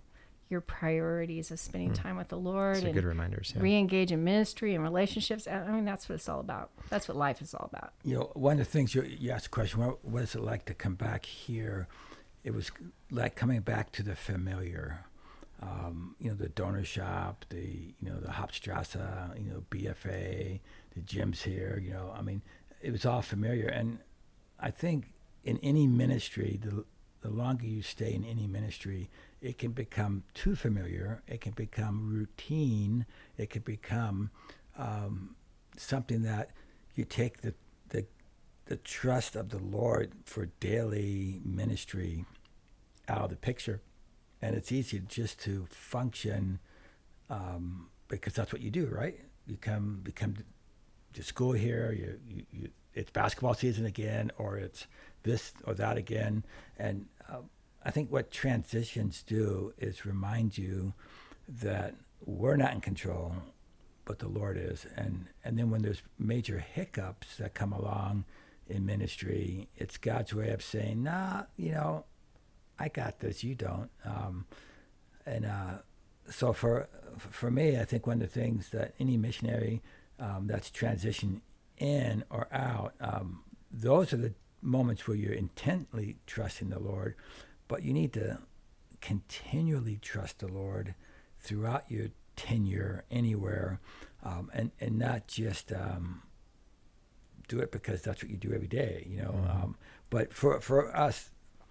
your 0.50 0.60
priorities 0.62 1.50
of 1.50 1.60
spending 1.60 1.90
mm. 1.90 1.94
time 1.94 2.16
with 2.16 2.28
the 2.28 2.38
Lord 2.38 2.78
and 2.78 2.94
good 2.94 3.04
reminders. 3.04 3.52
Yeah. 3.54 3.62
Re-engage 3.62 4.12
in 4.12 4.24
ministry 4.24 4.74
and 4.74 4.82
relationships. 4.82 5.46
I 5.46 5.70
mean, 5.70 5.84
that's 5.84 6.08
what 6.08 6.14
it's 6.14 6.28
all 6.28 6.40
about. 6.40 6.70
That's 6.88 7.06
what 7.06 7.16
life 7.16 7.42
is 7.42 7.52
all 7.54 7.68
about. 7.70 7.92
You 8.02 8.16
know, 8.16 8.30
one 8.34 8.52
of 8.52 8.58
the 8.58 8.64
things 8.64 8.94
you, 8.94 9.02
you 9.02 9.30
asked 9.30 9.46
a 9.46 9.50
question: 9.50 9.80
what, 9.80 10.04
what 10.04 10.22
is 10.22 10.34
it 10.34 10.40
like 10.40 10.64
to 10.66 10.74
come 10.74 10.94
back 10.94 11.26
here? 11.26 11.86
it 12.44 12.54
was 12.54 12.70
like 13.10 13.34
coming 13.34 13.60
back 13.60 13.92
to 13.92 14.02
the 14.02 14.16
familiar. 14.16 15.04
Um, 15.60 16.14
you 16.18 16.30
know, 16.30 16.36
the 16.36 16.48
döner 16.48 16.84
shop, 16.84 17.44
the 17.50 17.94
you 18.00 18.08
know 18.08 18.18
the 18.20 18.28
Hauptstrasse, 18.28 19.38
you 19.38 19.50
know 19.50 19.64
BFA, 19.70 20.60
the 20.94 21.00
gyms 21.00 21.42
here. 21.42 21.82
You 21.84 21.92
know, 21.92 22.14
I 22.16 22.22
mean, 22.22 22.42
it 22.80 22.90
was 22.90 23.04
all 23.04 23.22
familiar, 23.22 23.66
and 23.66 23.98
I 24.60 24.70
think 24.70 25.12
in 25.44 25.58
any 25.58 25.86
ministry, 25.86 26.58
the 26.62 26.84
the 27.20 27.30
longer 27.30 27.66
you 27.66 27.82
stay 27.82 28.14
in 28.14 28.24
any 28.24 28.46
ministry, 28.46 29.10
it 29.40 29.58
can 29.58 29.72
become 29.72 30.22
too 30.34 30.54
familiar. 30.54 31.20
It 31.26 31.40
can 31.40 31.52
become 31.52 32.08
routine. 32.08 33.06
It 33.36 33.50
can 33.50 33.62
become 33.62 34.30
um, 34.76 35.34
something 35.76 36.22
that 36.22 36.50
you 36.94 37.04
take 37.04 37.40
the 37.40 37.54
the 37.88 38.06
the 38.66 38.76
trust 38.76 39.34
of 39.34 39.48
the 39.48 39.58
Lord 39.58 40.12
for 40.24 40.46
daily 40.60 41.40
ministry 41.44 42.24
out 43.08 43.24
of 43.24 43.30
the 43.30 43.36
picture. 43.36 43.80
And 44.40 44.54
it's 44.54 44.70
easy 44.70 45.00
just 45.00 45.40
to 45.40 45.66
function 45.70 46.60
um, 47.28 47.88
because 48.08 48.34
that's 48.34 48.52
what 48.52 48.62
you 48.62 48.70
do, 48.70 48.86
right? 48.86 49.18
You 49.46 49.56
come, 49.56 50.00
become 50.02 50.34
come 50.34 50.44
to 51.14 51.22
school 51.22 51.52
here, 51.52 51.92
you, 51.92 52.20
you, 52.28 52.46
you, 52.52 52.68
it's 52.94 53.10
basketball 53.10 53.54
season 53.54 53.86
again, 53.86 54.30
or 54.38 54.56
it's 54.56 54.86
this 55.22 55.52
or 55.64 55.74
that 55.74 55.96
again. 55.96 56.44
And 56.78 57.06
uh, 57.28 57.38
I 57.84 57.90
think 57.90 58.10
what 58.10 58.30
transitions 58.30 59.22
do 59.22 59.72
is 59.78 60.04
remind 60.04 60.58
you 60.58 60.94
that 61.48 61.94
we're 62.24 62.56
not 62.56 62.72
in 62.72 62.80
control, 62.80 63.34
but 64.04 64.18
the 64.18 64.28
Lord 64.28 64.56
is. 64.58 64.86
And, 64.96 65.26
and 65.44 65.58
then 65.58 65.70
when 65.70 65.82
there's 65.82 66.02
major 66.18 66.58
hiccups 66.58 67.36
that 67.36 67.54
come 67.54 67.72
along 67.72 68.24
in 68.68 68.84
ministry, 68.84 69.68
it's 69.76 69.96
God's 69.96 70.34
way 70.34 70.50
of 70.50 70.62
saying, 70.62 71.02
nah, 71.02 71.44
you 71.56 71.72
know, 71.72 72.04
I 72.78 72.88
got 72.88 73.20
this, 73.20 73.42
you 73.42 73.54
don't. 73.54 73.90
Um, 74.04 74.46
and 75.26 75.46
uh, 75.46 75.78
so 76.30 76.52
for 76.52 76.88
for 77.18 77.50
me, 77.50 77.78
I 77.78 77.84
think 77.84 78.06
one 78.06 78.22
of 78.22 78.32
the 78.32 78.40
things 78.40 78.70
that 78.70 78.94
any 79.00 79.16
missionary 79.16 79.82
um, 80.18 80.46
that's 80.46 80.70
transition 80.70 81.42
in 81.78 82.24
or 82.30 82.48
out, 82.52 82.94
um, 83.00 83.42
those 83.70 84.12
are 84.12 84.16
the 84.16 84.34
moments 84.60 85.06
where 85.06 85.16
you're 85.16 85.32
intently 85.32 86.16
trusting 86.26 86.70
the 86.70 86.78
Lord, 86.78 87.14
but 87.68 87.82
you 87.82 87.92
need 87.92 88.12
to 88.14 88.38
continually 89.00 89.98
trust 90.00 90.40
the 90.40 90.48
Lord 90.48 90.94
throughout 91.40 91.84
your 91.88 92.08
tenure 92.36 93.04
anywhere, 93.10 93.80
um, 94.24 94.50
and 94.52 94.72
and 94.80 94.98
not 94.98 95.28
just 95.28 95.72
um, 95.72 96.22
do 97.48 97.60
it 97.60 97.72
because 97.72 98.02
that's 98.02 98.22
what 98.22 98.30
you 98.30 98.36
do 98.36 98.52
every 98.52 98.66
day, 98.66 99.06
you 99.08 99.18
know. 99.18 99.30
Mm-hmm. 99.30 99.50
Um, 99.50 99.76
but 100.10 100.32
for 100.32 100.60
for 100.60 100.94
us, 100.96 101.30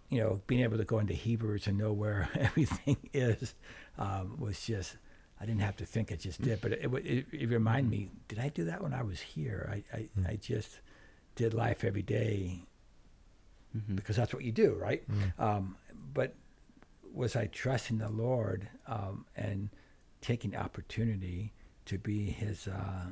you 0.09 0.19
know, 0.19 0.41
being 0.47 0.61
able 0.61 0.77
to 0.77 0.85
go 0.85 0.99
into 0.99 1.13
Hebrews 1.13 1.67
and 1.67 1.77
know 1.77 1.93
where 1.93 2.29
everything 2.35 2.97
is 3.13 3.55
um, 3.97 4.37
was 4.39 4.65
just, 4.65 4.97
I 5.39 5.45
didn't 5.45 5.61
have 5.61 5.77
to 5.77 5.85
think, 5.85 6.11
it 6.11 6.19
just 6.19 6.41
did. 6.41 6.61
But 6.61 6.73
it, 6.73 6.93
it, 6.93 7.25
it 7.31 7.49
reminded 7.49 7.89
me, 7.89 8.09
did 8.27 8.39
I 8.39 8.49
do 8.49 8.65
that 8.65 8.81
when 8.81 8.93
I 8.93 9.03
was 9.03 9.19
here? 9.19 9.69
I, 9.71 9.97
I, 9.97 10.09
mm. 10.19 10.29
I 10.29 10.35
just 10.35 10.79
did 11.35 11.53
life 11.53 11.83
every 11.83 12.01
day 12.01 12.63
mm-hmm. 13.75 13.95
because 13.95 14.15
that's 14.15 14.33
what 14.33 14.43
you 14.43 14.51
do, 14.51 14.73
right? 14.73 15.03
Mm. 15.09 15.43
Um, 15.43 15.77
but 16.13 16.35
was 17.13 17.35
I 17.35 17.47
trusting 17.47 17.99
the 17.99 18.09
Lord 18.09 18.67
um, 18.88 19.25
and 19.35 19.69
taking 20.21 20.55
opportunity 20.55 21.53
to 21.85 21.97
be 21.97 22.31
His, 22.31 22.67
uh, 22.67 23.05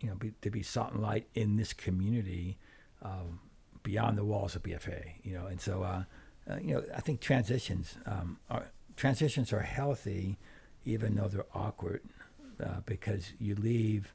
you 0.00 0.08
know, 0.08 0.16
be, 0.16 0.32
to 0.42 0.50
be 0.50 0.62
salt 0.62 0.92
and 0.92 1.02
light 1.02 1.28
in 1.34 1.56
this 1.56 1.72
community? 1.72 2.58
Um, 3.02 3.40
beyond 3.82 4.18
the 4.18 4.24
walls 4.24 4.54
of 4.56 4.62
BFA, 4.62 5.12
you 5.22 5.34
know. 5.34 5.46
And 5.46 5.60
so, 5.60 5.82
uh, 5.82 6.04
uh, 6.50 6.56
you 6.60 6.74
know, 6.74 6.84
I 6.94 7.00
think 7.00 7.20
transitions 7.20 7.96
um, 8.06 8.38
are 8.48 8.66
transitions 8.96 9.52
are 9.52 9.60
healthy, 9.60 10.38
even 10.84 11.14
though 11.16 11.28
they're 11.28 11.46
awkward, 11.54 12.02
uh, 12.62 12.80
because 12.86 13.32
you 13.38 13.54
leave 13.54 14.12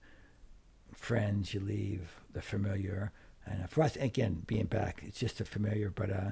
friends, 0.94 1.54
you 1.54 1.60
leave 1.60 2.22
the 2.34 2.42
familiar. 2.42 3.12
And 3.46 3.70
for 3.70 3.84
us, 3.84 3.96
again, 3.98 4.44
being 4.48 4.66
back, 4.66 5.02
it's 5.06 5.20
just 5.20 5.40
a 5.40 5.46
familiar, 5.46 5.90
but 5.90 6.10
uh, 6.10 6.32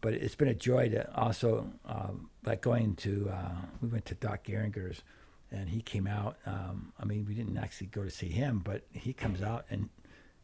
but 0.00 0.12
it's 0.12 0.34
been 0.34 0.48
a 0.48 0.54
joy 0.54 0.88
to 0.90 1.14
also 1.16 1.72
um, 1.86 2.28
like 2.44 2.60
going 2.60 2.94
to. 2.96 3.30
Uh, 3.32 3.56
we 3.80 3.88
went 3.88 4.06
to 4.06 4.14
Doc 4.14 4.44
Geringer's, 4.44 5.02
and 5.50 5.68
he 5.68 5.80
came 5.80 6.06
out. 6.06 6.36
Um, 6.46 6.92
I 7.00 7.04
mean, 7.04 7.24
we 7.26 7.34
didn't 7.34 7.56
actually 7.56 7.86
go 7.88 8.04
to 8.04 8.10
see 8.10 8.28
him, 8.28 8.60
but 8.64 8.82
he 8.92 9.12
comes 9.12 9.42
out 9.42 9.64
and 9.70 9.88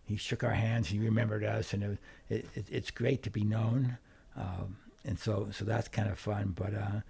he 0.07 0.17
shook 0.17 0.45
our 0.45 0.53
hands. 0.53 0.89
He 0.89 0.99
remembered 0.99 1.45
us, 1.45 1.73
and 1.73 1.99
it, 2.29 2.47
it, 2.55 2.67
it's 2.71 2.91
great 2.91 3.23
to 3.25 3.31
be 3.31 3.43
known. 3.43 3.99
Um, 4.37 4.77
and 5.05 5.19
so 5.19 5.49
so 5.53 5.65
that's 5.65 5.89
kind 5.89 6.09
of 6.09 6.19
fun. 6.19 6.55
But 6.57 6.75
uh, 6.75 7.01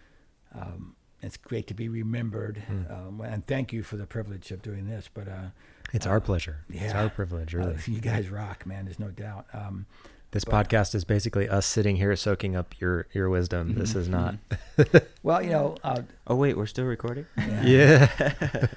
um, 0.61 0.97
it's 1.25 1.37
great 1.37 1.67
to 1.69 1.75
be 1.75 1.89
remembered. 1.89 2.63
Um, 2.69 3.21
and 3.25 3.47
thank 3.47 3.73
you 3.73 3.83
for 3.83 3.97
the 3.97 4.07
privilege 4.07 4.51
of 4.51 4.63
doing 4.63 4.87
this. 4.89 5.09
But 5.13 5.29
uh, 5.29 5.47
It's 5.93 6.07
our 6.07 6.21
pleasure. 6.21 6.65
Yeah. 6.71 6.85
It's 6.85 6.95
our 6.95 7.09
privilege, 7.11 7.55
really. 7.55 7.75
uh, 7.75 7.79
you 7.87 8.01
guys 8.01 8.29
rock, 8.29 8.67
man. 8.67 8.85
There's 8.85 8.99
no 9.01 9.09
doubt. 9.11 9.47
Um, 9.53 9.87
this 10.33 10.45
but- 10.45 10.69
podcast 10.69 10.95
is 10.97 11.05
basically 11.05 11.49
us 11.49 11.65
sitting 11.67 11.97
here 11.97 12.15
soaking 12.17 12.57
up 12.57 12.75
your 12.81 13.07
your 13.13 13.29
wisdom. 13.31 13.75
This 13.75 13.95
is 13.95 14.09
not. 14.09 14.35
well, 15.23 15.41
you 15.43 15.51
know, 15.51 15.77
uh, 15.85 16.03
Oh 16.27 16.35
wait, 16.37 16.57
we're 16.57 16.67
still 16.67 16.87
recording. 16.87 17.27
yeah. 17.63 18.09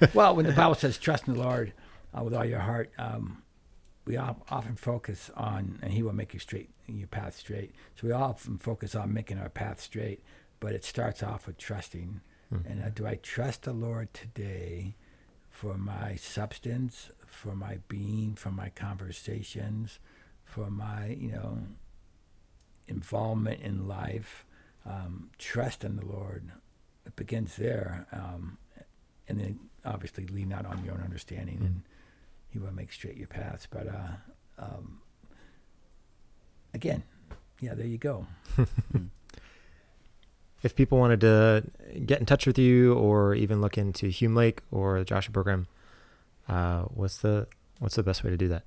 well, 0.14 0.36
when 0.36 0.46
the 0.46 0.52
Bible 0.52 0.74
says 0.76 0.98
trust 0.98 1.26
in 1.26 1.34
the 1.34 1.40
Lord 1.40 1.72
uh, 2.16 2.22
with 2.22 2.32
all 2.34 2.44
your 2.44 2.60
heart, 2.60 2.90
um, 2.98 3.42
we 4.06 4.16
all, 4.16 4.36
often 4.50 4.76
focus 4.76 5.30
on, 5.36 5.78
and 5.82 5.92
He 5.92 6.02
will 6.04 6.14
make 6.14 6.32
you 6.32 6.38
straight, 6.40 6.70
your 6.86 7.08
path 7.08 7.36
straight. 7.36 7.74
So 7.96 8.06
we 8.06 8.12
often 8.12 8.58
focus 8.58 8.94
on 8.94 9.12
making 9.12 9.38
our 9.38 9.48
path 9.50 9.80
straight, 9.80 10.22
but 10.60 10.72
it 10.72 10.84
starts 10.84 11.22
off 11.24 11.46
with 11.46 11.58
trusting. 11.58 12.20
And 12.50 12.82
uh, 12.82 12.90
do 12.90 13.06
I 13.06 13.16
trust 13.16 13.62
the 13.62 13.72
Lord 13.72 14.14
today 14.14 14.94
for 15.50 15.76
my 15.76 16.16
substance, 16.16 17.10
for 17.26 17.54
my 17.54 17.78
being, 17.88 18.34
for 18.34 18.50
my 18.50 18.70
conversations, 18.70 19.98
for 20.44 20.70
my, 20.70 21.08
you 21.08 21.32
know, 21.32 21.58
involvement 22.86 23.60
in 23.60 23.86
life? 23.86 24.46
Um, 24.86 25.30
trust 25.38 25.84
in 25.84 25.96
the 25.96 26.06
Lord. 26.06 26.50
It 27.04 27.16
begins 27.16 27.56
there. 27.56 28.06
Um, 28.12 28.56
and 29.28 29.38
then 29.38 29.58
obviously 29.84 30.26
lean 30.26 30.48
not 30.48 30.66
on 30.66 30.84
your 30.84 30.94
own 30.94 31.02
understanding 31.02 31.58
and 31.60 31.82
he 32.50 32.58
will 32.58 32.72
make 32.72 32.92
straight 32.92 33.16
your 33.16 33.28
paths 33.28 33.66
but 33.70 33.86
uh 33.86 34.64
um 34.64 34.98
again 36.74 37.02
yeah 37.60 37.74
there 37.74 37.86
you 37.86 37.98
go 37.98 38.26
if 40.62 40.74
people 40.74 40.98
wanted 40.98 41.20
to 41.20 41.64
get 42.04 42.20
in 42.20 42.26
touch 42.26 42.46
with 42.46 42.58
you 42.58 42.94
or 42.94 43.34
even 43.34 43.60
look 43.60 43.78
into 43.78 44.08
Hume 44.08 44.34
Lake 44.34 44.62
or 44.70 44.98
the 44.98 45.04
Joshua 45.04 45.32
program, 45.32 45.66
uh, 46.48 46.82
what's 46.82 47.18
the 47.18 47.46
what's 47.78 47.96
the 47.96 48.02
best 48.02 48.24
way 48.24 48.30
to 48.30 48.36
do 48.36 48.48
that? 48.48 48.64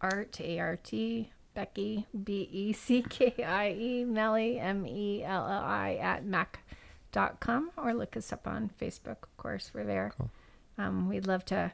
Art, 0.00 0.40
A 0.40 0.58
R 0.58 0.76
T, 0.76 1.30
Beckie, 1.56 2.06
B 2.24 2.48
E 2.52 2.72
C 2.72 3.02
K 3.08 3.42
I 3.42 3.70
E, 3.70 4.04
Melli, 4.06 4.60
M 4.60 4.86
E 4.86 5.22
L 5.24 5.46
L 5.46 5.62
I, 5.62 5.94
at 5.94 6.24
mac.com, 6.24 7.70
or 7.76 7.94
look 7.94 8.16
us 8.16 8.32
up 8.32 8.46
on 8.46 8.70
Facebook, 8.80 9.22
of 9.22 9.36
course. 9.36 9.70
We're 9.72 9.84
there. 9.84 10.12
Cool. 10.16 10.30
Um, 10.78 11.08
we'd 11.08 11.26
love 11.26 11.44
to 11.46 11.72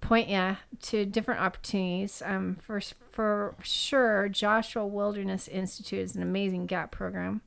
point 0.00 0.28
you 0.28 0.56
to 0.82 1.04
different 1.06 1.40
opportunities. 1.40 2.22
Um, 2.24 2.56
for, 2.60 2.80
for 3.10 3.54
sure, 3.62 4.28
Joshua 4.28 4.86
Wilderness 4.86 5.48
Institute 5.48 6.00
is 6.00 6.16
an 6.16 6.22
amazing 6.22 6.66
GAP 6.66 6.90
program. 6.90 7.42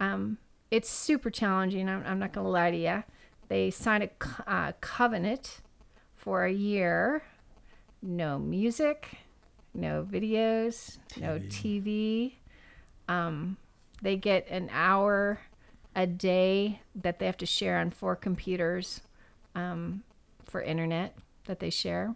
Um, 0.00 0.38
it's 0.74 0.88
super 0.90 1.30
challenging. 1.30 1.88
I'm, 1.88 2.02
I'm 2.04 2.18
not 2.18 2.32
going 2.32 2.44
to 2.44 2.50
lie 2.50 2.70
to 2.70 2.76
you. 2.76 3.04
They 3.48 3.70
signed 3.70 4.02
a 4.04 4.08
co- 4.08 4.42
uh, 4.46 4.72
covenant 4.80 5.60
for 6.16 6.44
a 6.44 6.52
year 6.52 7.22
no 8.02 8.38
music, 8.38 9.16
no 9.72 10.06
videos, 10.10 10.98
no 11.18 11.38
TV. 11.38 12.34
Um, 13.08 13.56
they 14.02 14.16
get 14.16 14.46
an 14.50 14.68
hour 14.70 15.40
a 15.96 16.06
day 16.06 16.80
that 16.94 17.18
they 17.18 17.24
have 17.26 17.38
to 17.38 17.46
share 17.46 17.78
on 17.78 17.90
four 17.90 18.14
computers 18.14 19.00
um, 19.54 20.02
for 20.44 20.60
internet 20.60 21.16
that 21.46 21.60
they 21.60 21.70
share. 21.70 22.14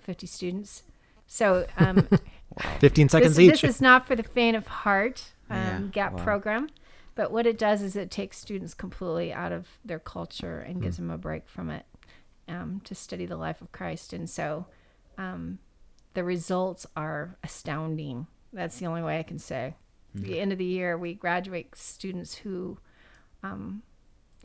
50 0.00 0.26
students. 0.26 0.82
So 1.26 1.66
um, 1.78 2.08
Fifteen 2.78 3.08
seconds 3.08 3.36
this, 3.36 3.44
each. 3.54 3.62
this 3.62 3.76
is 3.76 3.80
not 3.80 4.06
for 4.06 4.14
the 4.16 4.22
faint 4.22 4.56
of 4.56 4.66
heart 4.66 5.32
um, 5.50 5.56
Yeah, 5.58 5.80
gap 5.92 6.12
wow. 6.12 6.24
program 6.24 6.68
but 7.16 7.32
what 7.32 7.46
it 7.46 7.58
does 7.58 7.82
is 7.82 7.96
it 7.96 8.10
takes 8.12 8.38
students 8.38 8.74
completely 8.74 9.32
out 9.32 9.50
of 9.50 9.66
their 9.84 9.98
culture 9.98 10.60
and 10.60 10.80
gives 10.80 10.98
them 10.98 11.10
a 11.10 11.18
break 11.18 11.48
from 11.48 11.70
it 11.70 11.84
um, 12.48 12.80
to 12.84 12.94
study 12.94 13.26
the 13.26 13.36
life 13.36 13.60
of 13.60 13.72
christ. 13.72 14.12
And 14.12 14.30
so 14.30 14.66
um, 15.18 15.58
the 16.14 16.22
results 16.22 16.86
are 16.96 17.36
astounding. 17.42 18.28
That's 18.52 18.78
the 18.78 18.86
only 18.86 19.02
way 19.02 19.18
i 19.18 19.22
can 19.24 19.38
say. 19.40 19.74
The 20.14 20.40
end 20.40 20.52
of 20.52 20.58
the 20.58 20.64
year 20.64 20.96
we 20.96 21.12
graduate 21.14 21.74
students 21.76 22.34
who 22.36 22.78
um, 23.42 23.82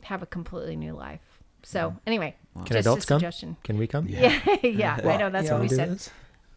have 0.02 0.22
a 0.22 0.26
completely 0.26 0.74
new 0.76 0.94
life. 0.94 1.20
So 1.62 1.94
anyway 2.06 2.34
Can 2.56 2.64
just 2.66 2.80
adults 2.80 3.04
a 3.04 3.08
come? 3.08 3.18
suggestion. 3.20 3.56
Can 3.62 3.78
we 3.78 3.86
come? 3.86 4.06
yeah. 4.08 4.38
Yeah, 4.62 4.98
i 5.02 5.06
Well, 5.06 5.18
know 5.18 5.30
that's 5.30 5.48
what 5.50 5.56
know, 5.58 5.62
we 5.62 5.68
said. 5.68 5.90
this? 5.90 6.10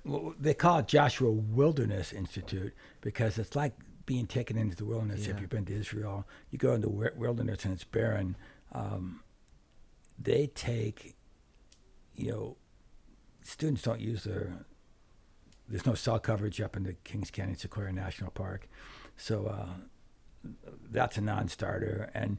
well, 0.04 0.34
they 0.40 0.54
call 0.54 0.80
it 0.80 0.88
joshua 0.88 1.32
wilderness 1.32 2.12
institute 2.14 2.74
because 3.02 3.38
it's 3.38 3.56
like 3.56 3.74
being 4.06 4.28
taken 4.28 4.58
into 4.58 4.76
the 4.76 4.86
wilderness 4.86 5.28
if 5.28 5.40
you've 5.40 5.50
been 5.50 5.66
to 5.66 5.74
israel 5.74 6.28
you 6.52 6.58
go 6.58 6.74
into 6.74 6.88
the 6.88 7.12
wilderness 7.16 7.66
and 7.66 7.74
it's 7.74 7.84
barren 7.84 8.36
um, 8.74 9.22
they 10.20 10.48
take 10.48 11.16
you 12.16 12.32
know 12.32 12.58
students 13.42 13.82
don't 13.82 14.02
use 14.02 14.24
their 14.24 14.66
there's 15.68 15.86
no 15.86 15.96
cell 15.96 16.20
coverage 16.20 16.62
up 16.62 16.76
in 16.76 16.84
the 16.84 16.94
Kings 16.94 17.32
Canyon 17.32 17.58
Sequoia 17.58 17.92
National 17.92 18.32
Park, 18.32 18.68
so 19.18 19.48
uh, 19.48 20.50
that's 20.92 21.18
a 21.18 21.22
non-starter. 21.22 22.12
And 22.14 22.38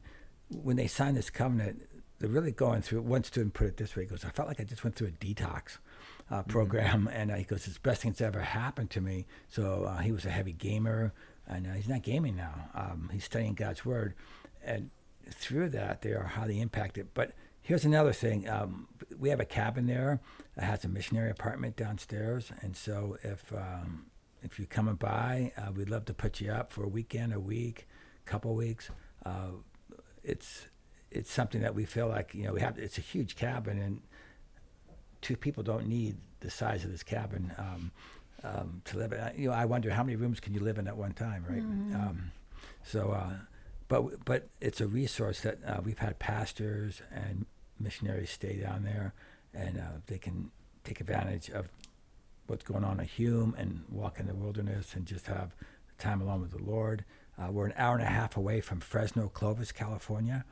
when 0.49 0.77
they 0.77 0.87
sign 0.87 1.15
this 1.15 1.29
covenant, 1.29 1.81
they're 2.19 2.29
really 2.29 2.51
going 2.51 2.81
through. 2.81 3.01
One 3.01 3.23
student 3.23 3.53
put 3.53 3.67
it 3.67 3.77
this 3.77 3.95
way: 3.95 4.03
"He 4.03 4.09
goes, 4.09 4.23
I 4.23 4.29
felt 4.29 4.47
like 4.47 4.59
I 4.59 4.63
just 4.63 4.83
went 4.83 4.95
through 4.95 5.07
a 5.07 5.11
detox 5.11 5.77
uh, 6.31 6.43
program, 6.43 7.09
and 7.11 7.31
uh, 7.31 7.35
he 7.35 7.43
goes, 7.43 7.67
it's 7.67 7.75
the 7.75 7.81
best 7.81 8.01
thing 8.01 8.11
that's 8.11 8.21
ever 8.21 8.41
happened 8.41 8.89
to 8.91 9.01
me." 9.01 9.25
So 9.49 9.83
uh, 9.83 9.97
he 9.97 10.11
was 10.11 10.25
a 10.25 10.29
heavy 10.29 10.53
gamer, 10.53 11.13
and 11.47 11.67
uh, 11.67 11.73
he's 11.73 11.87
not 11.87 12.03
gaming 12.03 12.35
now. 12.35 12.69
Um, 12.73 13.09
he's 13.11 13.23
studying 13.23 13.53
God's 13.53 13.85
word, 13.85 14.13
and 14.63 14.89
through 15.29 15.69
that, 15.69 16.01
they 16.01 16.11
are 16.11 16.23
highly 16.23 16.59
impacted. 16.59 17.09
But 17.13 17.33
here's 17.61 17.85
another 17.85 18.13
thing: 18.13 18.47
um, 18.49 18.87
we 19.17 19.29
have 19.29 19.39
a 19.39 19.45
cabin 19.45 19.87
there 19.87 20.19
that 20.55 20.65
has 20.65 20.85
a 20.85 20.87
missionary 20.87 21.31
apartment 21.31 21.75
downstairs, 21.75 22.51
and 22.61 22.75
so 22.75 23.17
if 23.23 23.51
um, 23.53 24.07
if 24.43 24.59
you're 24.59 24.67
coming 24.67 24.95
by, 24.95 25.51
uh, 25.57 25.71
we'd 25.71 25.89
love 25.89 26.05
to 26.05 26.13
put 26.13 26.39
you 26.39 26.51
up 26.51 26.71
for 26.71 26.83
a 26.83 26.87
weekend, 26.87 27.33
a 27.33 27.39
week, 27.39 27.87
couple 28.25 28.53
weeks. 28.55 28.89
Uh, 29.25 29.51
it's 30.23 30.67
it's 31.09 31.31
something 31.31 31.61
that 31.61 31.73
we 31.73 31.85
feel 31.85 32.07
like 32.07 32.33
you 32.33 32.43
know 32.43 32.53
we 32.53 32.61
have. 32.61 32.77
It's 32.77 32.97
a 32.97 33.01
huge 33.01 33.35
cabin, 33.35 33.79
and 33.79 34.01
two 35.21 35.35
people 35.35 35.63
don't 35.63 35.87
need 35.87 36.17
the 36.41 36.51
size 36.51 36.83
of 36.83 36.91
this 36.91 37.03
cabin 37.03 37.53
um, 37.57 37.91
um, 38.43 38.81
to 38.85 38.97
live 38.97 39.11
in. 39.13 39.19
I- 39.19 39.33
You 39.35 39.49
know, 39.49 39.55
I 39.55 39.65
wonder 39.65 39.89
how 39.91 40.03
many 40.03 40.15
rooms 40.15 40.39
can 40.39 40.53
you 40.53 40.59
live 40.59 40.77
in 40.77 40.87
at 40.87 40.97
one 40.97 41.13
time, 41.13 41.45
right? 41.49 41.61
Um, 41.95 42.31
so, 42.83 43.11
uh, 43.11 43.33
but 43.87 44.23
but 44.25 44.47
it's 44.61 44.81
a 44.81 44.87
resource 44.87 45.41
that 45.41 45.59
uh, 45.65 45.81
we've 45.83 45.97
had 45.99 46.19
pastors 46.19 47.01
and 47.11 47.45
missionaries 47.79 48.29
stay 48.31 48.57
down 48.59 48.83
there, 48.83 49.13
and 49.53 49.77
uh, 49.77 49.83
they 50.07 50.17
can 50.17 50.51
take 50.83 50.99
advantage 51.01 51.49
of 51.49 51.67
what's 52.47 52.63
going 52.63 52.83
on 52.83 52.99
at 52.99 53.07
Hume 53.07 53.53
and 53.57 53.83
walk 53.89 54.19
in 54.19 54.27
the 54.27 54.33
wilderness 54.35 54.93
and 54.95 55.05
just 55.05 55.27
have 55.27 55.51
time 55.97 56.21
alone 56.21 56.41
with 56.41 56.51
the 56.51 56.63
Lord. 56.63 57.03
Uh, 57.37 57.51
we're 57.51 57.65
an 57.67 57.73
hour 57.77 57.93
and 57.95 58.03
a 58.03 58.07
half 58.09 58.35
away 58.37 58.61
from 58.61 58.79
Fresno, 58.79 59.27
Clovis, 59.27 59.71
California, 59.71 60.43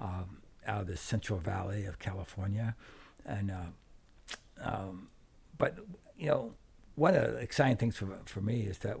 um, 0.00 0.38
out 0.66 0.80
of 0.82 0.86
the 0.86 0.96
Central 0.96 1.38
Valley 1.38 1.84
of 1.84 1.98
California, 1.98 2.74
and 3.26 3.50
uh, 3.50 3.66
um, 4.60 5.08
but 5.58 5.76
you 6.16 6.26
know 6.28 6.54
one 6.94 7.14
of 7.14 7.32
the 7.32 7.38
exciting 7.38 7.76
things 7.76 7.96
for 7.96 8.08
for 8.26 8.40
me 8.40 8.62
is 8.62 8.78
that 8.78 8.96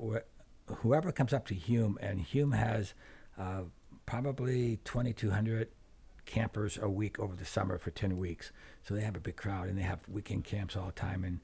whoever 0.66 1.12
comes 1.12 1.32
up 1.32 1.46
to 1.48 1.54
Hume 1.54 1.98
and 2.00 2.20
Hume 2.20 2.52
has 2.52 2.94
uh, 3.38 3.62
probably 4.06 4.78
2,200 4.84 5.68
campers 6.24 6.78
a 6.80 6.88
week 6.88 7.18
over 7.18 7.34
the 7.34 7.44
summer 7.44 7.78
for 7.78 7.90
10 7.90 8.16
weeks. 8.16 8.52
So 8.84 8.94
they 8.94 9.00
have 9.02 9.16
a 9.16 9.20
big 9.20 9.36
crowd 9.36 9.68
and 9.68 9.76
they 9.76 9.82
have 9.82 10.00
weekend 10.08 10.44
camps 10.44 10.76
all 10.76 10.86
the 10.86 10.92
time. 10.92 11.24
And 11.24 11.40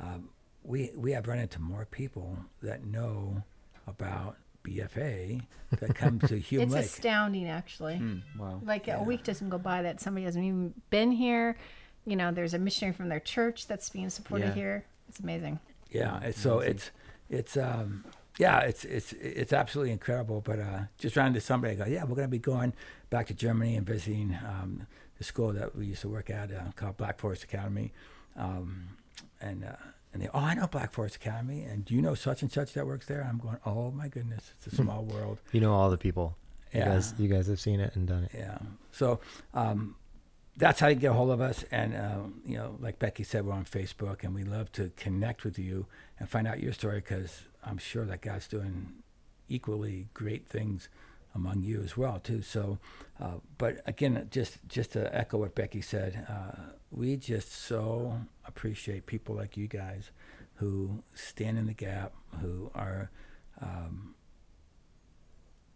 um, 0.00 0.28
we, 0.62 0.90
we 0.96 1.12
have 1.12 1.26
run 1.28 1.38
into 1.38 1.60
more 1.60 1.86
people 1.90 2.36
that 2.62 2.84
know 2.84 3.42
about 3.86 4.36
BFA 4.64 5.42
that 5.78 5.94
come 5.94 6.18
to 6.20 6.36
Hume 6.40 6.62
it's 6.64 6.72
Lake. 6.74 6.84
astounding 6.86 7.48
actually 7.48 7.96
Hmm, 7.98 8.18
wow. 8.38 8.60
Like 8.64 8.88
a 8.88 9.02
week 9.02 9.22
doesn't 9.22 9.48
go 9.48 9.58
by 9.58 9.82
that 9.82 10.00
somebody 10.00 10.24
hasn't 10.24 10.44
even 10.44 10.74
been 10.90 11.12
here. 11.12 11.56
You 12.04 12.16
know, 12.16 12.32
there's 12.32 12.54
a 12.54 12.58
missionary 12.58 12.94
from 12.94 13.08
their 13.08 13.20
church 13.20 13.66
that's 13.68 13.88
being 13.88 14.10
supported 14.10 14.48
Yeah. 14.48 14.54
here. 14.54 14.84
It's 15.08 15.20
amazing. 15.20 15.60
Yeah, 15.90 16.20
it's, 16.22 16.40
so 16.40 16.58
it's 16.60 16.90
it's 17.30 17.56
um 17.56 18.04
yeah, 18.38 18.60
it's 18.60 18.84
it's 18.84 19.12
it's 19.14 19.52
absolutely 19.52 19.92
incredible. 19.92 20.40
But 20.40 20.58
uh, 20.58 20.80
just 20.98 21.16
ran 21.16 21.28
into 21.28 21.40
somebody. 21.40 21.74
I 21.74 21.76
go, 21.76 21.84
yeah, 21.86 22.02
we're 22.04 22.16
going 22.16 22.28
to 22.28 22.30
be 22.30 22.38
going 22.38 22.72
back 23.10 23.26
to 23.28 23.34
Germany 23.34 23.76
and 23.76 23.86
visiting 23.86 24.36
um, 24.46 24.86
the 25.18 25.24
school 25.24 25.52
that 25.52 25.74
we 25.74 25.86
used 25.86 26.02
to 26.02 26.08
work 26.08 26.28
at 26.30 26.50
uh, 26.52 26.72
called 26.74 26.96
Black 26.98 27.18
Forest 27.18 27.44
Academy. 27.44 27.92
Um, 28.36 28.88
and 29.40 29.64
uh, 29.64 29.72
and 30.12 30.22
they, 30.22 30.28
oh, 30.34 30.38
I 30.40 30.54
know 30.54 30.66
Black 30.66 30.92
Forest 30.92 31.16
Academy, 31.16 31.62
and 31.62 31.84
do 31.84 31.94
you 31.94 32.02
know 32.02 32.14
such 32.14 32.42
and 32.42 32.50
such 32.52 32.72
that 32.74 32.86
works 32.86 33.06
there? 33.06 33.26
I'm 33.28 33.38
going, 33.38 33.56
oh 33.64 33.90
my 33.90 34.08
goodness, 34.08 34.52
it's 34.56 34.66
a 34.72 34.76
small 34.76 35.04
world. 35.04 35.38
You 35.52 35.60
know 35.60 35.72
all 35.72 35.90
the 35.90 35.98
people. 35.98 36.36
You 36.72 36.80
Yeah. 36.80 36.88
guys, 36.90 37.14
you 37.18 37.28
guys 37.28 37.46
have 37.46 37.60
seen 37.60 37.80
it 37.80 37.94
and 37.96 38.06
done 38.06 38.24
it. 38.24 38.32
Yeah. 38.34 38.58
So 38.92 39.20
um, 39.54 39.94
that's 40.56 40.80
how 40.80 40.88
you 40.88 40.94
get 40.96 41.10
a 41.10 41.14
hold 41.14 41.30
of 41.30 41.40
us. 41.40 41.64
And, 41.70 41.96
um, 41.96 42.40
you 42.44 42.56
know, 42.56 42.76
like 42.80 42.98
Beckie 42.98 43.26
said, 43.26 43.44
we're 43.44 43.52
on 43.52 43.64
Facebook 43.64 44.24
and 44.24 44.34
we 44.34 44.42
love 44.44 44.72
to 44.72 44.90
connect 44.96 45.44
with 45.44 45.58
you 45.58 45.86
and 46.18 46.28
find 46.28 46.46
out 46.46 46.60
your 46.60 46.72
story 46.72 46.96
because 46.96 47.42
I'm 47.64 47.78
sure 47.78 48.04
that 48.06 48.22
God's 48.22 48.48
doing 48.48 48.94
equally 49.48 50.08
great 50.14 50.46
things 50.46 50.88
among 51.34 51.62
you 51.62 51.82
as 51.82 51.96
well, 51.96 52.18
too. 52.18 52.40
So, 52.40 52.78
uh, 53.20 53.34
but 53.58 53.82
again, 53.86 54.28
just, 54.30 54.58
just 54.68 54.92
to 54.92 55.14
echo 55.14 55.38
what 55.38 55.54
Beckie 55.54 55.84
said, 55.84 56.26
uh, 56.28 56.72
we 56.90 57.16
just 57.16 57.52
so 57.52 58.20
appreciate 58.46 59.04
people 59.04 59.34
like 59.34 59.56
you 59.56 59.68
guys 59.68 60.10
who 60.54 61.02
stand 61.14 61.58
in 61.58 61.66
the 61.66 61.74
gap, 61.74 62.12
who 62.40 62.70
are 62.74 63.10
um, 63.60 64.14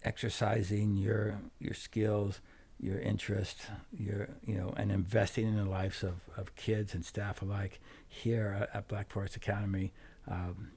exercising 0.05 0.97
your 0.97 1.39
your 1.59 1.75
skills, 1.75 2.41
your 2.81 2.99
interest, 2.99 3.59
your 3.93 4.29
you 4.45 4.55
know, 4.55 4.73
and 4.77 4.91
investing 4.91 5.47
in 5.47 5.57
the 5.57 5.65
lives 5.65 6.03
of, 6.03 6.15
of 6.37 6.55
kids 6.57 6.95
and 6.95 7.05
staff 7.05 7.43
alike 7.43 7.81
here 8.09 8.57
at, 8.61 8.77
at 8.77 8.89
Black 8.89 9.11
Forest 9.11 9.37
Academy. 9.37 9.93
Um, 10.29 10.73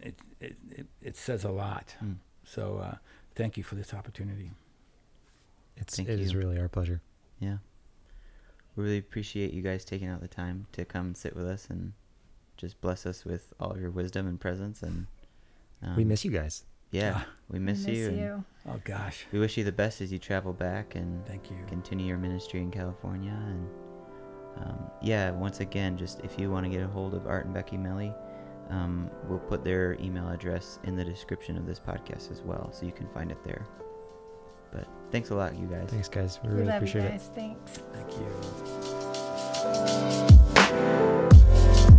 it, 0.00 0.14
it, 0.40 0.56
it 0.70 0.86
it 1.02 1.16
says 1.16 1.44
a 1.44 1.50
lot. 1.50 1.94
Mm. 2.04 2.16
So 2.44 2.78
uh, 2.78 2.96
thank 3.34 3.56
you 3.56 3.62
for 3.62 3.74
this 3.74 3.94
opportunity. 3.94 4.50
It's 5.76 5.96
Thank 5.96 6.08
it 6.08 6.20
is 6.20 6.32
you. 6.32 6.38
really 6.38 6.58
our 6.58 6.68
pleasure. 6.68 7.02
Yeah. 7.38 7.58
We 8.74 8.84
really 8.84 8.98
appreciate 8.98 9.52
you 9.52 9.62
guys 9.62 9.84
taking 9.84 10.08
out 10.08 10.20
the 10.20 10.28
time 10.28 10.66
to 10.72 10.84
come 10.84 11.14
sit 11.14 11.34
with 11.34 11.46
us 11.46 11.68
and 11.70 11.92
just 12.56 12.80
bless 12.80 13.04
us 13.06 13.24
with 13.24 13.52
all 13.60 13.72
of 13.72 13.80
your 13.80 13.90
wisdom 13.90 14.26
and 14.26 14.40
presence. 14.40 14.82
And 14.82 15.06
um, 15.82 15.96
we 15.96 16.04
miss 16.04 16.24
you 16.24 16.30
guys. 16.30 16.64
Yeah, 16.90 17.14
Ah. 17.16 17.26
we 17.50 17.58
miss, 17.58 17.86
you. 17.86 18.08
and 18.08 18.44
Oh 18.68 18.80
gosh, 18.84 19.26
we 19.32 19.38
wish 19.38 19.56
you 19.56 19.64
the 19.64 19.72
best 19.72 20.00
as 20.00 20.10
you 20.12 20.18
travel 20.18 20.52
back 20.52 20.94
and 20.94 21.24
thank 21.26 21.50
you. 21.50 21.56
continue 21.68 22.06
your 22.06 22.18
ministry 22.18 22.60
in 22.60 22.70
California. 22.70 23.36
And 23.48 23.68
um, 24.64 24.78
yeah, 25.02 25.30
once 25.32 25.60
again, 25.60 25.96
just 25.96 26.20
if 26.20 26.38
you 26.38 26.50
want 26.50 26.64
to 26.64 26.70
get 26.70 26.82
a 26.82 26.86
hold 26.88 27.14
of 27.14 27.26
Art 27.26 27.46
and 27.46 27.54
Beckie 27.54 27.78
Melli, 27.78 28.14
um, 28.70 29.10
we'll 29.28 29.38
put 29.38 29.62
their 29.64 29.94
email 30.00 30.28
address 30.28 30.78
in 30.84 30.96
the 30.96 31.04
description 31.04 31.56
of 31.56 31.66
this 31.66 31.78
podcast 31.78 32.30
as 32.32 32.40
well, 32.42 32.72
so 32.72 32.86
you 32.86 32.92
can 32.92 33.06
find 33.08 33.30
it 33.30 33.42
there. 33.44 33.64
But 34.72 34.88
thanks 35.12 35.30
a 35.30 35.34
lot, 35.36 35.56
you 35.56 35.66
guys. 35.66 35.88
Thanks, 35.90 36.08
guys. 36.08 36.40
We 36.42 36.48
We 36.48 36.54
really 36.56 36.66
love 36.68 36.82
you 36.82 36.88
appreciate 36.88 37.04
it. 37.04 37.10
guys. 37.10 37.30
Thanks. 37.34 37.78
Thank 37.92 38.12
you. 41.90 41.95